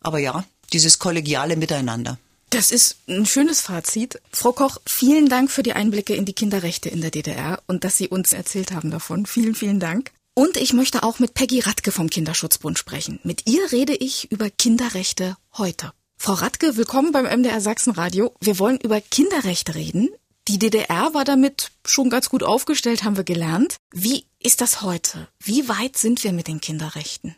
Aber 0.00 0.18
ja, 0.18 0.44
dieses 0.72 0.98
kollegiale 0.98 1.56
Miteinander. 1.56 2.18
Das 2.50 2.70
ist 2.70 2.96
ein 3.08 3.26
schönes 3.26 3.60
Fazit. 3.60 4.20
Frau 4.30 4.52
Koch, 4.52 4.78
vielen 4.86 5.28
Dank 5.28 5.50
für 5.50 5.64
die 5.64 5.72
Einblicke 5.72 6.14
in 6.14 6.24
die 6.24 6.32
Kinderrechte 6.32 6.88
in 6.88 7.00
der 7.00 7.10
DDR 7.10 7.60
und 7.66 7.82
dass 7.82 7.96
Sie 7.96 8.08
uns 8.08 8.32
erzählt 8.32 8.70
haben 8.70 8.90
davon. 8.90 9.26
Vielen, 9.26 9.54
vielen 9.54 9.80
Dank. 9.80 10.12
Und 10.34 10.56
ich 10.56 10.72
möchte 10.72 11.02
auch 11.02 11.18
mit 11.18 11.34
Peggy 11.34 11.60
Radke 11.60 11.90
vom 11.90 12.08
Kinderschutzbund 12.10 12.78
sprechen. 12.78 13.18
Mit 13.24 13.48
ihr 13.48 13.72
rede 13.72 13.94
ich 13.94 14.30
über 14.30 14.50
Kinderrechte 14.50 15.36
heute. 15.56 15.92
Frau 16.18 16.34
Radke, 16.34 16.76
willkommen 16.76 17.10
beim 17.10 17.24
MDR 17.24 17.60
Sachsenradio. 17.60 18.32
Wir 18.40 18.58
wollen 18.58 18.78
über 18.78 19.00
Kinderrechte 19.00 19.74
reden. 19.74 20.08
Die 20.48 20.60
DDR 20.60 21.12
war 21.12 21.24
damit 21.24 21.72
schon 21.84 22.08
ganz 22.08 22.28
gut 22.28 22.44
aufgestellt, 22.44 23.02
haben 23.02 23.16
wir 23.16 23.24
gelernt. 23.24 23.76
Wie 23.92 24.26
ist 24.38 24.60
das 24.60 24.82
heute? 24.82 25.28
Wie 25.42 25.68
weit 25.68 25.96
sind 25.96 26.22
wir 26.22 26.32
mit 26.32 26.46
den 26.46 26.60
Kinderrechten? 26.60 27.34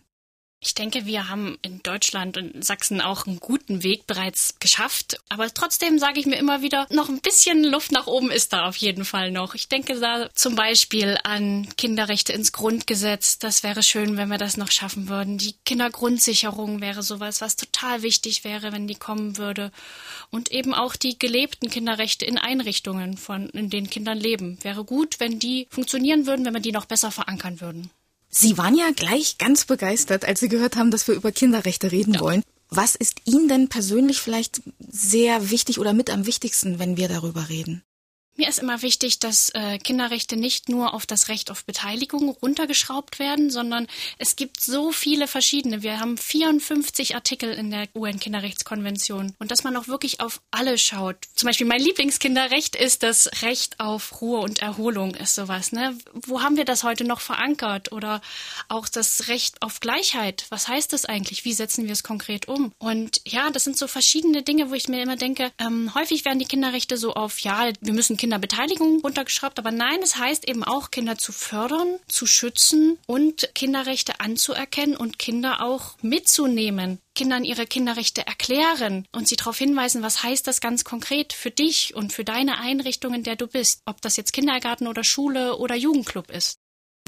Ich 0.60 0.74
denke, 0.74 1.06
wir 1.06 1.28
haben 1.28 1.56
in 1.62 1.84
Deutschland 1.84 2.36
und 2.36 2.64
Sachsen 2.64 3.00
auch 3.00 3.26
einen 3.26 3.38
guten 3.38 3.84
Weg 3.84 4.08
bereits 4.08 4.56
geschafft. 4.58 5.20
Aber 5.28 5.54
trotzdem 5.54 6.00
sage 6.00 6.18
ich 6.18 6.26
mir 6.26 6.36
immer 6.36 6.62
wieder, 6.62 6.88
noch 6.90 7.08
ein 7.08 7.20
bisschen 7.20 7.62
Luft 7.62 7.92
nach 7.92 8.08
oben 8.08 8.32
ist 8.32 8.52
da 8.52 8.66
auf 8.66 8.76
jeden 8.76 9.04
Fall 9.04 9.30
noch. 9.30 9.54
Ich 9.54 9.68
denke 9.68 10.00
da 10.00 10.28
zum 10.34 10.56
Beispiel 10.56 11.16
an 11.22 11.68
Kinderrechte 11.76 12.32
ins 12.32 12.50
Grundgesetz. 12.50 13.38
Das 13.38 13.62
wäre 13.62 13.84
schön, 13.84 14.16
wenn 14.16 14.30
wir 14.30 14.38
das 14.38 14.56
noch 14.56 14.72
schaffen 14.72 15.08
würden. 15.08 15.38
Die 15.38 15.54
Kindergrundsicherung 15.64 16.80
wäre 16.80 17.04
sowas, 17.04 17.40
was 17.40 17.54
total 17.54 18.02
wichtig 18.02 18.42
wäre, 18.42 18.72
wenn 18.72 18.88
die 18.88 18.96
kommen 18.96 19.36
würde. 19.36 19.70
Und 20.30 20.50
eben 20.50 20.74
auch 20.74 20.96
die 20.96 21.20
gelebten 21.20 21.70
Kinderrechte 21.70 22.24
in 22.24 22.36
Einrichtungen, 22.36 23.16
von, 23.16 23.48
in 23.50 23.70
denen 23.70 23.90
Kindern 23.90 24.18
leben. 24.18 24.58
Wäre 24.62 24.84
gut, 24.84 25.20
wenn 25.20 25.38
die 25.38 25.68
funktionieren 25.70 26.26
würden, 26.26 26.44
wenn 26.44 26.54
wir 26.54 26.60
die 26.60 26.72
noch 26.72 26.86
besser 26.86 27.12
verankern 27.12 27.60
würden. 27.60 27.92
Sie 28.28 28.58
waren 28.58 28.76
ja 28.76 28.90
gleich 28.94 29.38
ganz 29.38 29.64
begeistert, 29.64 30.24
als 30.24 30.40
Sie 30.40 30.48
gehört 30.48 30.76
haben, 30.76 30.90
dass 30.90 31.08
wir 31.08 31.14
über 31.14 31.32
Kinderrechte 31.32 31.92
reden 31.92 32.14
ja. 32.14 32.20
wollen. 32.20 32.42
Was 32.70 32.94
ist 32.94 33.22
Ihnen 33.24 33.48
denn 33.48 33.68
persönlich 33.68 34.20
vielleicht 34.20 34.62
sehr 34.78 35.50
wichtig 35.50 35.78
oder 35.78 35.94
mit 35.94 36.10
am 36.10 36.26
wichtigsten, 36.26 36.78
wenn 36.78 36.96
wir 36.96 37.08
darüber 37.08 37.48
reden? 37.48 37.82
Mir 38.38 38.48
ist 38.48 38.60
immer 38.60 38.82
wichtig, 38.82 39.18
dass 39.18 39.50
äh, 39.50 39.78
Kinderrechte 39.78 40.36
nicht 40.36 40.68
nur 40.68 40.94
auf 40.94 41.06
das 41.06 41.26
Recht 41.26 41.50
auf 41.50 41.64
Beteiligung 41.64 42.28
runtergeschraubt 42.28 43.18
werden, 43.18 43.50
sondern 43.50 43.88
es 44.18 44.36
gibt 44.36 44.60
so 44.60 44.92
viele 44.92 45.26
verschiedene. 45.26 45.82
Wir 45.82 45.98
haben 45.98 46.16
54 46.16 47.16
Artikel 47.16 47.50
in 47.50 47.72
der 47.72 47.88
UN-Kinderrechtskonvention 47.96 49.34
und 49.40 49.50
dass 49.50 49.64
man 49.64 49.76
auch 49.76 49.88
wirklich 49.88 50.20
auf 50.20 50.40
alle 50.52 50.78
schaut. 50.78 51.16
Zum 51.34 51.48
Beispiel 51.48 51.66
mein 51.66 51.80
Lieblingskinderrecht 51.80 52.76
ist 52.76 53.02
das 53.02 53.28
Recht 53.42 53.80
auf 53.80 54.20
Ruhe 54.20 54.38
und 54.38 54.62
Erholung 54.62 55.16
ist 55.16 55.34
sowas. 55.34 55.72
Ne? 55.72 55.98
Wo 56.12 56.40
haben 56.40 56.56
wir 56.56 56.64
das 56.64 56.84
heute 56.84 57.02
noch 57.02 57.20
verankert? 57.20 57.90
Oder 57.90 58.20
auch 58.68 58.88
das 58.88 59.26
Recht 59.26 59.60
auf 59.62 59.80
Gleichheit. 59.80 60.46
Was 60.50 60.68
heißt 60.68 60.92
das 60.92 61.06
eigentlich? 61.06 61.44
Wie 61.44 61.54
setzen 61.54 61.86
wir 61.86 61.92
es 61.92 62.04
konkret 62.04 62.46
um? 62.46 62.70
Und 62.78 63.20
ja, 63.26 63.50
das 63.50 63.64
sind 63.64 63.76
so 63.76 63.88
verschiedene 63.88 64.44
Dinge, 64.44 64.70
wo 64.70 64.74
ich 64.74 64.86
mir 64.86 65.02
immer 65.02 65.16
denke, 65.16 65.50
ähm, 65.58 65.92
häufig 65.96 66.24
werden 66.24 66.38
die 66.38 66.44
Kinderrechte 66.44 66.96
so 66.96 67.14
auf, 67.14 67.40
ja, 67.40 67.72
wir 67.80 67.92
müssen 67.92 68.16
Kinder 68.16 68.27
Kinderbeteiligung 68.28 69.00
runtergeschraubt. 69.00 69.58
Aber 69.58 69.70
nein, 69.70 70.00
es 70.02 70.16
heißt 70.18 70.46
eben 70.46 70.62
auch, 70.62 70.90
Kinder 70.90 71.16
zu 71.16 71.32
fördern, 71.32 71.98
zu 72.08 72.26
schützen 72.26 72.98
und 73.06 73.48
Kinderrechte 73.54 74.20
anzuerkennen 74.20 74.96
und 74.96 75.18
Kinder 75.18 75.62
auch 75.62 75.96
mitzunehmen. 76.02 76.98
Kindern 77.14 77.42
ihre 77.42 77.66
Kinderrechte 77.66 78.26
erklären 78.26 79.06
und 79.12 79.26
sie 79.26 79.36
darauf 79.36 79.56
hinweisen, 79.56 80.02
was 80.02 80.22
heißt 80.22 80.46
das 80.46 80.60
ganz 80.60 80.84
konkret 80.84 81.32
für 81.32 81.50
dich 81.50 81.94
und 81.94 82.12
für 82.12 82.22
deine 82.22 82.58
Einrichtung, 82.58 83.14
in 83.14 83.22
der 83.22 83.36
du 83.36 83.46
bist, 83.46 83.80
ob 83.86 84.02
das 84.02 84.18
jetzt 84.18 84.34
Kindergarten 84.34 84.88
oder 84.88 85.04
Schule 85.04 85.56
oder 85.56 85.74
Jugendclub 85.74 86.30
ist. 86.30 86.58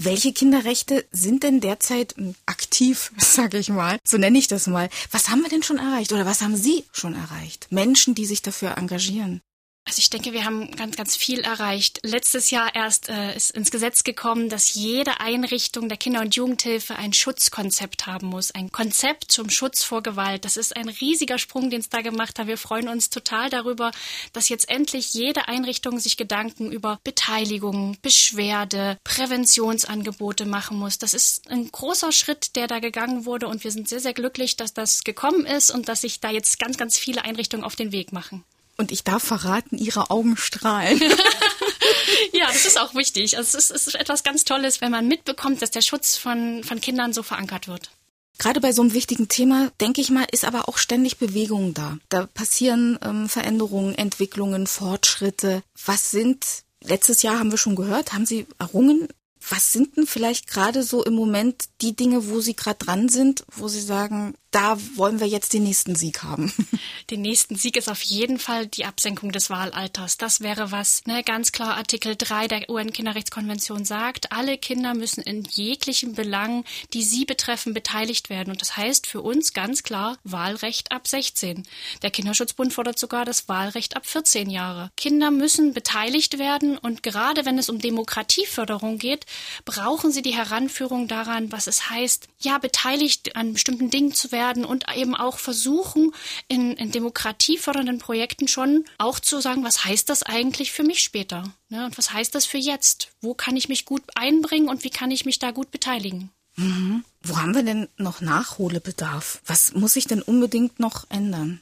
Welche 0.02 0.32
Kinderrechte 0.32 1.04
sind 1.10 1.42
denn 1.42 1.60
derzeit 1.60 2.14
aktiv, 2.46 3.12
sage 3.18 3.58
ich 3.58 3.68
mal? 3.68 3.98
So 4.04 4.16
nenne 4.16 4.38
ich 4.38 4.48
das 4.48 4.66
mal. 4.68 4.88
Was 5.10 5.28
haben 5.28 5.42
wir 5.42 5.50
denn 5.50 5.62
schon 5.62 5.76
erreicht 5.76 6.14
oder 6.14 6.24
was 6.24 6.40
haben 6.40 6.56
Sie 6.56 6.84
schon 6.92 7.14
erreicht? 7.14 7.66
Menschen, 7.68 8.14
die 8.14 8.24
sich 8.24 8.40
dafür 8.40 8.78
engagieren. 8.78 9.42
Also 9.86 9.98
ich 9.98 10.10
denke, 10.10 10.32
wir 10.32 10.44
haben 10.44 10.70
ganz, 10.76 10.94
ganz 10.94 11.16
viel 11.16 11.40
erreicht. 11.40 11.98
Letztes 12.04 12.50
Jahr 12.50 12.74
erst 12.76 13.08
äh, 13.08 13.34
ist 13.34 13.50
ins 13.50 13.72
Gesetz 13.72 14.04
gekommen, 14.04 14.48
dass 14.48 14.74
jede 14.74 15.20
Einrichtung 15.20 15.88
der 15.88 15.98
Kinder- 15.98 16.20
und 16.20 16.36
Jugendhilfe 16.36 16.94
ein 16.94 17.12
Schutzkonzept 17.12 18.06
haben 18.06 18.28
muss. 18.28 18.52
Ein 18.52 18.70
Konzept 18.70 19.32
zum 19.32 19.50
Schutz 19.50 19.82
vor 19.82 20.02
Gewalt. 20.02 20.44
Das 20.44 20.56
ist 20.56 20.76
ein 20.76 20.88
riesiger 20.88 21.38
Sprung, 21.38 21.70
den 21.70 21.80
es 21.80 21.88
da 21.88 22.02
gemacht 22.02 22.38
hat. 22.38 22.46
Wir 22.46 22.58
freuen 22.58 22.88
uns 22.88 23.10
total 23.10 23.50
darüber, 23.50 23.90
dass 24.32 24.48
jetzt 24.48 24.68
endlich 24.68 25.12
jede 25.12 25.48
Einrichtung 25.48 25.98
sich 25.98 26.16
Gedanken 26.16 26.70
über 26.70 27.00
Beteiligung, 27.02 27.96
Beschwerde, 28.00 28.96
Präventionsangebote 29.02 30.46
machen 30.46 30.78
muss. 30.78 30.98
Das 30.98 31.14
ist 31.14 31.50
ein 31.50 31.68
großer 31.68 32.12
Schritt, 32.12 32.54
der 32.54 32.68
da 32.68 32.78
gegangen 32.78 33.24
wurde 33.24 33.48
und 33.48 33.64
wir 33.64 33.72
sind 33.72 33.88
sehr, 33.88 34.00
sehr 34.00 34.14
glücklich, 34.14 34.56
dass 34.56 34.72
das 34.72 35.02
gekommen 35.02 35.46
ist 35.46 35.70
und 35.72 35.88
dass 35.88 36.02
sich 36.02 36.20
da 36.20 36.30
jetzt 36.30 36.60
ganz, 36.60 36.76
ganz 36.76 36.96
viele 36.96 37.24
Einrichtungen 37.24 37.64
auf 37.64 37.74
den 37.74 37.90
Weg 37.90 38.12
machen. 38.12 38.44
Und 38.80 38.92
ich 38.92 39.04
darf 39.04 39.22
verraten, 39.22 39.76
ihre 39.76 40.08
Augen 40.08 40.38
strahlen. 40.38 40.98
ja, 42.32 42.46
das 42.46 42.64
ist 42.64 42.80
auch 42.80 42.94
wichtig. 42.94 43.36
Also 43.36 43.58
es 43.58 43.68
ist, 43.68 43.76
es 43.76 43.86
ist 43.88 43.94
etwas 43.94 44.24
ganz 44.24 44.46
Tolles, 44.46 44.80
wenn 44.80 44.90
man 44.90 45.06
mitbekommt, 45.06 45.60
dass 45.60 45.70
der 45.70 45.82
Schutz 45.82 46.16
von, 46.16 46.64
von 46.64 46.80
Kindern 46.80 47.12
so 47.12 47.22
verankert 47.22 47.68
wird. 47.68 47.90
Gerade 48.38 48.58
bei 48.62 48.72
so 48.72 48.80
einem 48.80 48.94
wichtigen 48.94 49.28
Thema, 49.28 49.70
denke 49.82 50.00
ich 50.00 50.08
mal, 50.08 50.26
ist 50.32 50.46
aber 50.46 50.66
auch 50.66 50.78
ständig 50.78 51.18
Bewegung 51.18 51.74
da. 51.74 51.98
Da 52.08 52.24
passieren 52.24 52.98
ähm, 53.04 53.28
Veränderungen, 53.28 53.94
Entwicklungen, 53.94 54.66
Fortschritte. 54.66 55.62
Was 55.84 56.10
sind, 56.10 56.46
letztes 56.82 57.20
Jahr 57.20 57.38
haben 57.38 57.50
wir 57.50 57.58
schon 57.58 57.76
gehört, 57.76 58.14
haben 58.14 58.24
Sie 58.24 58.46
errungen 58.58 59.08
was 59.48 59.72
sind 59.72 59.96
denn 59.96 60.06
vielleicht 60.06 60.46
gerade 60.46 60.82
so 60.82 61.04
im 61.04 61.14
Moment 61.14 61.64
die 61.80 61.96
Dinge, 61.96 62.28
wo 62.28 62.40
Sie 62.40 62.54
gerade 62.54 62.84
dran 62.84 63.08
sind, 63.08 63.44
wo 63.56 63.68
Sie 63.68 63.80
sagen, 63.80 64.34
da 64.50 64.76
wollen 64.96 65.20
wir 65.20 65.28
jetzt 65.28 65.52
den 65.52 65.62
nächsten 65.62 65.94
Sieg 65.94 66.22
haben? 66.22 66.52
Den 67.10 67.22
nächsten 67.22 67.56
Sieg 67.56 67.76
ist 67.76 67.88
auf 67.88 68.02
jeden 68.02 68.38
Fall 68.38 68.66
die 68.66 68.84
Absenkung 68.84 69.32
des 69.32 69.50
Wahlalters. 69.50 70.16
Das 70.16 70.40
wäre 70.40 70.70
was, 70.72 71.02
ne, 71.06 71.22
ganz 71.22 71.52
klar 71.52 71.76
Artikel 71.76 72.16
3 72.16 72.48
der 72.48 72.70
UN-Kinderrechtskonvention 72.70 73.84
sagt, 73.84 74.32
alle 74.32 74.58
Kinder 74.58 74.94
müssen 74.94 75.22
in 75.22 75.44
jeglichen 75.44 76.14
Belangen, 76.14 76.64
die 76.92 77.02
sie 77.02 77.24
betreffen, 77.24 77.74
beteiligt 77.74 78.28
werden. 78.28 78.50
Und 78.50 78.60
das 78.60 78.76
heißt 78.76 79.06
für 79.06 79.22
uns 79.22 79.52
ganz 79.52 79.82
klar 79.82 80.18
Wahlrecht 80.24 80.92
ab 80.92 81.06
16. 81.06 81.64
Der 82.02 82.10
Kinderschutzbund 82.10 82.72
fordert 82.72 82.98
sogar 82.98 83.24
das 83.24 83.48
Wahlrecht 83.48 83.96
ab 83.96 84.06
14 84.06 84.50
Jahre. 84.50 84.90
Kinder 84.96 85.30
müssen 85.30 85.72
beteiligt 85.72 86.38
werden 86.38 86.76
und 86.76 87.02
gerade 87.02 87.44
wenn 87.44 87.58
es 87.58 87.68
um 87.68 87.78
Demokratieförderung 87.78 88.98
geht, 88.98 89.26
brauchen 89.64 90.12
sie 90.12 90.22
die 90.22 90.34
Heranführung 90.34 91.08
daran, 91.08 91.52
was 91.52 91.66
es 91.66 91.90
heißt, 91.90 92.28
ja, 92.40 92.58
beteiligt 92.58 93.36
an 93.36 93.52
bestimmten 93.52 93.90
Dingen 93.90 94.12
zu 94.12 94.32
werden 94.32 94.64
und 94.64 94.86
eben 94.94 95.14
auch 95.14 95.38
versuchen, 95.38 96.12
in, 96.48 96.72
in 96.72 96.90
demokratiefördernden 96.90 97.98
Projekten 97.98 98.48
schon 98.48 98.84
auch 98.98 99.20
zu 99.20 99.40
sagen, 99.40 99.64
was 99.64 99.84
heißt 99.84 100.08
das 100.08 100.22
eigentlich 100.22 100.72
für 100.72 100.82
mich 100.82 101.00
später? 101.00 101.44
Ne? 101.68 101.84
Und 101.84 101.98
was 101.98 102.12
heißt 102.12 102.34
das 102.34 102.46
für 102.46 102.58
jetzt? 102.58 103.10
Wo 103.20 103.34
kann 103.34 103.56
ich 103.56 103.68
mich 103.68 103.84
gut 103.84 104.02
einbringen 104.14 104.68
und 104.68 104.84
wie 104.84 104.90
kann 104.90 105.10
ich 105.10 105.24
mich 105.24 105.38
da 105.38 105.50
gut 105.50 105.70
beteiligen? 105.70 106.30
Mhm. 106.56 107.04
Wo 107.22 107.36
haben 107.38 107.54
wir 107.54 107.62
denn 107.62 107.88
noch 107.96 108.20
Nachholbedarf? 108.20 109.40
Was 109.46 109.74
muss 109.74 109.94
sich 109.94 110.06
denn 110.06 110.22
unbedingt 110.22 110.80
noch 110.80 111.08
ändern? 111.10 111.60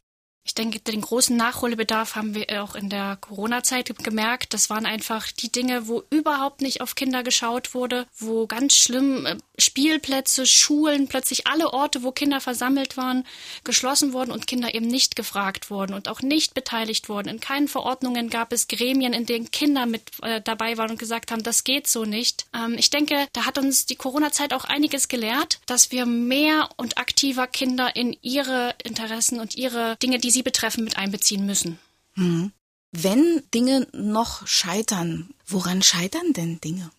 Ich 0.49 0.55
denke, 0.55 0.79
den 0.79 1.01
großen 1.01 1.37
Nachholbedarf 1.37 2.15
haben 2.15 2.33
wir 2.33 2.63
auch 2.63 2.73
in 2.73 2.89
der 2.89 3.19
Corona-Zeit 3.21 3.95
gemerkt. 4.03 4.55
Das 4.55 4.71
waren 4.71 4.87
einfach 4.87 5.31
die 5.31 5.51
Dinge, 5.51 5.87
wo 5.87 6.01
überhaupt 6.09 6.61
nicht 6.61 6.81
auf 6.81 6.95
Kinder 6.95 7.21
geschaut 7.21 7.75
wurde, 7.75 8.07
wo 8.17 8.47
ganz 8.47 8.75
schlimm 8.75 9.27
äh, 9.27 9.37
Spielplätze, 9.59 10.45
Schulen, 10.45 11.07
plötzlich 11.07 11.47
alle 11.47 11.73
Orte, 11.73 12.03
wo 12.03 12.11
Kinder 12.11 12.41
versammelt 12.41 12.97
waren, 12.97 13.25
geschlossen 13.63 14.13
wurden 14.13 14.31
und 14.31 14.47
Kinder 14.47 14.73
eben 14.73 14.87
nicht 14.87 15.15
gefragt 15.15 15.69
wurden 15.69 15.93
und 15.93 16.07
auch 16.07 16.21
nicht 16.21 16.53
beteiligt 16.53 17.09
wurden. 17.09 17.29
In 17.29 17.39
keinen 17.39 17.67
Verordnungen 17.67 18.29
gab 18.29 18.53
es 18.53 18.67
Gremien, 18.67 19.13
in 19.13 19.25
denen 19.25 19.51
Kinder 19.51 19.85
mit 19.85 20.03
äh, 20.21 20.41
dabei 20.41 20.77
waren 20.77 20.91
und 20.91 20.99
gesagt 20.99 21.31
haben, 21.31 21.43
das 21.43 21.63
geht 21.63 21.87
so 21.87 22.05
nicht. 22.05 22.45
Ähm, 22.55 22.75
ich 22.77 22.89
denke, 22.89 23.27
da 23.33 23.45
hat 23.45 23.57
uns 23.57 23.85
die 23.85 23.95
Corona-Zeit 23.95 24.53
auch 24.53 24.65
einiges 24.65 25.07
gelehrt, 25.07 25.59
dass 25.65 25.91
wir 25.91 26.05
mehr 26.05 26.69
und 26.77 26.97
aktiver 26.97 27.47
Kinder 27.47 27.95
in 27.95 28.17
ihre 28.21 28.75
Interessen 28.83 29.39
und 29.39 29.55
ihre 29.55 29.97
Dinge, 30.01 30.19
die 30.19 30.31
sie 30.31 30.43
betreffen, 30.43 30.83
mit 30.83 30.97
einbeziehen 30.97 31.45
müssen. 31.45 31.79
Hm. 32.13 32.51
Wenn 32.91 33.43
Dinge 33.53 33.87
noch 33.93 34.47
scheitern, 34.47 35.29
woran 35.45 35.83
scheitern 35.83 36.33
denn 36.33 36.59
Dinge? 36.59 36.89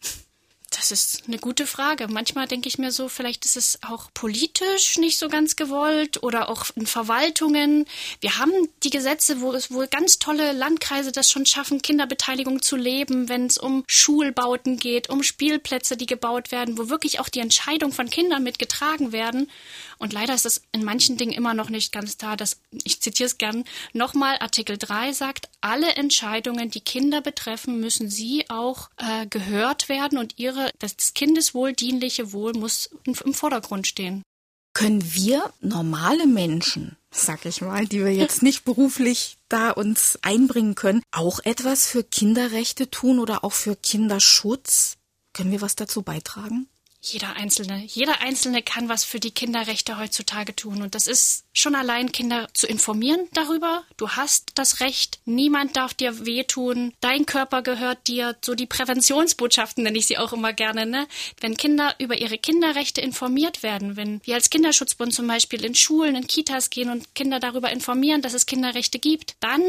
Das 0.71 0.93
ist 0.93 1.25
eine 1.27 1.39
gute 1.39 1.67
Frage. 1.67 2.07
Manchmal 2.07 2.47
denke 2.47 2.69
ich 2.69 2.79
mir 2.79 2.93
so, 2.93 3.09
vielleicht 3.09 3.45
ist 3.45 3.57
es 3.57 3.81
auch 3.83 4.09
politisch 4.15 4.99
nicht 4.99 5.19
so 5.19 5.29
ganz 5.29 5.57
gewollt 5.57 6.23
oder 6.23 6.49
auch 6.49 6.67
in 6.77 6.87
Verwaltungen. 6.87 7.87
Wir 8.21 8.39
haben 8.39 8.53
die 8.85 8.91
Gesetze, 8.91 9.41
wo 9.41 9.53
es 9.53 9.73
wohl 9.73 9.89
ganz 9.89 10.21
tolle 10.21 10.53
Landkreise 10.53 11.11
das 11.11 11.29
schon 11.29 11.45
schaffen, 11.45 11.83
Kinderbeteiligung 11.83 12.63
zu 12.63 12.77
leben, 12.77 13.29
wenn 13.29 13.47
es 13.47 13.59
um 13.59 13.83
Schulbauten 13.89 14.77
geht, 14.77 15.11
um 15.11 15.25
Spielplätze, 15.25 15.97
die 15.97 16.07
gebaut 16.07 16.53
werden, 16.53 16.79
wo 16.79 16.89
wirklich 16.89 17.19
auch 17.19 17.29
die 17.29 17.41
Entscheidung 17.41 17.93
von 17.93 18.09
Kindern 18.09 18.45
mitgetragen 18.45 19.11
werden. 19.11 19.51
Und 19.99 20.13
leider 20.13 20.35
ist 20.35 20.47
es 20.47 20.63
in 20.73 20.85
manchen 20.85 21.17
Dingen 21.17 21.33
immer 21.33 21.53
noch 21.53 21.69
nicht 21.69 21.93
ganz 21.93 22.17
da. 22.17 22.37
Dass, 22.37 22.61
ich 22.85 23.03
zitiere 23.03 23.27
es 23.27 23.39
gern 23.39 23.65
nochmal, 23.93 24.39
Artikel 24.39 24.79
3 24.79 25.13
sagt, 25.13 25.51
alle 25.61 25.93
Entscheidungen, 25.95 26.71
die 26.71 26.81
Kinder 26.81 27.21
betreffen, 27.21 27.81
müssen 27.81 28.09
sie 28.09 28.49
auch 28.49 28.89
äh, 28.97 29.27
gehört 29.27 29.91
werden 29.91 30.17
und 30.17 30.39
ihre, 30.39 30.60
das 30.79 31.15
Kindeswohl 31.15 31.73
dienliche 31.73 32.33
Wohl 32.33 32.53
muss 32.55 32.91
im 33.05 33.35
Vordergrund 33.35 33.87
stehen. 33.87 34.23
Können 34.73 35.15
wir 35.15 35.53
normale 35.61 36.27
Menschen, 36.27 36.97
sag 37.11 37.45
ich 37.45 37.61
mal, 37.61 37.87
die 37.87 38.05
wir 38.05 38.15
jetzt 38.15 38.43
nicht 38.43 38.65
beruflich 38.65 39.37
da 39.49 39.71
uns 39.71 40.19
einbringen 40.23 40.77
können, 40.77 41.03
auch 41.11 41.41
etwas 41.45 41.87
für 41.87 42.05
Kinderrechte 42.05 42.89
tun 42.89 43.19
oder 43.19 43.43
auch 43.45 43.53
für 43.53 43.75
Kinderschutz? 43.75 44.97
Können 45.33 45.51
wir 45.51 45.61
was 45.61 45.77
dazu 45.77 46.03
beitragen? 46.03 46.69
Jeder 47.03 47.35
Einzelne. 47.35 47.83
Jeder 47.85 48.21
Einzelne 48.21 48.63
kann 48.63 48.89
was 48.89 49.05
für 49.05 49.21
die 49.21 49.31
Kinderrechte 49.31 49.99
heutzutage 49.99 50.55
tun. 50.55 50.83
Und 50.83 50.95
das 50.95 51.07
ist 51.07 51.45
schon 51.53 51.75
allein 51.75 52.13
Kinder 52.13 52.49
zu 52.53 52.67
informieren 52.67 53.29
darüber. 53.33 53.85
Du 53.97 54.11
hast 54.11 54.53
das 54.55 54.81
Recht, 54.81 55.19
niemand 55.25 55.77
darf 55.77 55.95
dir 55.95 56.25
wehtun, 56.25 56.93
dein 57.01 57.27
Körper 57.27 57.63
gehört 57.63 58.07
dir. 58.07 58.37
So 58.41 58.55
die 58.55 58.67
Präventionsbotschaften 58.67 59.85
nenne 59.85 59.99
ich 59.99 60.07
sie 60.07 60.19
auch 60.19 60.33
immer 60.33 60.53
gerne. 60.53 60.87
Ne? 60.87 61.07
Wenn 61.41 61.57
Kinder 61.57 61.95
über 61.99 62.21
ihre 62.21 62.39
Kinderrechte 62.39 63.01
informiert 63.01 63.63
werden, 63.63 63.97
wenn 63.97 64.21
wir 64.25 64.35
als 64.35 64.51
Kinderschutzbund 64.51 65.13
zum 65.13 65.27
Beispiel 65.27 65.65
in 65.65 65.75
Schulen, 65.75 66.15
in 66.15 66.27
Kitas 66.27 66.71
gehen 66.71 66.91
und 66.91 67.15
Kinder 67.15 67.41
darüber 67.41 67.71
informieren, 67.71 68.23
dass 68.23 68.35
es 68.35 68.47
Kinderrechte 68.47 68.99
gibt, 68.99 69.35
dann 69.41 69.63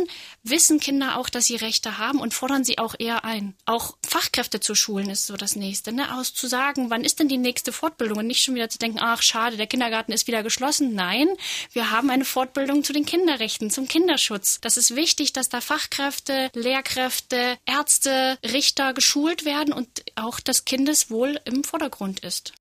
wissen 0.44 0.80
Kinder 0.80 1.18
auch, 1.18 1.30
dass 1.30 1.46
sie 1.46 1.56
Rechte 1.56 1.98
haben 1.98 2.20
und 2.20 2.34
fordern 2.34 2.64
sie 2.64 2.78
auch 2.78 2.96
eher 2.98 3.26
ein. 3.26 3.56
Auch 3.66 3.96
Fachkräfte 4.08 4.60
zu 4.60 4.76
schulen 4.76 5.10
ist 5.10 5.26
so 5.26 5.36
das 5.36 5.56
Nächste. 5.56 5.92
Ne? 5.92 6.16
Aus 6.16 6.34
wann 6.42 7.04
ist 7.04 7.20
denn 7.20 7.28
die 7.28 7.38
nächste 7.38 7.72
Fortbildung 7.72 8.20
und 8.20 8.28
nicht 8.28 8.44
schon 8.44 8.56
wieder 8.56 8.70
zu 8.70 8.78
denken, 8.78 9.00
ach 9.02 9.22
schade, 9.22 9.58
der 9.58 9.68
Kindergarten 9.68 10.12
ist 10.12 10.28
wieder 10.28 10.44
geschlossen. 10.44 10.94
Nein, 10.94 11.28
wir 11.74 11.81
haben 11.90 12.10
eine 12.12 12.26
Fortbildung 12.26 12.84
zu 12.84 12.94
den 12.94 13.06
Kinderrechten, 13.06 13.72
zum 13.72 13.88
Kinderschutz. 13.88 14.60
Das 14.62 14.78
ist 14.78 14.96
wichtig, 14.96 15.34
dass 15.34 15.50
da 15.50 15.62
Fachkräfte, 15.62 16.52
Lehrkräfte, 16.54 17.58
Ärzte, 17.66 18.38
Richter 18.44 18.94
geschult 18.94 19.46
werden 19.46 19.74
und 19.74 20.04
auch 20.16 20.40
das 20.40 20.66
Kindeswohl 20.66 21.40
im 21.46 21.64
Vordergrund 21.64 22.20
ist. 22.20 22.54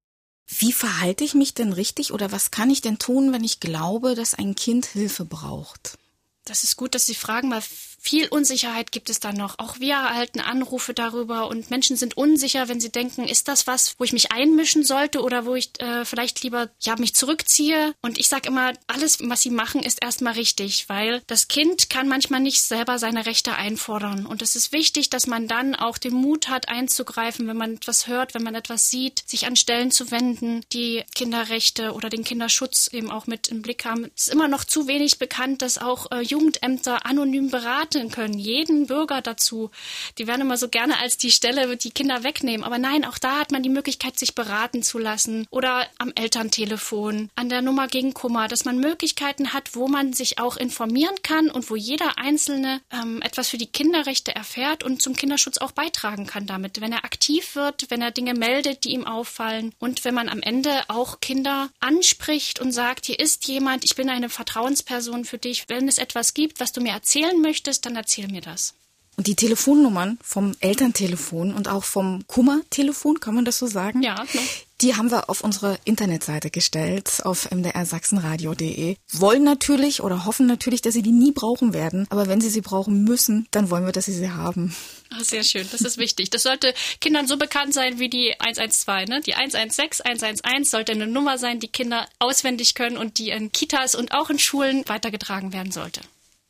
Wie 0.46 0.72
verhalte 0.72 1.22
ich 1.22 1.34
mich 1.34 1.54
denn 1.54 1.72
richtig 1.72 2.12
oder 2.12 2.32
was 2.32 2.50
kann 2.50 2.70
ich 2.70 2.80
denn 2.80 2.98
tun, 2.98 3.32
wenn 3.32 3.44
ich 3.44 3.60
glaube, 3.60 4.14
dass 4.14 4.34
ein 4.34 4.56
Kind 4.56 4.86
Hilfe 4.86 5.24
braucht? 5.24 5.98
Das 6.44 6.64
ist 6.64 6.76
gut, 6.76 6.94
dass 6.94 7.06
Sie 7.06 7.14
fragen, 7.14 7.50
weil 7.50 7.62
viel 8.02 8.28
Unsicherheit 8.28 8.92
gibt 8.92 9.10
es 9.10 9.20
da 9.20 9.32
noch. 9.32 9.58
Auch 9.58 9.78
wir 9.78 9.92
erhalten 9.92 10.40
Anrufe 10.40 10.94
darüber 10.94 11.48
und 11.48 11.70
Menschen 11.70 11.96
sind 11.96 12.16
unsicher, 12.16 12.66
wenn 12.68 12.80
sie 12.80 12.90
denken, 12.90 13.24
ist 13.24 13.46
das 13.46 13.66
was, 13.66 13.94
wo 13.98 14.04
ich 14.04 14.14
mich 14.14 14.32
einmischen 14.32 14.84
sollte 14.84 15.20
oder 15.20 15.44
wo 15.44 15.54
ich 15.54 15.70
äh, 15.80 16.06
vielleicht 16.06 16.42
lieber 16.42 16.70
ja 16.80 16.96
mich 16.96 17.14
zurückziehe. 17.14 17.94
Und 18.00 18.18
ich 18.18 18.28
sage 18.28 18.48
immer, 18.48 18.72
alles, 18.86 19.18
was 19.20 19.42
sie 19.42 19.50
machen, 19.50 19.82
ist 19.82 20.02
erstmal 20.02 20.32
richtig, 20.32 20.88
weil 20.88 21.22
das 21.26 21.48
Kind 21.48 21.90
kann 21.90 22.08
manchmal 22.08 22.40
nicht 22.40 22.62
selber 22.62 22.98
seine 22.98 23.26
Rechte 23.26 23.54
einfordern. 23.54 24.24
Und 24.24 24.40
es 24.40 24.56
ist 24.56 24.72
wichtig, 24.72 25.10
dass 25.10 25.26
man 25.26 25.46
dann 25.46 25.74
auch 25.74 25.98
den 25.98 26.14
Mut 26.14 26.48
hat, 26.48 26.70
einzugreifen, 26.70 27.46
wenn 27.48 27.58
man 27.58 27.74
etwas 27.74 28.06
hört, 28.06 28.32
wenn 28.32 28.42
man 28.42 28.54
etwas 28.54 28.88
sieht, 28.88 29.22
sich 29.26 29.46
an 29.46 29.56
Stellen 29.56 29.90
zu 29.90 30.10
wenden, 30.10 30.64
die 30.72 31.04
Kinderrechte 31.14 31.92
oder 31.92 32.08
den 32.08 32.24
Kinderschutz 32.24 32.88
eben 32.92 33.10
auch 33.10 33.26
mit 33.26 33.48
im 33.48 33.60
Blick 33.60 33.84
haben. 33.84 34.10
Es 34.16 34.28
ist 34.28 34.32
immer 34.32 34.48
noch 34.48 34.64
zu 34.64 34.88
wenig 34.88 35.18
bekannt, 35.18 35.60
dass 35.60 35.76
auch 35.76 36.10
äh, 36.10 36.22
Jugendämter 36.22 37.04
anonym 37.04 37.50
beraten 37.50 37.89
beraten 37.90 38.10
können, 38.10 38.38
jeden 38.38 38.86
Bürger 38.86 39.20
dazu. 39.20 39.70
Die 40.18 40.26
werden 40.26 40.42
immer 40.42 40.56
so 40.56 40.68
gerne 40.68 40.98
als 40.98 41.16
die 41.16 41.30
Stelle 41.30 41.76
die 41.76 41.90
Kinder 41.90 42.22
wegnehmen. 42.22 42.64
Aber 42.64 42.78
nein, 42.78 43.04
auch 43.04 43.18
da 43.18 43.38
hat 43.38 43.52
man 43.52 43.62
die 43.62 43.68
Möglichkeit, 43.68 44.18
sich 44.18 44.34
beraten 44.34 44.82
zu 44.82 44.98
lassen. 44.98 45.46
Oder 45.50 45.86
am 45.98 46.12
Elterntelefon, 46.14 47.30
an 47.34 47.48
der 47.48 47.62
Nummer 47.62 47.88
gegen 47.88 48.14
Kummer, 48.14 48.48
dass 48.48 48.64
man 48.64 48.78
Möglichkeiten 48.78 49.52
hat, 49.52 49.74
wo 49.74 49.88
man 49.88 50.12
sich 50.12 50.38
auch 50.38 50.56
informieren 50.56 51.16
kann 51.22 51.50
und 51.50 51.70
wo 51.70 51.76
jeder 51.76 52.18
Einzelne 52.18 52.80
ähm, 52.90 53.22
etwas 53.22 53.48
für 53.48 53.58
die 53.58 53.66
Kinderrechte 53.66 54.34
erfährt 54.34 54.82
und 54.84 55.02
zum 55.02 55.16
Kinderschutz 55.16 55.58
auch 55.58 55.72
beitragen 55.72 56.26
kann 56.26 56.46
damit. 56.46 56.80
Wenn 56.80 56.92
er 56.92 57.04
aktiv 57.04 57.54
wird, 57.54 57.90
wenn 57.90 58.02
er 58.02 58.10
Dinge 58.10 58.34
meldet, 58.34 58.84
die 58.84 58.90
ihm 58.90 59.06
auffallen 59.06 59.72
und 59.78 60.04
wenn 60.04 60.14
man 60.14 60.28
am 60.28 60.42
Ende 60.42 60.70
auch 60.88 61.20
Kinder 61.20 61.70
anspricht 61.80 62.60
und 62.60 62.72
sagt, 62.72 63.06
hier 63.06 63.18
ist 63.18 63.46
jemand, 63.48 63.84
ich 63.84 63.96
bin 63.96 64.08
eine 64.08 64.28
Vertrauensperson 64.28 65.24
für 65.24 65.38
dich. 65.38 65.64
Wenn 65.68 65.88
es 65.88 65.98
etwas 65.98 66.34
gibt, 66.34 66.60
was 66.60 66.72
du 66.72 66.80
mir 66.80 66.92
erzählen 66.92 67.40
möchtest, 67.40 67.79
ist, 67.80 67.86
dann 67.86 67.96
erzähl 67.96 68.28
mir 68.28 68.42
das. 68.42 68.74
Und 69.16 69.26
die 69.26 69.34
Telefonnummern 69.34 70.18
vom 70.22 70.54
Elterntelefon 70.60 71.52
und 71.52 71.68
auch 71.68 71.84
vom 71.84 72.26
Kummertelefon, 72.26 73.20
kann 73.20 73.34
man 73.34 73.44
das 73.44 73.58
so 73.58 73.66
sagen? 73.66 74.02
Ja. 74.02 74.14
Ne? 74.32 74.40
Die 74.80 74.94
haben 74.96 75.10
wir 75.10 75.28
auf 75.28 75.42
unsere 75.42 75.78
Internetseite 75.84 76.50
gestellt, 76.50 77.20
auf 77.24 77.50
mdrsachsenradio.de. 77.50 78.96
Wollen 79.12 79.44
natürlich 79.44 80.02
oder 80.02 80.24
hoffen 80.24 80.46
natürlich, 80.46 80.80
dass 80.80 80.94
sie 80.94 81.02
die 81.02 81.12
nie 81.12 81.32
brauchen 81.32 81.74
werden. 81.74 82.06
Aber 82.08 82.28
wenn 82.28 82.40
sie 82.40 82.48
sie 82.48 82.62
brauchen 82.62 83.04
müssen, 83.04 83.46
dann 83.50 83.68
wollen 83.68 83.84
wir, 83.84 83.92
dass 83.92 84.06
sie 84.06 84.14
sie 84.14 84.30
haben. 84.30 84.74
Ach, 85.10 85.22
sehr 85.22 85.42
schön, 85.42 85.68
das 85.70 85.82
ist 85.82 85.98
wichtig. 85.98 86.30
Das 86.30 86.44
sollte 86.44 86.72
Kindern 87.02 87.26
so 87.26 87.36
bekannt 87.36 87.74
sein 87.74 87.98
wie 87.98 88.08
die 88.08 88.40
112. 88.40 89.08
Ne? 89.08 89.20
Die 89.20 89.34
116, 89.34 90.06
111 90.06 90.70
sollte 90.70 90.92
eine 90.92 91.06
Nummer 91.06 91.36
sein, 91.36 91.60
die 91.60 91.68
Kinder 91.68 92.06
auswendig 92.20 92.74
können 92.74 92.96
und 92.96 93.18
die 93.18 93.30
in 93.30 93.52
Kitas 93.52 93.94
und 93.94 94.12
auch 94.12 94.30
in 94.30 94.38
Schulen 94.38 94.84
weitergetragen 94.86 95.52
werden 95.52 95.72
sollte. 95.72 96.00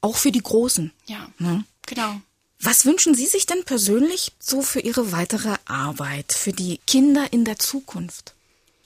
Auch 0.01 0.17
für 0.17 0.33
die 0.33 0.43
Großen. 0.43 0.93
Ja, 1.07 1.29
ne? 1.39 1.65
genau. 1.87 2.21
Was 2.61 2.85
wünschen 2.85 3.15
Sie 3.15 3.27
sich 3.27 3.47
denn 3.47 3.65
persönlich 3.65 4.33
so 4.39 4.61
für 4.61 4.81
Ihre 4.81 5.13
weitere 5.13 5.57
Arbeit, 5.65 6.33
für 6.33 6.53
die 6.53 6.79
Kinder 6.87 7.33
in 7.33 7.45
der 7.45 7.59
Zukunft? 7.59 8.35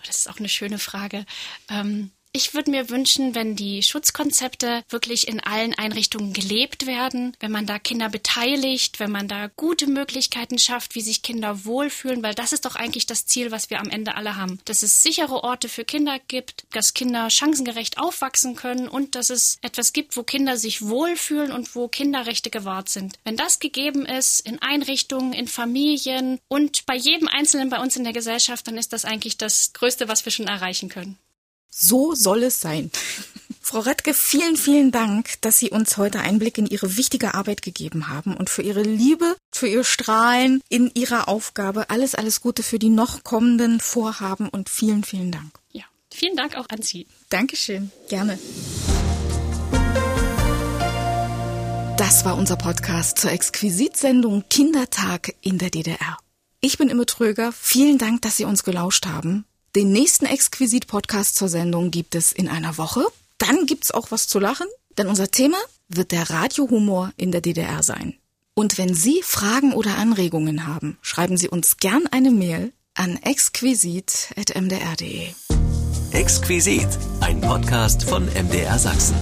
Das 0.06 0.18
ist 0.18 0.30
auch 0.30 0.38
eine 0.38 0.48
schöne 0.48 0.78
Frage. 0.78 1.26
Ähm, 1.68 2.10
ich 2.37 2.53
würde 2.53 2.72
mir 2.72 2.91
wünschen, 2.91 3.37
wenn 3.37 3.55
die 3.55 3.80
Schutzkonzepte 3.85 4.82
wirklich 4.89 5.28
in 5.28 5.39
allen 5.39 5.72
Einrichtungen 5.72 6.32
gelebt 6.32 6.85
werden, 6.85 7.37
wenn 7.39 7.53
man 7.53 7.64
da 7.64 7.78
Kinder 7.78 8.09
beteiligt, 8.09 8.99
wenn 8.99 9.12
man 9.12 9.28
da 9.28 9.47
gute 9.55 9.87
Möglichkeiten 9.87 10.59
schafft, 10.59 10.97
wie 10.97 11.01
sich 11.01 11.22
Kinder 11.22 11.64
wohlfühlen, 11.64 12.24
weil 12.24 12.35
das 12.35 12.53
ist 12.53 12.64
doch 12.64 12.74
eigentlich 12.74 13.07
das 13.07 13.26
Ziel, 13.26 13.53
was 13.53 13.70
wir 13.70 13.78
am 13.78 13.89
Ende 13.89 14.16
alle 14.16 14.35
haben. 14.35 14.59
Dass 14.64 14.82
es 14.82 15.01
sichere 15.01 15.45
Orte 15.45 15.68
für 15.68 15.85
Kinder 15.85 16.18
gibt, 16.26 16.66
dass 16.72 16.93
Kinder 16.93 17.30
chancengerecht 17.30 17.99
aufwachsen 17.99 18.57
können 18.57 18.89
und 18.89 19.14
dass 19.14 19.30
es 19.30 19.59
etwas 19.62 19.93
gibt, 19.93 20.16
wo 20.16 20.24
Kinder 20.24 20.57
sich 20.57 20.82
wohlfühlen 20.82 21.53
und 21.53 21.76
wo 21.76 21.87
Kinderrechte 21.87 22.51
gewahrt 22.51 22.89
sind. 22.89 23.16
Wenn 23.22 23.37
das 23.37 23.61
gegeben 23.61 24.07
ist, 24.07 24.41
in 24.41 24.61
Einrichtungen, 24.61 25.35
in 25.35 25.47
Familien 25.47 26.41
und 26.49 26.85
bei 26.87 26.97
jedem 26.97 27.28
Einzelnen 27.28 27.70
bei 27.70 27.78
uns 27.78 27.95
in 27.95 28.03
der 28.03 28.12
Gesellschaft, 28.12 28.66
dann 28.66 28.76
ist 28.76 28.93
das 28.93 29.05
eigentlich 29.05 29.39
das 29.39 29.72
Größte, 29.72 30.09
was 30.09 30.24
wir 30.24 30.32
schon 30.32 30.49
erreichen 30.49 30.89
können. 30.89 31.16
So 31.77 32.14
soll 32.14 32.45
es 32.45 32.61
sein. 32.61 32.93
Frau 33.61 33.81
Rettke, 33.81 34.14
vielen, 34.14 34.57
vielen 34.57 34.93
Dank, 34.93 35.41
dass 35.41 35.59
Sie 35.59 35.70
uns 35.70 35.97
heute 35.97 36.20
Einblick 36.20 36.57
in 36.57 36.66
Ihre 36.66 36.97
wichtige 36.97 37.35
Arbeit 37.35 37.62
gegeben 37.62 38.09
haben 38.09 38.37
und 38.37 38.49
für 38.49 38.62
Ihre 38.62 38.83
Liebe, 38.83 39.35
für 39.51 39.66
Ihr 39.66 39.83
Strahlen 39.83 40.61
in 40.68 40.93
Ihrer 40.95 41.27
Aufgabe. 41.27 41.91
Alles, 41.91 42.14
alles 42.14 42.41
Gute 42.41 42.62
für 42.62 42.79
die 42.79 42.91
noch 42.91 43.25
kommenden 43.25 43.81
Vorhaben 43.81 44.49
und 44.49 44.68
vielen, 44.68 45.03
vielen 45.03 45.33
Dank. 45.33 45.51
Ja, 45.72 45.83
vielen 46.12 46.37
Dank 46.37 46.57
auch 46.57 46.68
an 46.68 46.81
Sie. 46.81 47.09
Dankeschön. 47.29 47.91
Gerne. 48.09 48.39
Das 51.97 52.25
war 52.25 52.37
unser 52.37 52.55
Podcast 52.55 53.18
zur 53.18 53.33
Exquisitsendung 53.33 54.45
Kindertag 54.49 55.35
in 55.41 55.59
der 55.59 55.70
DDR. 55.70 56.18
Ich 56.61 56.79
bin 56.79 56.89
Imme 56.89 57.07
Tröger. 57.07 57.51
Vielen 57.51 57.99
Dank, 57.99 58.22
dass 58.22 58.37
Sie 58.37 58.45
uns 58.45 58.62
gelauscht 58.62 59.07
haben. 59.07 59.45
Den 59.77 59.91
nächsten 59.91 60.25
Exquisit-Podcast 60.25 61.35
zur 61.35 61.49
Sendung 61.49 61.91
gibt 61.91 62.14
es 62.14 62.31
in 62.31 62.49
einer 62.49 62.79
Woche. 62.79 63.05
Dann 63.39 63.66
gibt's 63.66 63.91
auch 63.91 64.12
was 64.12 64.29
zu 64.29 64.39
lachen, 64.39 64.68
denn 64.97 65.09
unser 65.09 65.33
Thema 65.33 65.57
wird 65.89 66.12
der 66.12 66.31
Radiohumor 66.31 67.12
in 67.16 67.33
der 67.33 67.41
DDR 67.41 67.83
sein. 67.83 68.14
Und 68.55 68.79
wenn 68.79 68.95
Sie 68.95 69.20
Fragen 69.25 69.72
oder 69.72 69.99
Anregungen 69.99 70.68
haben, 70.68 70.97
schreiben 71.03 71.37
Sie 71.37 71.49
uns 71.49 71.79
gern 71.79 72.07
eine 72.07 72.31
Mail 72.31 72.72
an 72.95 73.16
exquisit.mdr.de. 73.16 75.27
Exquisit, 76.12 76.89
ein 77.18 77.41
Podcast 77.41 78.05
von 78.05 78.27
MDR 78.27 78.79
Sachsen. 78.79 79.16